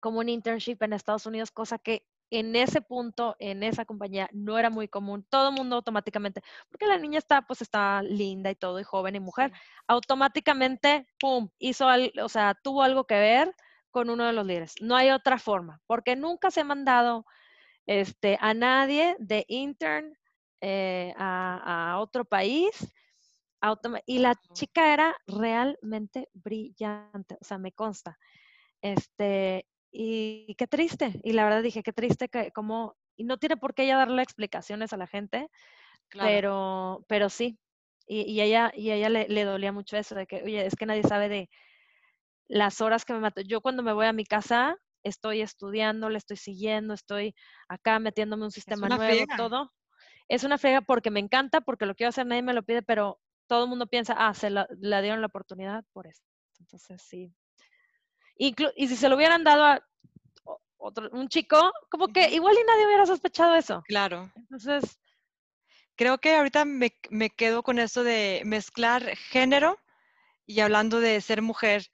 como 0.00 0.18
un 0.18 0.28
internship 0.28 0.82
en 0.82 0.92
Estados 0.92 1.26
Unidos, 1.26 1.52
cosa 1.52 1.78
que 1.78 2.04
en 2.32 2.56
ese 2.56 2.80
punto, 2.80 3.36
en 3.38 3.62
esa 3.62 3.84
compañía, 3.84 4.28
no 4.32 4.58
era 4.58 4.70
muy 4.70 4.88
común. 4.88 5.26
Todo 5.28 5.50
el 5.50 5.54
mundo 5.54 5.76
automáticamente, 5.76 6.42
porque 6.70 6.86
la 6.86 6.96
niña 6.96 7.18
está, 7.18 7.42
pues 7.42 7.60
está 7.60 8.02
linda 8.02 8.50
y 8.50 8.54
todo, 8.54 8.80
y 8.80 8.84
joven 8.84 9.16
y 9.16 9.20
mujer, 9.20 9.52
automáticamente, 9.86 11.06
pum, 11.20 11.50
hizo, 11.58 11.88
al, 11.88 12.10
o 12.22 12.28
sea, 12.30 12.54
tuvo 12.54 12.82
algo 12.82 13.04
que 13.04 13.16
ver 13.16 13.54
con 13.90 14.08
uno 14.08 14.24
de 14.24 14.32
los 14.32 14.46
líderes. 14.46 14.74
No 14.80 14.96
hay 14.96 15.10
otra 15.10 15.38
forma, 15.38 15.80
porque 15.86 16.16
nunca 16.16 16.50
se 16.50 16.62
ha 16.62 16.64
mandado 16.64 17.26
este, 17.84 18.38
a 18.40 18.54
nadie 18.54 19.14
de 19.18 19.44
intern 19.48 20.16
eh, 20.62 21.12
a, 21.18 21.92
a 21.92 22.00
otro 22.00 22.24
país. 22.24 22.70
Y 24.06 24.18
la 24.18 24.34
chica 24.54 24.92
era 24.92 25.14
realmente 25.26 26.28
brillante, 26.32 27.36
o 27.40 27.44
sea, 27.44 27.58
me 27.58 27.72
consta. 27.72 28.18
Este, 28.80 29.66
y 29.92 30.54
qué 30.56 30.66
triste. 30.66 31.20
Y 31.24 31.32
la 31.34 31.44
verdad 31.44 31.62
dije, 31.62 31.82
qué 31.82 31.92
triste 31.92 32.28
que 32.28 32.52
como, 32.52 32.96
y 33.16 33.24
no 33.24 33.38
tiene 33.38 33.56
por 33.58 33.74
qué 33.74 33.84
ella 33.84 33.98
darle 33.98 34.22
explicaciones 34.22 34.92
a 34.92 34.96
la 34.98 35.06
gente, 35.06 35.48
Claro. 36.08 36.44
pero, 36.44 37.04
pero 37.08 37.28
sí. 37.30 37.58
Y, 38.06 38.22
y 38.30 38.40
ella, 38.42 38.72
y 38.76 38.92
ella 38.92 39.08
le, 39.10 39.28
le 39.28 39.44
dolía 39.44 39.72
mucho 39.72 39.96
eso, 39.98 40.14
de 40.16 40.26
que, 40.26 40.42
oye, 40.44 40.66
es 40.66 40.76
que 40.76 40.86
nadie 40.86 41.02
sabe 41.04 41.28
de 41.28 41.50
las 42.48 42.80
horas 42.80 43.04
que 43.04 43.12
me 43.12 43.20
mato. 43.20 43.40
Yo 43.42 43.60
cuando 43.60 43.82
me 43.82 43.92
voy 43.92 44.06
a 44.06 44.12
mi 44.12 44.24
casa, 44.24 44.76
estoy 45.02 45.40
estudiando, 45.40 46.08
le 46.08 46.18
estoy 46.18 46.36
siguiendo, 46.36 46.94
estoy 46.94 47.34
acá 47.68 47.98
metiéndome 47.98 48.44
un 48.44 48.50
sistema 48.52 48.90
nuevo, 48.90 49.26
friega. 49.26 49.34
todo. 49.34 49.72
Es 50.28 50.44
una 50.44 50.58
frega 50.58 50.82
porque 50.82 51.10
me 51.10 51.20
encanta, 51.20 51.60
porque 51.62 51.86
lo 51.86 51.94
quiero 51.94 52.10
hacer, 52.10 52.26
nadie 52.26 52.42
me 52.42 52.54
lo 52.54 52.62
pide, 52.64 52.82
pero 52.82 53.20
todo 53.48 53.64
el 53.64 53.70
mundo 53.70 53.86
piensa, 53.88 54.14
ah, 54.18 54.34
se 54.34 54.50
la, 54.50 54.66
la 54.80 55.02
dieron 55.02 55.20
la 55.20 55.28
oportunidad 55.28 55.84
por 55.92 56.06
eso. 56.08 56.22
Entonces, 56.60 57.02
sí. 57.02 57.34
Inclu- 58.38 58.72
y 58.76 58.88
si 58.88 58.96
se 58.96 59.08
lo 59.08 59.16
hubieran 59.16 59.44
dado 59.44 59.64
a 59.64 59.82
otro, 60.78 61.08
un 61.12 61.28
chico, 61.28 61.72
como 61.90 62.08
que 62.08 62.30
igual 62.30 62.56
y 62.60 62.64
nadie 62.66 62.86
hubiera 62.86 63.06
sospechado 63.06 63.54
eso. 63.54 63.82
Claro. 63.86 64.30
Entonces, 64.34 64.98
Creo 65.94 66.18
que 66.18 66.34
ahorita 66.34 66.64
me, 66.64 66.96
me 67.10 67.30
quedo 67.30 67.62
con 67.62 67.78
eso 67.78 68.02
de 68.02 68.42
mezclar 68.44 69.14
género 69.16 69.78
y 70.46 70.60
hablando 70.60 71.00
de 71.00 71.20
ser 71.20 71.42
mujer 71.42 71.86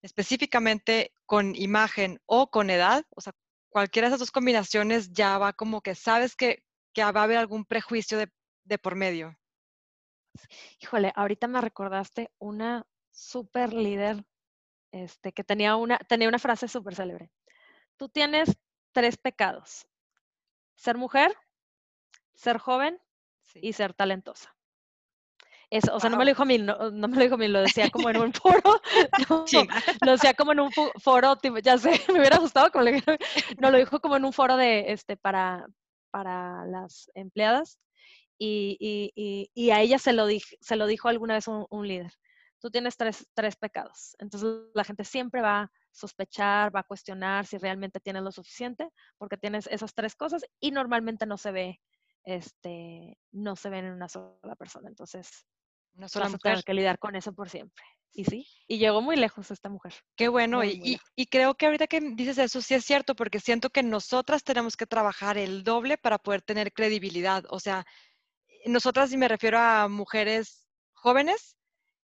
específicamente 0.00 1.12
con 1.26 1.54
imagen 1.54 2.20
o 2.26 2.50
con 2.50 2.70
edad, 2.70 3.04
o 3.14 3.20
sea, 3.20 3.34
cualquiera 3.68 4.08
de 4.08 4.10
esas 4.10 4.20
dos 4.20 4.30
combinaciones 4.32 5.12
ya 5.12 5.38
va 5.38 5.52
como 5.52 5.80
que 5.80 5.94
sabes 5.94 6.34
que, 6.34 6.64
que 6.92 7.04
va 7.04 7.20
a 7.20 7.24
haber 7.24 7.38
algún 7.38 7.64
prejuicio 7.64 8.18
de, 8.18 8.32
de 8.64 8.78
por 8.78 8.96
medio. 8.96 9.38
híjole, 10.80 11.12
ahorita 11.14 11.46
me 11.46 11.60
recordaste 11.60 12.30
una 12.38 12.86
super 13.10 13.72
líder 13.72 14.24
este, 14.92 15.32
que 15.32 15.42
tenía 15.44 15.76
una, 15.76 15.98
tenía 15.98 16.28
una 16.28 16.38
frase 16.38 16.68
súper 16.68 16.94
célebre. 16.94 17.30
Tú 17.96 18.08
tienes 18.08 18.56
tres 18.92 19.16
pecados. 19.16 19.86
Ser 20.76 20.96
mujer, 20.96 21.34
ser 22.34 22.58
joven 22.58 23.00
Sí. 23.44 23.58
y 23.62 23.72
ser 23.72 23.92
talentosa. 23.92 24.54
Eso, 25.68 25.94
o 25.94 26.00
sea, 26.00 26.10
no 26.10 26.16
me 26.16 26.24
lo 26.24 26.30
dijo 26.30 26.42
a 26.42 26.46
mí, 26.46 26.58
no, 26.58 26.90
no 26.90 27.08
me 27.08 27.16
lo 27.16 27.22
dijo 27.22 27.34
a 27.34 27.38
mí, 27.38 27.48
lo 27.48 27.60
decía 27.62 27.88
como 27.90 28.10
en 28.10 28.18
un 28.18 28.32
foro, 28.34 28.80
no, 29.30 29.44
lo 30.02 30.12
decía 30.12 30.34
como 30.34 30.52
en 30.52 30.60
un 30.60 30.70
foro, 30.72 31.36
tipo, 31.36 31.58
ya 31.58 31.78
sé, 31.78 31.90
me 32.12 32.18
hubiera 32.20 32.38
gustado, 32.38 32.70
como 32.70 32.84
le 32.84 33.02
no, 33.58 33.70
lo 33.70 33.78
dijo 33.78 34.00
como 34.00 34.16
en 34.16 34.24
un 34.26 34.32
foro 34.34 34.56
de, 34.56 34.92
este, 34.92 35.16
para, 35.16 35.66
para 36.10 36.66
las 36.66 37.10
empleadas 37.14 37.78
y, 38.38 38.76
y, 38.80 39.12
y, 39.14 39.50
y 39.54 39.70
a 39.70 39.80
ella 39.80 39.98
se 39.98 40.12
lo, 40.12 40.28
dij- 40.28 40.56
se 40.60 40.76
lo 40.76 40.86
dijo 40.86 41.08
alguna 41.08 41.34
vez 41.34 41.48
un, 41.48 41.66
un 41.70 41.88
líder. 41.88 42.12
Tú 42.62 42.70
tienes 42.70 42.96
tres, 42.96 43.26
tres 43.34 43.56
pecados. 43.56 44.14
Entonces 44.20 44.48
la 44.72 44.84
gente 44.84 45.04
siempre 45.04 45.42
va 45.42 45.62
a 45.62 45.72
sospechar, 45.90 46.74
va 46.74 46.80
a 46.80 46.84
cuestionar 46.84 47.44
si 47.44 47.58
realmente 47.58 47.98
tienes 47.98 48.22
lo 48.22 48.30
suficiente, 48.30 48.88
porque 49.18 49.36
tienes 49.36 49.66
esas 49.66 49.92
tres 49.94 50.14
cosas 50.14 50.44
y 50.60 50.70
normalmente 50.70 51.26
no 51.26 51.36
se 51.36 51.50
ve, 51.50 51.80
este, 52.22 53.18
no 53.32 53.56
se 53.56 53.68
ven 53.68 53.86
en 53.86 53.94
una 53.94 54.08
sola 54.08 54.54
persona. 54.56 54.88
Entonces 54.88 55.44
vas 55.94 56.16
a 56.16 56.20
tener 56.20 56.30
mujer. 56.30 56.64
que 56.64 56.74
lidiar 56.74 56.98
con 57.00 57.16
eso 57.16 57.32
por 57.32 57.50
siempre. 57.50 57.84
Y 58.14 58.26
sí, 58.26 58.46
y 58.68 58.78
llegó 58.78 59.00
muy 59.00 59.16
lejos 59.16 59.50
esta 59.50 59.68
mujer. 59.68 59.94
Qué 60.16 60.28
bueno. 60.28 60.58
Muy, 60.58 60.70
y, 60.70 60.78
muy 60.78 61.00
y 61.16 61.26
creo 61.26 61.54
que 61.54 61.66
ahorita 61.66 61.88
que 61.88 62.00
dices 62.14 62.38
eso 62.38 62.62
sí 62.62 62.74
es 62.74 62.84
cierto, 62.84 63.16
porque 63.16 63.40
siento 63.40 63.70
que 63.70 63.82
nosotras 63.82 64.44
tenemos 64.44 64.76
que 64.76 64.86
trabajar 64.86 65.36
el 65.36 65.64
doble 65.64 65.98
para 65.98 66.18
poder 66.18 66.42
tener 66.42 66.72
credibilidad. 66.72 67.44
O 67.48 67.58
sea, 67.58 67.86
nosotras, 68.66 69.12
y 69.12 69.16
me 69.16 69.28
refiero 69.28 69.58
a 69.58 69.88
mujeres 69.88 70.68
jóvenes, 70.92 71.56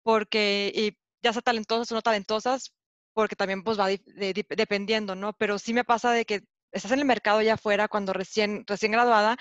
porque 0.06 0.72
y 0.76 1.00
ya 1.24 1.34
sea 1.34 1.42
talentosas 1.42 1.92
o 1.92 1.96
no 1.96 2.04
talentosas, 2.04 2.76
porque 3.14 3.36
también 3.36 3.64
pues 3.64 3.80
va 3.80 3.88
de- 3.88 4.34
di- 4.36 4.46
dependiendo, 4.56 5.16
¿no? 5.16 5.34
Pero 5.34 5.58
sí 5.60 5.74
me 5.74 5.84
pasa 5.84 6.12
de 6.12 6.26
que 6.26 6.42
estás 6.72 6.92
en 6.92 7.00
el 7.00 7.06
mercado 7.06 7.42
ya 7.42 7.56
afuera 7.56 7.88
cuando 7.88 8.14
recién, 8.14 8.64
recién 8.68 8.92
graduada 8.92 9.36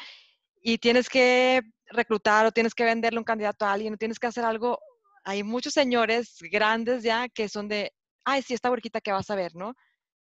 y 0.62 0.78
tienes 0.78 1.08
que 1.10 1.62
reclutar 1.88 2.46
o 2.46 2.52
tienes 2.52 2.74
que 2.74 2.84
venderle 2.84 3.18
un 3.18 3.24
candidato 3.24 3.66
a 3.66 3.72
alguien 3.74 3.94
o 3.94 3.98
tienes 3.98 4.18
que 4.18 4.26
hacer 4.28 4.44
algo. 4.44 4.78
Hay 5.24 5.42
muchos 5.42 5.74
señores 5.74 6.36
grandes 6.52 7.02
ya 7.02 7.28
que 7.28 7.48
son 7.50 7.68
de, 7.68 7.92
ay, 8.24 8.42
sí, 8.42 8.54
esta 8.54 8.70
huerquita 8.70 9.00
que 9.02 9.12
vas 9.12 9.30
a 9.30 9.36
ver, 9.36 9.54
¿no? 9.56 9.74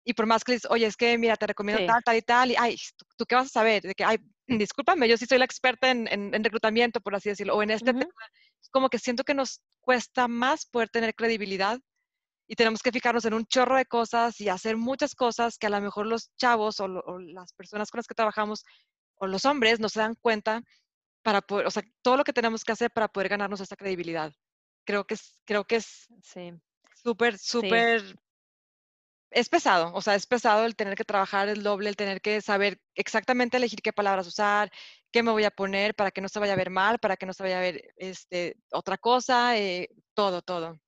Y 0.05 0.13
por 0.15 0.25
más 0.27 0.43
que 0.43 0.53
les, 0.53 0.65
oye, 0.67 0.85
es 0.87 0.97
que 0.97 1.17
mira, 1.17 1.37
te 1.37 1.47
recomiendo 1.47 1.81
Sí. 1.81 1.85
tal, 1.85 2.03
tal 2.03 2.17
y 2.17 2.21
tal, 2.23 2.51
y 2.51 2.55
ay, 2.57 2.77
¿tú, 2.97 3.05
tú 3.17 3.25
qué 3.25 3.35
vas 3.35 3.47
a 3.47 3.49
saber? 3.49 3.83
De 3.83 3.95
que, 3.95 4.03
ay, 4.05 4.17
discúlpame, 4.47 5.07
yo 5.09 5.17
sí 5.17 5.25
soy 5.27 5.39
la 5.39 5.45
experta 5.45 5.91
en, 5.91 6.07
en- 6.09 6.35
en 6.35 6.43
reclutamiento, 6.43 7.01
por 7.01 7.15
así 7.15 7.29
decirlo, 7.29 7.55
o 7.55 7.63
en 7.63 7.71
este 7.71 7.91
Ujú. 7.91 7.99
tema. 7.99 8.11
Como 8.71 8.89
que 8.89 8.99
siento 8.99 9.23
que 9.23 9.33
nos 9.33 9.61
cuesta 9.81 10.27
más 10.27 10.65
poder 10.65 10.89
tener 10.89 11.13
credibilidad 11.15 11.79
y 12.47 12.55
tenemos 12.55 12.81
que 12.81 12.91
fijarnos 12.91 13.25
en 13.25 13.33
un 13.33 13.45
chorro 13.45 13.75
de 13.77 13.85
cosas 13.85 14.39
y 14.41 14.49
hacer 14.49 14.77
muchas 14.77 15.15
cosas 15.15 15.57
que 15.57 15.67
a 15.67 15.69
lo 15.69 15.81
mejor 15.81 16.05
los 16.07 16.31
chavos 16.35 16.79
o, 16.79 16.87
lo- 16.87 17.01
o 17.01 17.19
las 17.19 17.53
personas 17.53 17.89
con 17.89 17.99
las 17.99 18.07
que 18.07 18.13
trabajamos 18.15 18.63
o 19.15 19.27
los 19.27 19.45
hombres 19.45 19.79
no 19.79 19.89
se 19.89 19.99
dan 19.99 20.15
cuenta 20.15 20.61
para 21.23 21.41
poder, 21.41 21.65
o 21.65 21.71
sea, 21.71 21.83
todo 22.03 22.17
lo 22.17 22.23
que 22.23 22.33
tenemos 22.33 22.63
que 22.63 22.71
hacer 22.71 22.91
para 22.91 23.07
poder 23.07 23.29
ganarnos 23.29 23.61
esa 23.61 23.75
credibilidad. 23.75 24.31
Creo 24.85 25.05
que 25.05 25.15
es, 25.15 25.39
creo 25.45 25.65
que 25.65 25.77
es 25.77 26.07
Sí. 26.21 26.51
súper, 26.95 27.37
súper, 27.39 28.15
es 29.35 29.49
pesado, 29.49 29.91
o 29.93 30.01
sea, 30.01 30.15
es 30.15 30.25
pesado 30.25 30.65
el 30.65 30.77
tener 30.77 30.95
que 30.95 31.03
trabajar 31.03 31.49
el 31.49 31.61
doble, 31.61 31.89
el 31.89 31.97
tener 31.97 32.21
que 32.21 32.39
saber 32.41 32.79
exactamente 32.95 33.57
elegir 33.57 33.81
qué 33.81 33.91
palabras 33.91 34.25
usar, 34.27 34.71
qué 35.11 35.23
me 35.23 35.31
voy 35.31 35.43
a 35.43 35.51
poner 35.51 35.93
para 35.93 36.09
que 36.11 36.21
no 36.21 36.29
se 36.29 36.39
vaya 36.39 36.53
a 36.53 36.55
ver 36.55 36.69
mal, 36.69 36.99
para 36.99 37.17
que 37.17 37.25
no 37.25 37.33
se 37.33 37.43
vaya 37.43 37.57
a 37.57 37.61
ver 37.61 37.93
este, 37.97 38.55
otra 38.71 38.97
cosa, 38.97 39.57
eh, 39.57 39.89
todo, 40.13 40.41
todo. 40.41 40.79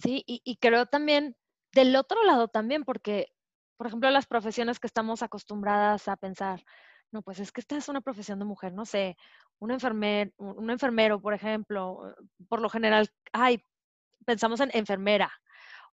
Sí, 0.00 0.22
y, 0.26 0.56
creo 0.58 0.86
también, 0.86 1.34
del 1.72 1.96
otro 1.96 2.22
lado 2.22 2.46
también, 2.46 2.84
porque, 2.84 3.32
por 3.76 3.88
ejemplo, 3.88 4.08
las 4.12 4.26
profesiones 4.26 4.78
que 4.78 4.86
estamos 4.86 5.24
acostumbradas 5.24 6.06
a 6.06 6.16
pensar, 6.16 6.62
no, 7.10 7.22
pues 7.22 7.40
es 7.40 7.50
que 7.50 7.60
esta 7.60 7.76
es 7.76 7.88
una 7.88 8.00
profesión 8.00 8.38
de 8.38 8.44
mujer, 8.44 8.72
no 8.74 8.86
sé, 8.86 9.16
un 9.58 9.72
enfermer, 9.72 10.32
un 10.36 10.70
enfermero, 10.70 11.20
por 11.20 11.34
ejemplo, 11.34 12.14
por 12.48 12.60
lo 12.60 12.70
general, 12.70 13.10
ay, 13.32 13.60
pensamos 14.24 14.60
en 14.60 14.70
enfermera, 14.72 15.32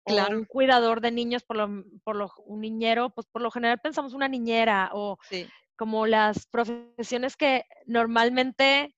o 0.05 0.35
un 0.35 0.45
cuidador 0.45 1.01
de 1.01 1.11
niños, 1.11 1.43
por 1.43 1.57
lo, 1.57 1.83
por 2.03 2.15
lo, 2.15 2.31
un 2.45 2.61
niñero, 2.61 3.09
pues 3.09 3.27
por 3.27 3.41
lo 3.41 3.51
general 3.51 3.79
pensamos 3.79 4.13
una 4.13 4.27
niñera, 4.27 4.91
o 4.93 5.17
sí, 5.29 5.47
como 5.75 6.07
las 6.07 6.47
profesiones 6.47 7.35
que 7.35 7.65
normalmente 7.85 8.95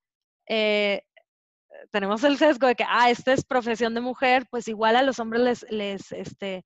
eh, 0.48 1.02
tenemos 1.92 2.24
el 2.24 2.38
sesgo 2.38 2.68
de 2.68 2.76
que, 2.76 2.86
ah, 2.88 3.10
esta 3.10 3.34
es 3.34 3.44
profesión 3.44 3.94
de 3.94 4.02
mujer, 4.02 4.48
pues 4.50 4.68
igual 4.68 4.96
a 4.96 5.04
los 5.04 5.20
hombres 5.20 5.42
les, 5.42 5.72
les, 5.72 6.12
este, 6.12 6.66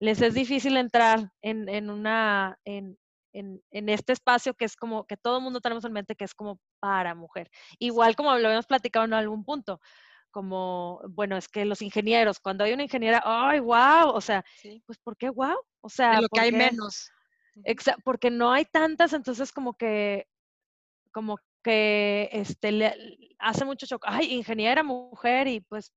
les 0.00 0.20
es 0.22 0.34
difícil 0.34 0.76
entrar 0.76 1.30
en, 1.42 1.68
en 1.68 1.90
una, 1.90 2.58
en, 2.64 2.98
en, 3.32 3.62
en 3.70 3.88
este 3.88 4.12
espacio 4.12 4.54
que 4.54 4.64
es 4.64 4.76
como, 4.76 5.06
que 5.06 5.16
todo 5.16 5.38
el 5.38 5.44
mundo 5.44 5.60
tenemos 5.60 5.84
en 5.84 5.92
mente 5.92 6.14
que 6.14 6.24
es 6.24 6.34
como 6.34 6.60
para 6.80 7.14
mujer. 7.14 7.50
Igual 7.78 8.16
como 8.16 8.30
lo 8.30 8.46
habíamos 8.46 8.66
platicado 8.66 9.04
en 9.04 9.14
algún 9.14 9.44
punto, 9.44 9.80
como, 10.30 11.00
bueno, 11.10 11.36
es 11.36 11.48
que 11.48 11.64
los 11.64 11.82
ingenieros, 11.82 12.40
cuando 12.40 12.64
hay 12.64 12.72
una 12.72 12.84
ingeniera, 12.84 13.22
ay, 13.24 13.60
wow, 13.60 14.10
o 14.14 14.20
sea, 14.20 14.44
sí. 14.52 14.82
pues 14.86 14.98
¿por 14.98 15.16
qué 15.16 15.30
wow? 15.30 15.56
O 15.80 15.88
De 16.06 16.16
sea, 16.16 16.18
lo 16.18 16.28
que 16.28 16.40
hay 16.40 16.52
menos. 16.52 17.10
Porque 18.04 18.30
no 18.30 18.52
hay 18.52 18.64
tantas, 18.64 19.12
entonces 19.12 19.52
como 19.52 19.76
que, 19.76 20.26
como 21.12 21.38
que, 21.62 22.28
este, 22.32 22.72
le, 22.72 22.94
hace 23.38 23.64
mucho 23.64 23.86
shock, 23.86 24.04
ay, 24.06 24.32
ingeniera 24.34 24.82
mujer 24.82 25.48
y 25.48 25.60
pues 25.62 25.92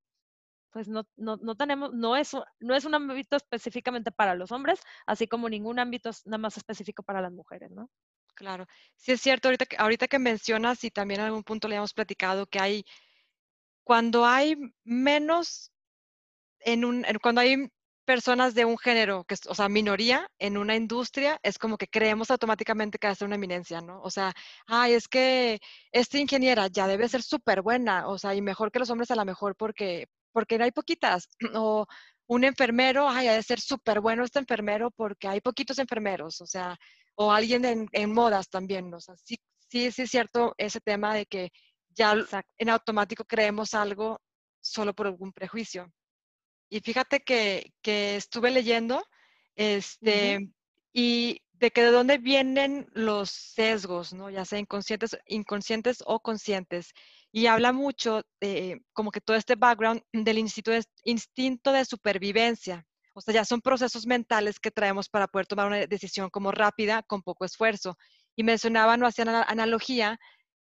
pues 0.72 0.88
no, 0.90 1.04
no, 1.18 1.38
no 1.38 1.56
tenemos, 1.56 1.94
no 1.94 2.16
es, 2.18 2.34
un- 2.34 2.44
no 2.60 2.76
es 2.76 2.86
un 2.86 2.96
ámbito 2.96 3.38
específicamente 3.38 4.12
para 4.12 4.36
los 4.36 4.52
hombres, 4.54 4.82
así 5.08 5.28
como 5.28 5.50
ningún 5.50 5.80
ámbito 5.80 6.10
es 6.12 6.26
nada 6.28 6.40
más 6.40 6.58
específico 6.58 7.04
para 7.04 7.22
las 7.22 7.34
mujeres, 7.34 7.72
¿no? 7.72 7.90
Claro, 8.36 8.66
sí 8.96 9.12
es 9.12 9.22
cierto, 9.22 9.48
ahorita 9.50 9.66
que, 9.66 9.76
ahorita 9.78 10.08
que 10.08 10.18
mencionas 10.20 10.84
y 10.84 10.90
también 10.92 11.20
en 11.20 11.28
algún 11.28 11.44
punto 11.44 11.68
le 11.68 11.76
hemos 11.76 11.94
platicado 11.94 12.48
que 12.48 12.60
hay, 12.60 12.86
cuando 13.84 14.26
hay 14.26 14.56
menos 14.84 15.72
en 16.60 16.86
un, 16.86 17.06
cuando 17.22 17.42
hay 17.42 17.70
personas 18.06 18.54
de 18.56 18.66
un 18.66 18.78
género, 18.78 19.24
que 19.26 19.36
o 19.48 19.56
sea, 19.56 19.70
minoría 19.70 20.30
en 20.40 20.58
una 20.58 20.76
industria, 20.76 21.40
es 21.44 21.58
como 21.58 21.78
que 21.78 21.88
creemos 21.88 22.32
automáticamente 22.32 22.98
que 22.98 23.08
va 23.08 23.14
a 23.14 23.16
ser 23.16 23.28
una 23.28 23.36
eminencia, 23.36 23.82
¿no? 23.82 24.02
O 24.02 24.10
sea, 24.10 24.34
ay, 24.68 24.94
es 24.94 25.08
que 25.08 25.60
esta 25.92 26.18
ingeniera 26.18 26.68
ya 26.68 26.88
debe 26.88 27.08
ser 27.10 27.22
súper 27.24 27.62
buena, 27.62 28.08
o 28.08 28.18
sea, 28.18 28.36
y 28.36 28.42
mejor 28.42 28.72
que 28.72 28.80
los 28.80 28.90
hombres 28.90 29.12
a 29.12 29.16
lo 29.16 29.26
mejor 29.26 29.56
porque, 29.56 30.08
porque 30.34 30.62
hay 30.62 30.72
poquitas, 30.72 31.30
o 31.56 31.86
un 32.28 32.44
enfermero, 32.44 33.08
ay, 33.10 33.28
ha 33.28 33.34
de 33.34 33.44
ser 33.44 33.60
súper 33.60 34.02
bueno 34.02 34.24
este 34.24 34.40
enfermero 34.40 34.92
porque 34.92 35.28
hay 35.28 35.42
poquitos 35.42 35.80
enfermeros, 35.80 36.42
o 36.42 36.48
sea, 36.48 36.78
o 37.16 37.32
alguien 37.32 37.66
en, 37.66 37.88
en 37.92 38.14
modas 38.14 38.50
también, 38.50 38.94
o 38.94 39.00
sea, 39.00 39.16
sí, 39.24 39.38
sí, 39.70 39.92
sí 39.92 40.02
es 40.04 40.10
cierto 40.12 40.54
ese 40.58 40.80
tema 40.82 41.14
de 41.14 41.26
que 41.26 41.52
ya 41.94 42.14
Exacto. 42.14 42.52
en 42.58 42.70
automático 42.70 43.26
creemos 43.26 43.74
algo 43.74 44.22
solo 44.62 44.94
por 44.94 45.08
algún 45.08 45.34
prejuicio. 45.34 45.92
Y 46.70 46.80
fíjate 46.80 47.22
que, 47.22 47.74
que 47.82 48.16
estuve 48.16 48.52
leyendo, 48.52 49.04
este, 49.56 50.40
y 50.94 51.42
de 51.62 51.72
que 51.72 51.84
de 51.84 51.92
dónde 51.92 52.18
vienen 52.18 52.88
los 52.94 53.30
sesgos, 53.30 54.14
¿no? 54.14 54.30
Ya 54.30 54.46
sea 54.46 54.58
inconscientes, 54.58 55.18
inconscientes 55.28 56.04
o 56.06 56.20
conscientes. 56.20 56.92
Y 57.32 57.46
habla 57.46 57.72
mucho 57.72 58.24
de 58.40 58.82
como 58.94 59.12
que 59.12 59.22
todo 59.22 59.38
este 59.38 59.56
background 59.56 60.02
del 60.12 60.40
instinto 60.40 60.72
de, 60.72 60.84
instinto 61.04 61.72
de 61.72 61.86
supervivencia. 61.86 62.86
O 63.14 63.22
sea, 63.22 63.34
ya 63.34 63.46
son 63.46 63.62
procesos 63.62 64.08
mentales 64.08 64.60
que 64.60 64.72
traemos 64.72 65.08
para 65.08 65.28
poder 65.28 65.46
tomar 65.46 65.68
una 65.68 65.86
decisión 65.86 66.30
como 66.30 66.52
rápida, 66.52 67.04
con 67.04 67.22
poco 67.22 67.46
esfuerzo. 67.46 67.96
Y 68.36 68.44
mencionaban 68.44 69.04
o 69.04 69.08
hacían 69.08 69.30
analogía 69.30 70.18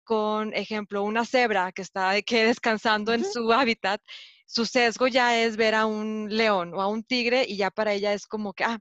con, 0.06 0.54
ejemplo, 0.54 1.04
una 1.04 1.26
cebra 1.26 1.72
que 1.74 1.82
está 1.82 2.22
que 2.22 2.46
descansando 2.46 3.14
en 3.14 3.26
su 3.26 3.52
hábitat, 3.52 4.02
su 4.46 4.66
sesgo 4.66 5.08
ya 5.08 5.38
es 5.42 5.58
ver 5.58 5.76
a 5.76 5.86
un 5.86 6.28
león 6.30 6.74
o 6.74 6.82
a 6.82 6.88
un 6.88 7.04
tigre 7.04 7.46
y 7.48 7.58
ya 7.58 7.72
para 7.72 7.94
ella 7.94 8.14
es 8.14 8.28
como 8.28 8.54
que, 8.54 8.64
ah, 8.64 8.80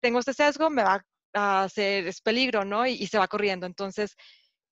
tengo 0.00 0.20
este 0.20 0.34
sesgo, 0.34 0.70
me 0.70 0.82
va 0.82 1.04
a 1.34 1.64
hacer, 1.64 2.06
es 2.06 2.20
peligro, 2.22 2.64
¿no? 2.64 2.86
Y, 2.86 3.06
se 3.06 3.18
va 3.18 3.28
corriendo. 3.28 3.66
Entonces, 3.66 4.16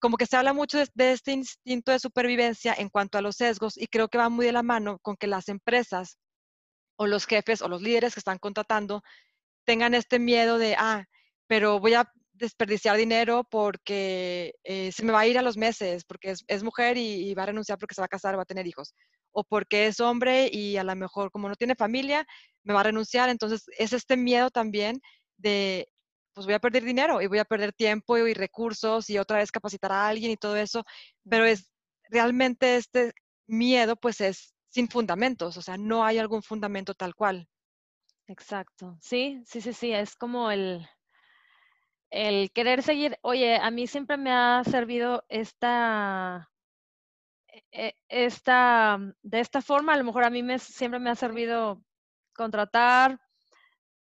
como 0.00 0.16
que 0.16 0.26
se 0.26 0.36
habla 0.36 0.52
mucho 0.52 0.78
de, 0.94 1.12
este 1.12 1.32
instinto 1.32 1.92
de 1.92 1.98
supervivencia 1.98 2.74
en 2.78 2.88
cuanto 2.88 3.18
a 3.18 3.22
los 3.22 3.36
sesgos 3.36 3.76
y 3.76 3.86
creo 3.88 4.08
que 4.08 4.18
va 4.18 4.28
muy 4.28 4.46
de 4.46 4.52
la 4.52 4.62
mano 4.62 4.98
con 5.00 5.16
que 5.16 5.26
las 5.26 5.48
empresas 5.48 6.18
o 6.96 7.06
los 7.06 7.26
jefes 7.26 7.62
o 7.62 7.68
los 7.68 7.82
líderes 7.82 8.14
que 8.14 8.20
están 8.20 8.38
contratando 8.38 9.02
tengan 9.64 9.94
este 9.94 10.18
miedo 10.18 10.58
de, 10.58 10.76
ah, 10.78 11.04
pero 11.48 11.80
voy 11.80 11.94
a 11.94 12.10
desperdiciar 12.38 12.96
dinero 12.96 13.44
porque 13.50 14.54
eh, 14.64 14.92
se 14.92 15.04
me 15.04 15.12
va 15.12 15.20
a 15.20 15.26
ir 15.26 15.38
a 15.38 15.42
los 15.42 15.56
meses, 15.56 16.04
porque 16.04 16.34
es, 16.46 16.62
mujer 16.62 16.96
y, 16.96 17.34
va 17.34 17.44
a 17.44 17.46
renunciar 17.46 17.78
porque 17.78 17.94
se 17.94 18.00
va 18.00 18.06
a 18.06 18.08
casar, 18.08 18.38
va 18.38 18.42
a 18.42 18.46
tener 18.46 18.66
hijos, 18.66 18.94
o 19.32 19.44
porque 19.44 19.86
es 19.86 20.00
hombre 20.00 20.48
y 20.52 20.76
a 20.76 20.84
lo 20.84 20.94
mejor 20.96 21.30
como 21.30 21.48
no 21.48 21.54
tiene 21.56 21.74
familia, 21.74 22.26
me 22.64 22.74
va 22.74 22.80
a 22.80 22.84
renunciar. 22.84 23.28
Entonces 23.28 23.64
es 23.78 23.92
este 23.92 24.16
miedo 24.16 24.50
también 24.50 25.00
de, 25.36 25.88
pues 26.34 26.46
voy 26.46 26.54
a 26.54 26.60
perder 26.60 26.84
dinero 26.84 27.20
y 27.20 27.26
voy 27.26 27.38
a 27.38 27.44
perder 27.44 27.72
tiempo 27.72 28.16
y, 28.18 28.34
recursos 28.34 29.10
y 29.10 29.18
otra 29.18 29.38
vez 29.38 29.50
capacitar 29.50 29.92
a 29.92 30.08
alguien 30.08 30.30
y 30.30 30.36
todo 30.36 30.56
eso, 30.56 30.84
pero 31.28 31.44
es 31.44 31.70
realmente 32.10 32.76
este 32.76 33.12
miedo 33.46 33.96
pues 33.96 34.20
es 34.20 34.54
sin 34.70 34.88
fundamentos, 34.88 35.56
o 35.56 35.62
sea, 35.62 35.76
no 35.76 36.04
hay 36.04 36.18
algún 36.18 36.42
fundamento 36.42 36.94
tal 36.94 37.14
cual. 37.14 37.48
Exacto, 38.26 38.98
sí, 39.00 39.42
sí, 39.46 39.62
sí, 39.62 39.72
sí, 39.72 39.92
es 39.92 40.14
como 40.14 40.50
el, 40.50 40.86
el 42.10 42.50
querer 42.52 42.82
seguir, 42.82 43.18
oye, 43.22 43.56
a 43.56 43.70
mí 43.70 43.86
siempre 43.86 44.16
me 44.16 44.30
ha 44.32 44.62
servido 44.64 45.24
esta, 45.28 46.50
e, 47.72 47.94
esta, 48.08 48.98
de 49.22 49.40
esta 49.40 49.62
forma, 49.62 49.92
a 49.92 49.96
lo 49.96 50.04
mejor 50.04 50.24
a 50.24 50.30
mí 50.30 50.42
me, 50.42 50.58
siempre 50.58 51.00
me 51.00 51.10
ha 51.10 51.14
servido 51.14 51.82
contratar, 52.34 53.20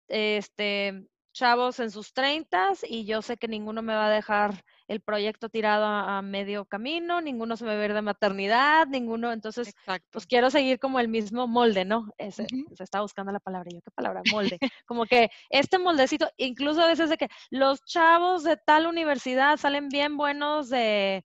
este, 0.09 1.09
chavos 1.33 1.81
en 1.81 1.91
sus 1.91 2.13
treintas 2.13 2.85
y 2.89 3.05
yo 3.05 3.23
sé 3.23 3.37
que 3.37 3.49
ninguno 3.49 3.83
me 3.83 3.95
va 3.95 4.07
a 4.07 4.11
dejar 4.11 4.65
el 4.89 5.01
proyecto 5.01 5.49
tirado 5.49 5.85
a, 5.85 6.23
medio 6.23 6.65
camino, 6.65 7.21
ninguno 7.21 7.57
se 7.57 7.65
me 7.65 7.77
va 7.77 7.85
a 7.85 7.89
de 7.89 8.03
maternidad, 8.03 8.87
ninguno, 8.87 9.33
entonces, 9.33 9.75
pues 10.11 10.27
quiero 10.27 10.51
seguir 10.51 10.79
como 10.79 11.01
el 11.01 11.09
mismo 11.09 11.47
molde, 11.47 11.85
¿no? 11.85 12.13
Se 12.19 12.47
está 12.85 13.01
buscando 13.01 13.33
la 13.33 13.41
palabra, 13.41 13.69
yo, 13.73 13.81
¿qué 13.83 13.91
palabra? 13.91 14.23
Molde. 14.33 14.59
como 14.87 15.07
que 15.07 15.31
este 15.51 15.79
moldecito, 15.79 16.29
incluso 16.37 16.83
a 16.83 16.89
veces 16.89 17.11
de 17.11 17.17
que 17.17 17.29
los 17.51 17.85
chavos 17.85 18.45
de 18.45 18.57
tal 18.57 18.87
universidad 18.87 19.57
salen 19.57 19.89
bien 19.89 20.17
buenos 20.17 20.69
de, 20.69 21.25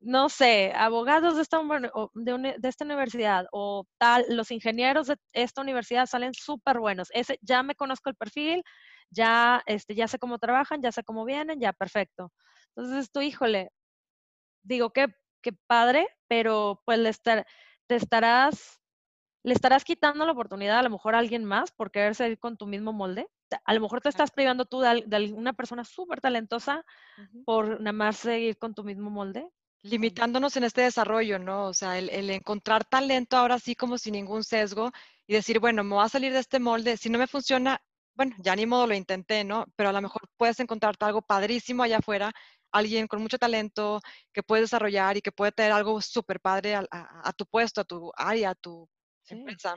no 0.00 0.28
sé, 0.28 0.72
abogados 0.76 1.36
de 1.36 1.42
esta, 1.42 1.60
de, 2.14 2.54
de 2.58 2.68
esta 2.68 2.84
universidad 2.84 3.46
o 3.52 3.86
tal, 3.98 4.24
los 4.28 4.50
ingenieros 4.50 5.06
de 5.08 5.16
esta 5.32 5.62
universidad 5.62 6.06
salen 6.06 6.34
súper 6.34 6.78
buenos. 6.78 7.08
Ese, 7.12 7.38
ya 7.42 7.62
me 7.62 7.74
conozco 7.74 8.10
el 8.10 8.16
perfil, 8.16 8.62
ya, 9.10 9.62
este, 9.66 9.94
ya 9.94 10.06
sé 10.06 10.18
cómo 10.18 10.38
trabajan, 10.38 10.82
ya 10.82 10.92
sé 10.92 11.02
cómo 11.04 11.24
vienen, 11.24 11.58
ya 11.58 11.72
perfecto. 11.72 12.32
Entonces 12.76 13.10
tú, 13.10 13.20
híjole, 13.20 13.70
digo 14.62 14.90
que 14.92 15.08
qué 15.44 15.52
padre, 15.52 16.08
pero 16.26 16.82
pues 16.84 16.98
le 16.98 17.12
te 17.86 17.94
estarás, 17.94 18.80
le 19.44 19.52
estarás 19.52 19.84
quitando 19.84 20.24
la 20.24 20.32
oportunidad 20.32 20.78
a 20.78 20.82
lo 20.82 20.90
mejor 20.90 21.14
a 21.14 21.18
alguien 21.18 21.44
más 21.44 21.70
por 21.70 21.90
querer 21.90 22.14
seguir 22.14 22.38
con 22.38 22.56
tu 22.56 22.66
mismo 22.66 22.92
molde. 22.92 23.28
A 23.66 23.74
lo 23.74 23.80
mejor 23.80 24.00
te 24.00 24.08
estás 24.08 24.30
privando 24.30 24.64
tú 24.64 24.80
de, 24.80 25.04
de 25.06 25.32
una 25.32 25.52
persona 25.52 25.84
súper 25.84 26.20
talentosa 26.20 26.82
por 27.44 27.78
nada 27.80 27.92
más 27.92 28.16
seguir 28.16 28.58
con 28.58 28.74
tu 28.74 28.82
mismo 28.82 29.10
molde. 29.10 29.48
Limitándonos 29.82 30.56
en 30.56 30.64
este 30.64 30.80
desarrollo, 30.80 31.38
¿no? 31.38 31.66
O 31.66 31.74
sea, 31.74 31.98
el, 31.98 32.08
el, 32.08 32.30
encontrar 32.30 32.86
talento 32.86 33.36
ahora 33.36 33.58
sí 33.58 33.74
como 33.74 33.98
sin 33.98 34.14
ningún 34.14 34.42
sesgo 34.42 34.90
y 35.26 35.34
decir, 35.34 35.60
bueno, 35.60 35.84
me 35.84 35.94
voy 35.94 36.04
a 36.04 36.08
salir 36.08 36.32
de 36.32 36.38
este 36.38 36.58
molde, 36.58 36.96
si 36.96 37.10
no 37.10 37.18
me 37.18 37.26
funciona, 37.26 37.82
bueno, 38.14 38.34
ya 38.38 38.56
ni 38.56 38.64
modo 38.64 38.86
lo 38.86 38.94
intenté, 38.94 39.44
¿no? 39.44 39.66
Pero 39.76 39.90
a 39.90 39.92
lo 39.92 40.00
mejor 40.00 40.22
puedes 40.38 40.58
encontrarte 40.58 41.04
algo 41.04 41.20
padrísimo 41.20 41.82
allá 41.82 41.98
afuera, 41.98 42.32
alguien 42.74 43.06
con 43.06 43.22
mucho 43.22 43.38
talento 43.38 44.00
que 44.32 44.42
puedes 44.42 44.64
desarrollar 44.64 45.16
y 45.16 45.22
que 45.22 45.32
puede 45.32 45.52
tener 45.52 45.72
algo 45.72 46.00
súper 46.00 46.40
padre 46.40 46.74
a, 46.74 47.32
tu 47.36 47.46
puesto, 47.46 47.80
a 47.80 47.84
tu 47.84 48.12
área, 48.16 48.50
a 48.50 48.54
tu 48.54 48.88
empresa. 49.28 49.76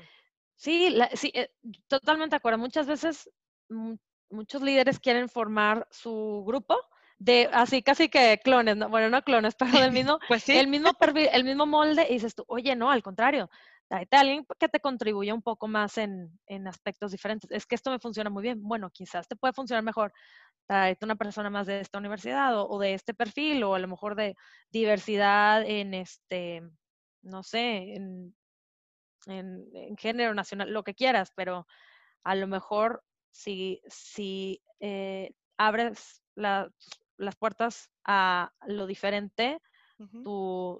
Sí, 0.56 0.98
sí 1.14 1.32
eh, 1.34 1.50
totalmente 1.88 2.34
de 2.34 2.38
acuerdo. 2.38 2.58
Muchas 2.58 2.88
veces 2.88 3.30
muchos 4.30 4.62
líderes 4.62 5.00
quieren 5.00 5.30
formar 5.30 5.88
su 5.91 6.43
grupo 6.45 6.76
de 7.20 7.50
así 7.52 7.82
casi 7.82 8.10
que 8.10 8.39
clones, 8.43 8.78
¿no? 8.78 8.89
bueno, 8.89 9.10
no 9.10 9.22
clones, 9.24 9.56
pero 9.60 9.80
del 9.80 9.91
mismo, 9.91 10.20
pues 10.28 10.43
sí. 10.43 10.58
el 10.58 10.68
mismo 10.68 10.93
perfil, 10.93 11.30
el 11.32 11.43
mismo 11.43 11.66
molde, 11.66 12.06
y 12.10 12.14
dices 12.14 12.36
tú, 12.36 12.43
oye, 12.48 12.76
no, 12.76 12.91
al 12.91 13.02
contrario, 13.02 13.50
tráete 13.88 14.18
a 14.18 14.20
alguien 14.20 14.45
que 14.60 14.70
te 14.70 14.80
contribuya 14.80 15.34
un 15.34 15.41
poco 15.41 15.68
más 15.68 15.98
en, 15.98 16.39
en, 16.45 16.68
aspectos 16.68 17.12
diferentes. 17.12 17.50
Es 17.52 17.66
que 17.66 17.76
esto 17.76 17.89
me 17.89 18.00
funciona 18.00 18.30
muy 18.30 18.43
bien. 18.43 18.62
Bueno, 18.62 18.89
quizás 18.91 19.28
te 19.28 19.36
puede 19.36 19.54
funcionar 19.54 19.84
mejor 19.84 20.14
tráete 20.68 21.05
una 21.05 21.15
persona 21.15 21.49
más 21.49 21.65
de 21.65 21.80
esta 21.80 21.97
universidad 21.97 22.53
o, 22.59 22.80
de 22.80 22.93
este 22.93 23.13
perfil 23.13 23.63
o 23.63 23.74
a 23.74 23.80
lo 23.80 23.88
mejor 23.88 24.15
de 24.15 24.36
diversidad 24.70 25.65
en 25.65 25.93
este, 25.93 26.61
no 27.22 27.41
sé, 27.41 27.95
en, 27.95 28.36
en, 29.26 29.97
género 29.97 30.34
nacional, 30.34 30.72
lo 30.72 30.84
que 30.84 30.93
quieras, 30.93 31.32
pero 31.36 31.65
a 32.24 32.36
lo 32.36 32.47
mejor 32.47 33.03
si, 33.32 33.82
si 33.88 34.61
eh, 34.80 35.32
abres 35.57 36.22
las 36.36 37.36
puertas 37.39 37.89
a 38.03 38.51
lo 38.68 38.86
diferente, 38.86 39.59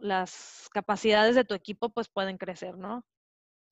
las 0.02 0.70
capacidades 0.72 1.36
de 1.36 1.44
tu 1.44 1.56
equipo 1.56 1.90
pues 1.90 2.10
pueden 2.10 2.38
crecer, 2.38 2.78
¿no? 2.78 3.04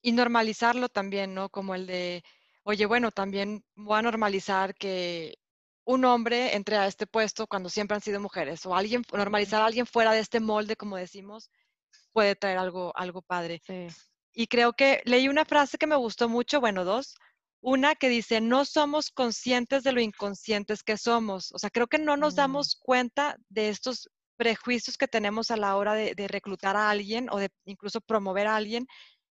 Y 0.01 0.11
normalizarlo 0.11 0.89
también, 0.89 1.33
¿no? 1.33 1.49
Como 1.49 1.75
el 1.75 1.85
de, 1.85 2.23
oye, 2.63 2.85
bueno, 2.85 3.11
también 3.11 3.63
voy 3.75 3.99
a 3.99 4.01
normalizar 4.01 4.75
que 4.75 5.37
un 5.85 6.03
hombre 6.05 6.55
entre 6.55 6.77
a 6.77 6.87
este 6.87 7.07
puesto 7.07 7.47
cuando 7.47 7.69
siempre 7.69 7.95
han 7.95 8.01
sido 8.01 8.19
mujeres 8.19 8.65
o 8.65 8.75
alguien, 8.75 9.03
normalizar 9.13 9.61
a 9.61 9.65
alguien 9.65 9.85
fuera 9.85 10.11
de 10.11 10.19
este 10.19 10.39
molde, 10.39 10.75
como 10.75 10.97
decimos, 10.97 11.49
puede 12.11 12.35
traer 12.35 12.57
algo, 12.57 12.91
algo 12.95 13.21
padre. 13.21 13.61
Y 14.33 14.47
creo 14.47 14.73
que 14.73 15.01
leí 15.05 15.27
una 15.27 15.45
frase 15.45 15.77
que 15.77 15.87
me 15.87 15.95
gustó 15.95 16.27
mucho, 16.27 16.59
bueno, 16.59 16.83
dos. 16.83 17.15
Una 17.61 17.95
que 17.95 18.09
dice, 18.09 18.41
no 18.41 18.65
somos 18.65 19.09
conscientes 19.11 19.83
de 19.83 19.91
lo 19.91 20.01
inconscientes 20.01 20.83
que 20.83 20.97
somos. 20.97 21.51
O 21.53 21.59
sea, 21.59 21.69
creo 21.69 21.87
que 21.87 21.97
no 21.97 22.17
nos 22.17 22.33
mm. 22.33 22.37
damos 22.37 22.75
cuenta 22.75 23.37
de 23.49 23.69
estos 23.69 24.09
prejuicios 24.37 24.97
que 24.97 25.07
tenemos 25.07 25.51
a 25.51 25.57
la 25.57 25.75
hora 25.77 25.93
de, 25.93 26.27
reclutar 26.27 26.75
a 26.75 26.89
alguien 26.89 27.27
o 27.31 27.37
de 27.37 27.49
incluso 27.65 28.01
promover 28.01 28.47
a 28.47 28.55
alguien 28.55 28.85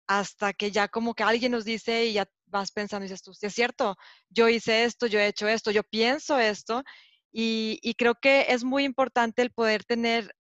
hasta 0.08 0.54
que 0.54 0.72
ya 0.72 0.88
como 0.88 1.14
que 1.14 1.24
alguien 1.24 1.52
nos 1.52 1.66
dice 1.66 2.06
y 2.06 2.14
ya 2.14 2.26
vas 2.48 2.72
pensando 2.72 3.06
y 3.06 3.10
dices 3.10 3.24
tú, 3.24 3.34
sí 3.34 3.46
es 3.48 3.54
cierto, 3.54 3.96
yo 4.30 4.50
hice 4.50 4.84
esto, 4.86 5.08
yo 5.08 5.20
he 5.20 5.28
hecho 5.28 5.48
esto, 5.48 5.72
yo 5.72 5.84
pienso 5.84 6.40
esto 6.40 6.84
y, 7.32 7.80
y 7.82 7.94
creo 7.96 8.16
que 8.16 8.48
es 8.50 8.64
muy 8.64 8.84
importante 8.84 9.42
el 9.42 9.52
poder 9.52 9.84
tener 9.86 10.34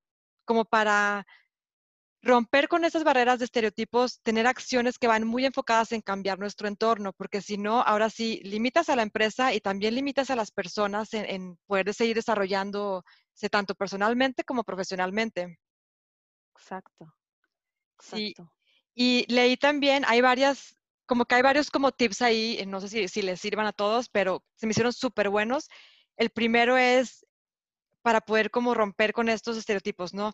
como 0.46 0.66
para 0.66 1.26
romper 2.22 2.68
con 2.68 2.84
esas 2.84 3.04
barreras 3.04 3.40
de 3.40 3.46
estereotipos, 3.46 4.22
tener 4.22 4.48
acciones 4.48 4.98
que 4.98 5.08
van 5.08 5.26
muy 5.26 5.46
enfocadas 5.46 5.92
en 5.92 6.02
cambiar 6.02 6.40
nuestro 6.40 6.68
entorno, 6.68 7.14
porque 7.14 7.42
si 7.42 7.58
no, 7.58 7.82
ahora 7.82 8.10
sí, 8.10 8.42
limitas 8.44 8.90
a 8.90 8.96
la 8.96 9.04
empresa 9.04 9.54
y 9.54 9.62
también 9.62 9.96
limitas 9.96 10.30
a 10.30 10.36
las 10.36 10.52
personas 10.52 11.14
en, 11.14 11.26
en 11.26 11.58
poder 11.68 11.94
seguir 11.94 12.16
desarrollándose 12.16 13.04
tanto 13.52 13.76
personalmente 13.76 14.44
como 14.44 14.64
profesionalmente. 14.64 15.58
Exacto. 16.56 17.14
Exacto. 18.00 18.52
Y 18.96 19.26
leí 19.32 19.58
también, 19.58 20.04
hay 20.08 20.22
varias, 20.22 20.77
como 21.08 21.26
que 21.26 21.36
hay 21.36 21.42
varios 21.42 21.72
como 21.72 21.92
tips 21.92 22.22
ahí, 22.22 22.64
no 22.68 22.82
sé 22.82 22.90
si, 22.90 23.08
si 23.08 23.22
les 23.22 23.42
sirvan 23.42 23.66
a 23.66 23.74
todos, 23.74 24.10
pero 24.10 24.44
se 24.56 24.68
me 24.68 24.72
hicieron 24.72 24.94
súper 24.94 25.30
buenos. 25.30 25.70
El 26.18 26.30
primero 26.30 26.78
es 26.78 27.26
para 28.04 28.22
poder 28.22 28.52
como 28.52 28.74
romper 28.74 29.14
con 29.14 29.30
estos 29.30 29.58
estereotipos, 29.58 30.14
¿no? 30.14 30.34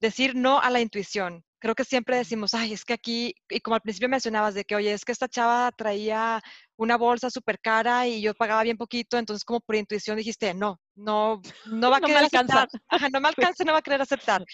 Decir 0.00 0.34
no 0.34 0.60
a 0.60 0.70
la 0.70 0.80
intuición. 0.80 1.44
Creo 1.60 1.74
que 1.74 1.84
siempre 1.84 2.16
decimos, 2.16 2.54
ay, 2.54 2.72
es 2.72 2.84
que 2.84 2.92
aquí, 2.92 3.34
y 3.48 3.60
como 3.60 3.74
al 3.74 3.80
principio 3.80 4.08
mencionabas 4.08 4.54
de 4.54 4.64
que, 4.64 4.76
oye, 4.76 4.92
es 4.92 5.04
que 5.04 5.10
esta 5.10 5.28
chava 5.28 5.72
traía 5.72 6.40
una 6.76 6.96
bolsa 6.96 7.30
súper 7.30 7.58
cara 7.58 8.06
y 8.06 8.20
yo 8.20 8.34
pagaba 8.34 8.62
bien 8.62 8.76
poquito, 8.76 9.18
entonces 9.18 9.44
como 9.44 9.60
por 9.60 9.74
intuición 9.74 10.16
dijiste, 10.16 10.54
no, 10.54 10.80
no, 10.94 11.42
no 11.66 11.90
va 11.90 11.96
a 11.96 12.00
querer 12.00 12.18
aceptar. 12.32 12.68
no 13.12 13.20
me 13.20 13.28
alcanza, 13.54 13.64
no 13.64 13.72
va 13.72 13.78
a 13.78 13.82
querer 13.82 14.02
aceptar. 14.02 14.44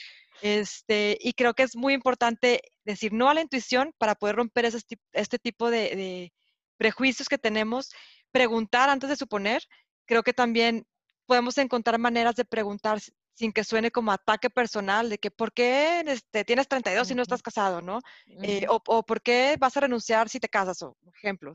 Este, 0.44 1.16
y 1.22 1.32
creo 1.32 1.54
que 1.54 1.62
es 1.62 1.74
muy 1.74 1.94
importante 1.94 2.60
decir 2.84 3.14
no 3.14 3.30
a 3.30 3.34
la 3.34 3.40
intuición 3.40 3.94
para 3.96 4.14
poder 4.14 4.36
romper 4.36 4.66
ese, 4.66 4.78
este 5.12 5.38
tipo 5.38 5.70
de, 5.70 6.34
prejuicios 6.76 7.30
que 7.30 7.38
tenemos, 7.38 7.90
preguntar 8.30 8.90
antes 8.90 9.08
de 9.08 9.16
suponer. 9.16 9.62
Creo 10.04 10.22
que 10.22 10.34
también 10.34 10.86
podemos 11.24 11.56
encontrar 11.56 11.98
maneras 11.98 12.34
de 12.34 12.44
preguntar 12.44 13.00
sin 13.32 13.54
que 13.54 13.64
suene 13.64 13.90
como 13.90 14.12
ataque 14.12 14.50
personal, 14.50 15.08
de 15.08 15.16
que 15.16 15.30
¿por 15.30 15.50
qué 15.50 16.00
este, 16.06 16.44
tienes 16.44 16.68
32 16.68 17.10
y 17.10 17.14
no 17.14 17.22
estás 17.22 17.40
casado, 17.40 17.80
no? 17.80 18.00
Eh, 18.26 18.66
o, 18.68 18.82
o, 18.86 19.02
¿por 19.02 19.22
qué 19.22 19.56
vas 19.58 19.78
a 19.78 19.80
renunciar 19.80 20.28
si 20.28 20.40
te 20.40 20.50
casas? 20.50 20.82
O 20.82 20.94
ejemplo. 21.14 21.54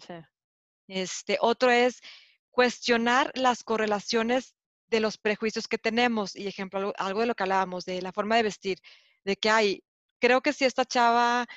Este, 0.88 1.38
otro 1.42 1.70
es 1.70 2.02
cuestionar 2.50 3.32
las 3.36 3.64
correlaciones 3.64 4.56
de 4.90 5.00
los 5.00 5.18
prejuicios 5.18 5.68
que 5.68 5.78
tenemos. 5.78 6.36
Y 6.36 6.48
ejemplo, 6.48 6.80
algo, 6.80 6.94
algo 6.98 7.22
de 7.22 7.28
lo 7.28 7.36
que 7.36 7.44
hablábamos, 7.44 7.86
de 7.86 8.02
la 8.02 8.12
forma 8.12 8.36
de 8.38 8.44
vestir, 8.44 8.80
de 9.26 9.36
que 9.36 9.50
hay, 9.50 9.84
creo 10.20 10.42
que 10.42 10.54
si 10.54 10.66
esta 10.66 10.86
chava 10.86 11.48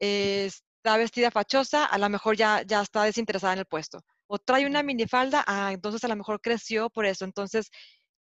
eh, 0.00 0.46
está 0.46 0.96
vestida 0.96 1.30
fachosa, 1.30 1.84
a 1.84 1.98
lo 1.98 2.08
mejor 2.08 2.36
ya, 2.36 2.62
ya 2.62 2.82
está 2.82 3.04
desinteresada 3.04 3.52
en 3.54 3.60
el 3.60 3.66
puesto. 3.66 4.00
O 4.26 4.38
trae 4.38 4.66
una 4.66 4.82
minifalda, 4.82 5.44
ah, 5.46 5.72
entonces 5.72 6.04
a 6.04 6.08
lo 6.08 6.16
mejor 6.16 6.40
creció 6.40 6.90
por 6.90 7.06
eso. 7.06 7.24
Entonces, 7.24 7.70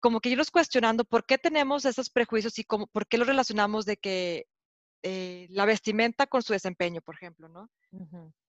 como 0.01 0.21
que 0.21 0.31
irnos 0.31 0.51
cuestionando 0.51 1.05
por 1.05 1.27
qué 1.27 1.39
tenemos 1.39 1.85
esos 1.85 2.11
prejuicios 2.11 2.59
y 2.59 2.65
cómo, 2.65 2.87
por 2.87 3.07
qué 3.07 3.19
los 3.19 3.27
relacionamos 3.27 3.87
de 3.87 3.97
que 3.97 4.47
eh, 5.03 5.47
la 5.51 5.67
vestimenta 5.67 6.27
con 6.27 6.43
su 6.43 6.53
desempeño, 6.53 7.01
por 7.01 7.15
ejemplo, 7.15 7.49
¿no? 7.49 7.69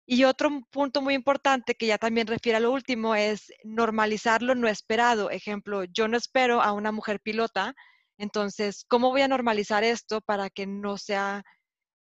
Y 0.06 0.24
otro 0.24 0.50
punto 0.70 1.00
muy 1.00 1.14
importante 1.14 1.74
que 1.74 1.86
ya 1.86 1.98
también 1.98 2.26
refiere 2.26 2.56
a 2.56 2.60
lo 2.60 2.72
último 2.72 3.14
es 3.14 3.52
normalizar 3.64 4.42
lo 4.42 4.54
no 4.54 4.68
esperado. 4.68 5.30
Ejemplo, 5.30 5.84
yo 5.84 6.08
no 6.08 6.16
espero 6.16 6.60
a 6.60 6.72
una 6.72 6.92
mujer 6.92 7.20
pilota, 7.20 7.74
entonces, 8.18 8.84
¿cómo 8.88 9.10
voy 9.10 9.22
a 9.22 9.28
normalizar 9.28 9.84
esto 9.84 10.20
para 10.20 10.50
que 10.50 10.66
no 10.66 10.98
sea 10.98 11.42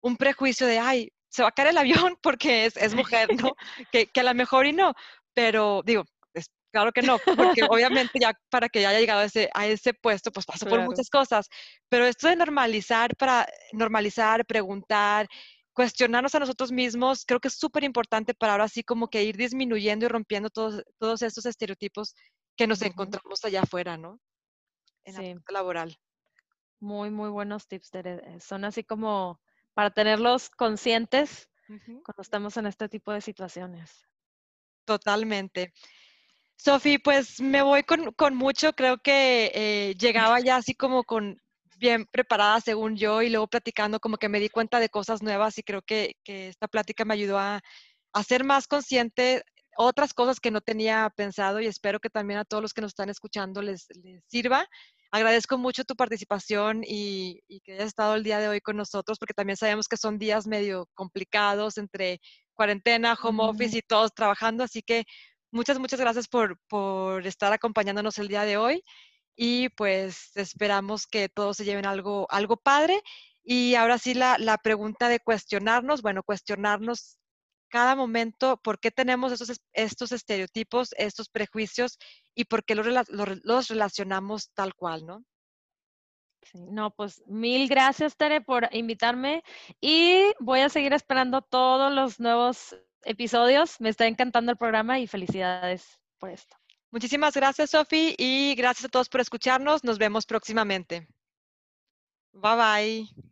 un 0.01 0.17
prejuicio 0.17 0.67
de, 0.67 0.79
ay, 0.79 1.11
se 1.29 1.43
va 1.43 1.49
a 1.49 1.51
caer 1.51 1.69
el 1.69 1.77
avión 1.77 2.17
porque 2.21 2.65
es, 2.65 2.77
es 2.77 2.93
mujer, 2.95 3.29
¿no? 3.35 3.53
que, 3.91 4.07
que 4.07 4.19
a 4.19 4.23
lo 4.23 4.33
mejor 4.33 4.65
y 4.65 4.73
no, 4.73 4.93
pero 5.33 5.81
digo, 5.85 6.05
Claro 6.71 6.91
que 6.91 7.01
no, 7.01 7.17
porque 7.35 7.63
obviamente 7.69 8.19
ya 8.19 8.33
para 8.49 8.69
que 8.69 8.85
haya 8.85 8.99
llegado 8.99 9.21
a 9.21 9.25
ese, 9.25 9.49
a 9.53 9.65
ese 9.65 9.93
puesto, 9.93 10.31
pues 10.31 10.45
pasó 10.65 10.67
por 10.67 10.81
muchas 10.81 11.09
cosas. 11.09 11.47
Pero 11.89 12.05
esto 12.05 12.27
de 12.27 12.35
normalizar, 12.35 13.15
para 13.15 13.47
normalizar, 13.71 14.45
preguntar, 14.45 15.27
cuestionarnos 15.77 16.33
a 16.33 16.39
nosotros 16.39 16.71
mismos, 16.71 17.23
creo 17.23 17.39
que 17.39 17.49
es 17.49 17.53
súper 17.53 17.83
importante 17.83 18.33
para 18.33 18.53
ahora 18.53 18.67
sí 18.67 18.81
como 18.81 19.09
que 19.09 19.23
ir 19.23 19.37
disminuyendo 19.37 20.05
y 20.05 20.09
rompiendo 20.09 20.49
todos, 20.49 20.83
todos 20.97 21.21
estos 21.21 21.45
estereotipos 21.45 22.15
que 22.55 22.65
nos 22.65 22.81
encontramos 22.81 23.45
allá 23.45 23.61
afuera, 23.61 23.95
¿no? 23.95 24.19
En 25.05 25.13
sí. 25.13 25.35
la 25.35 25.53
laboral. 25.53 25.95
Muy, 26.79 27.11
muy 27.11 27.29
buenos 27.29 27.67
tips, 27.67 27.91
Tere. 27.91 28.39
Son 28.39 28.65
así 28.65 28.83
como 28.83 29.39
para 29.75 29.91
tenerlos 29.91 30.49
conscientes 30.49 31.47
cuando 31.67 32.23
estamos 32.23 32.57
en 32.57 32.65
este 32.65 32.89
tipo 32.89 33.13
de 33.13 33.21
situaciones. 33.21 34.03
Totalmente. 34.83 35.73
Sofi, 36.55 36.97
pues 36.97 37.39
me 37.39 37.61
voy 37.61 37.83
con, 37.83 38.13
con 38.13 38.35
mucho, 38.35 38.73
creo 38.73 38.97
que 38.97 39.51
eh, 39.53 39.95
llegaba 39.99 40.39
ya 40.39 40.55
así 40.55 40.73
como 40.73 41.03
con 41.03 41.39
bien 41.77 42.05
preparada 42.05 42.61
según 42.61 42.95
yo 42.97 43.21
y 43.21 43.29
luego 43.29 43.47
platicando 43.47 43.99
como 43.99 44.17
que 44.17 44.29
me 44.29 44.39
di 44.39 44.49
cuenta 44.49 44.79
de 44.79 44.89
cosas 44.89 45.21
nuevas 45.21 45.57
y 45.57 45.63
creo 45.63 45.81
que, 45.81 46.15
que 46.23 46.49
esta 46.49 46.67
plática 46.67 47.05
me 47.05 47.13
ayudó 47.13 47.37
a, 47.37 47.61
a, 48.13 48.23
ser 48.23 48.43
más 48.43 48.67
consciente 48.67 49.43
otras 49.77 50.13
cosas 50.13 50.39
que 50.39 50.51
no 50.51 50.61
tenía 50.61 51.11
pensado 51.15 51.59
y 51.59 51.67
espero 51.67 51.99
que 51.99 52.09
también 52.09 52.39
a 52.39 52.45
todos 52.45 52.63
los 52.63 52.73
que 52.73 52.81
nos 52.81 52.91
están 52.91 53.09
escuchando 53.09 53.61
les, 53.61 53.87
les 54.03 54.23
sirva. 54.27 54.65
Agradezco 55.11 55.57
mucho 55.57 55.85
tu 55.85 55.95
participación 55.95 56.83
y, 56.83 57.41
y, 57.47 57.61
que 57.61 57.73
hayas 57.73 57.87
estado 57.87 58.15
el 58.15 58.23
día 58.23 58.39
de 58.39 58.49
hoy 58.49 58.59
con 58.59 58.75
nosotros 58.75 59.19
porque 59.19 59.33
también 59.33 59.57
sabemos 59.57 59.87
que 59.87 59.97
son 59.97 60.17
días 60.17 60.47
medio 60.47 60.87
complicados 60.95 61.77
entre 61.77 62.19
cuarentena, 62.53 63.17
home 63.21 63.43
office 63.43 63.77
y 63.77 63.81
todos 63.81 64.13
trabajando, 64.13 64.63
así 64.63 64.81
que 64.81 65.05
Muchas, 65.51 65.79
muchas 65.79 65.99
gracias 65.99 66.27
por, 66.27 66.59
por 66.67 67.25
estar 67.25 67.53
acompañándonos 67.53 68.17
el 68.17 68.27
día 68.27 68.43
de 68.43 68.57
hoy 68.57 68.83
y 69.37 69.69
pues 69.69 70.35
esperamos 70.35 71.05
que 71.05 71.29
todos 71.29 71.55
se 71.57 71.63
lleven 71.63 71.85
algo, 71.85 72.27
algo 72.29 72.57
padre. 72.57 73.01
Y 73.43 73.75
ahora 73.75 73.97
sí 73.99 74.13
la, 74.13 74.37
la 74.39 74.57
pregunta 74.57 75.07
de 75.07 75.21
cuestionarnos, 75.21 76.01
bueno, 76.01 76.23
cuestionarnos 76.23 77.17
cada 77.69 77.95
momento 77.95 78.57
por 78.57 78.79
qué 78.79 78.91
tenemos 78.91 79.31
esos, 79.31 79.61
estos 79.73 80.11
estereotipos, 80.11 80.89
estos 80.97 81.29
prejuicios 81.29 81.97
y 82.35 82.45
por 82.45 82.65
qué 82.65 82.75
los, 82.75 82.87
los 83.09 83.67
relacionamos 83.67 84.51
tal 84.53 84.73
cual, 84.73 85.05
¿no? 85.05 85.23
Sí, 86.43 86.59
no, 86.71 86.91
pues 86.91 87.21
mil 87.27 87.67
gracias, 87.67 88.15
Tere, 88.15 88.41
por 88.41 88.69
invitarme 88.71 89.43
y 89.81 90.31
voy 90.39 90.61
a 90.61 90.69
seguir 90.69 90.93
esperando 90.93 91.41
todos 91.41 91.91
los 91.91 92.19
nuevos 92.19 92.75
episodios. 93.03 93.79
Me 93.81 93.89
está 93.89 94.07
encantando 94.07 94.51
el 94.51 94.57
programa 94.57 94.99
y 94.99 95.07
felicidades 95.07 95.99
por 96.19 96.31
esto. 96.31 96.55
Muchísimas 96.91 97.35
gracias, 97.35 97.71
Sofi, 97.71 98.15
y 98.17 98.55
gracias 98.55 98.85
a 98.85 98.89
todos 98.89 99.09
por 99.09 99.21
escucharnos. 99.21 99.83
Nos 99.83 99.97
vemos 99.97 100.25
próximamente. 100.25 101.07
Bye 102.33 102.55
bye. 102.55 103.27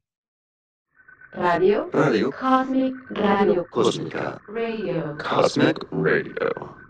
Radio. 1.32 1.90
Radio. 1.92 2.32
Cosmic 2.32 2.96
Radio. 3.10 3.68
Cósmica. 3.70 4.42
Radio. 4.48 5.18
Cosmic 5.18 5.86
Radio. 5.92 6.85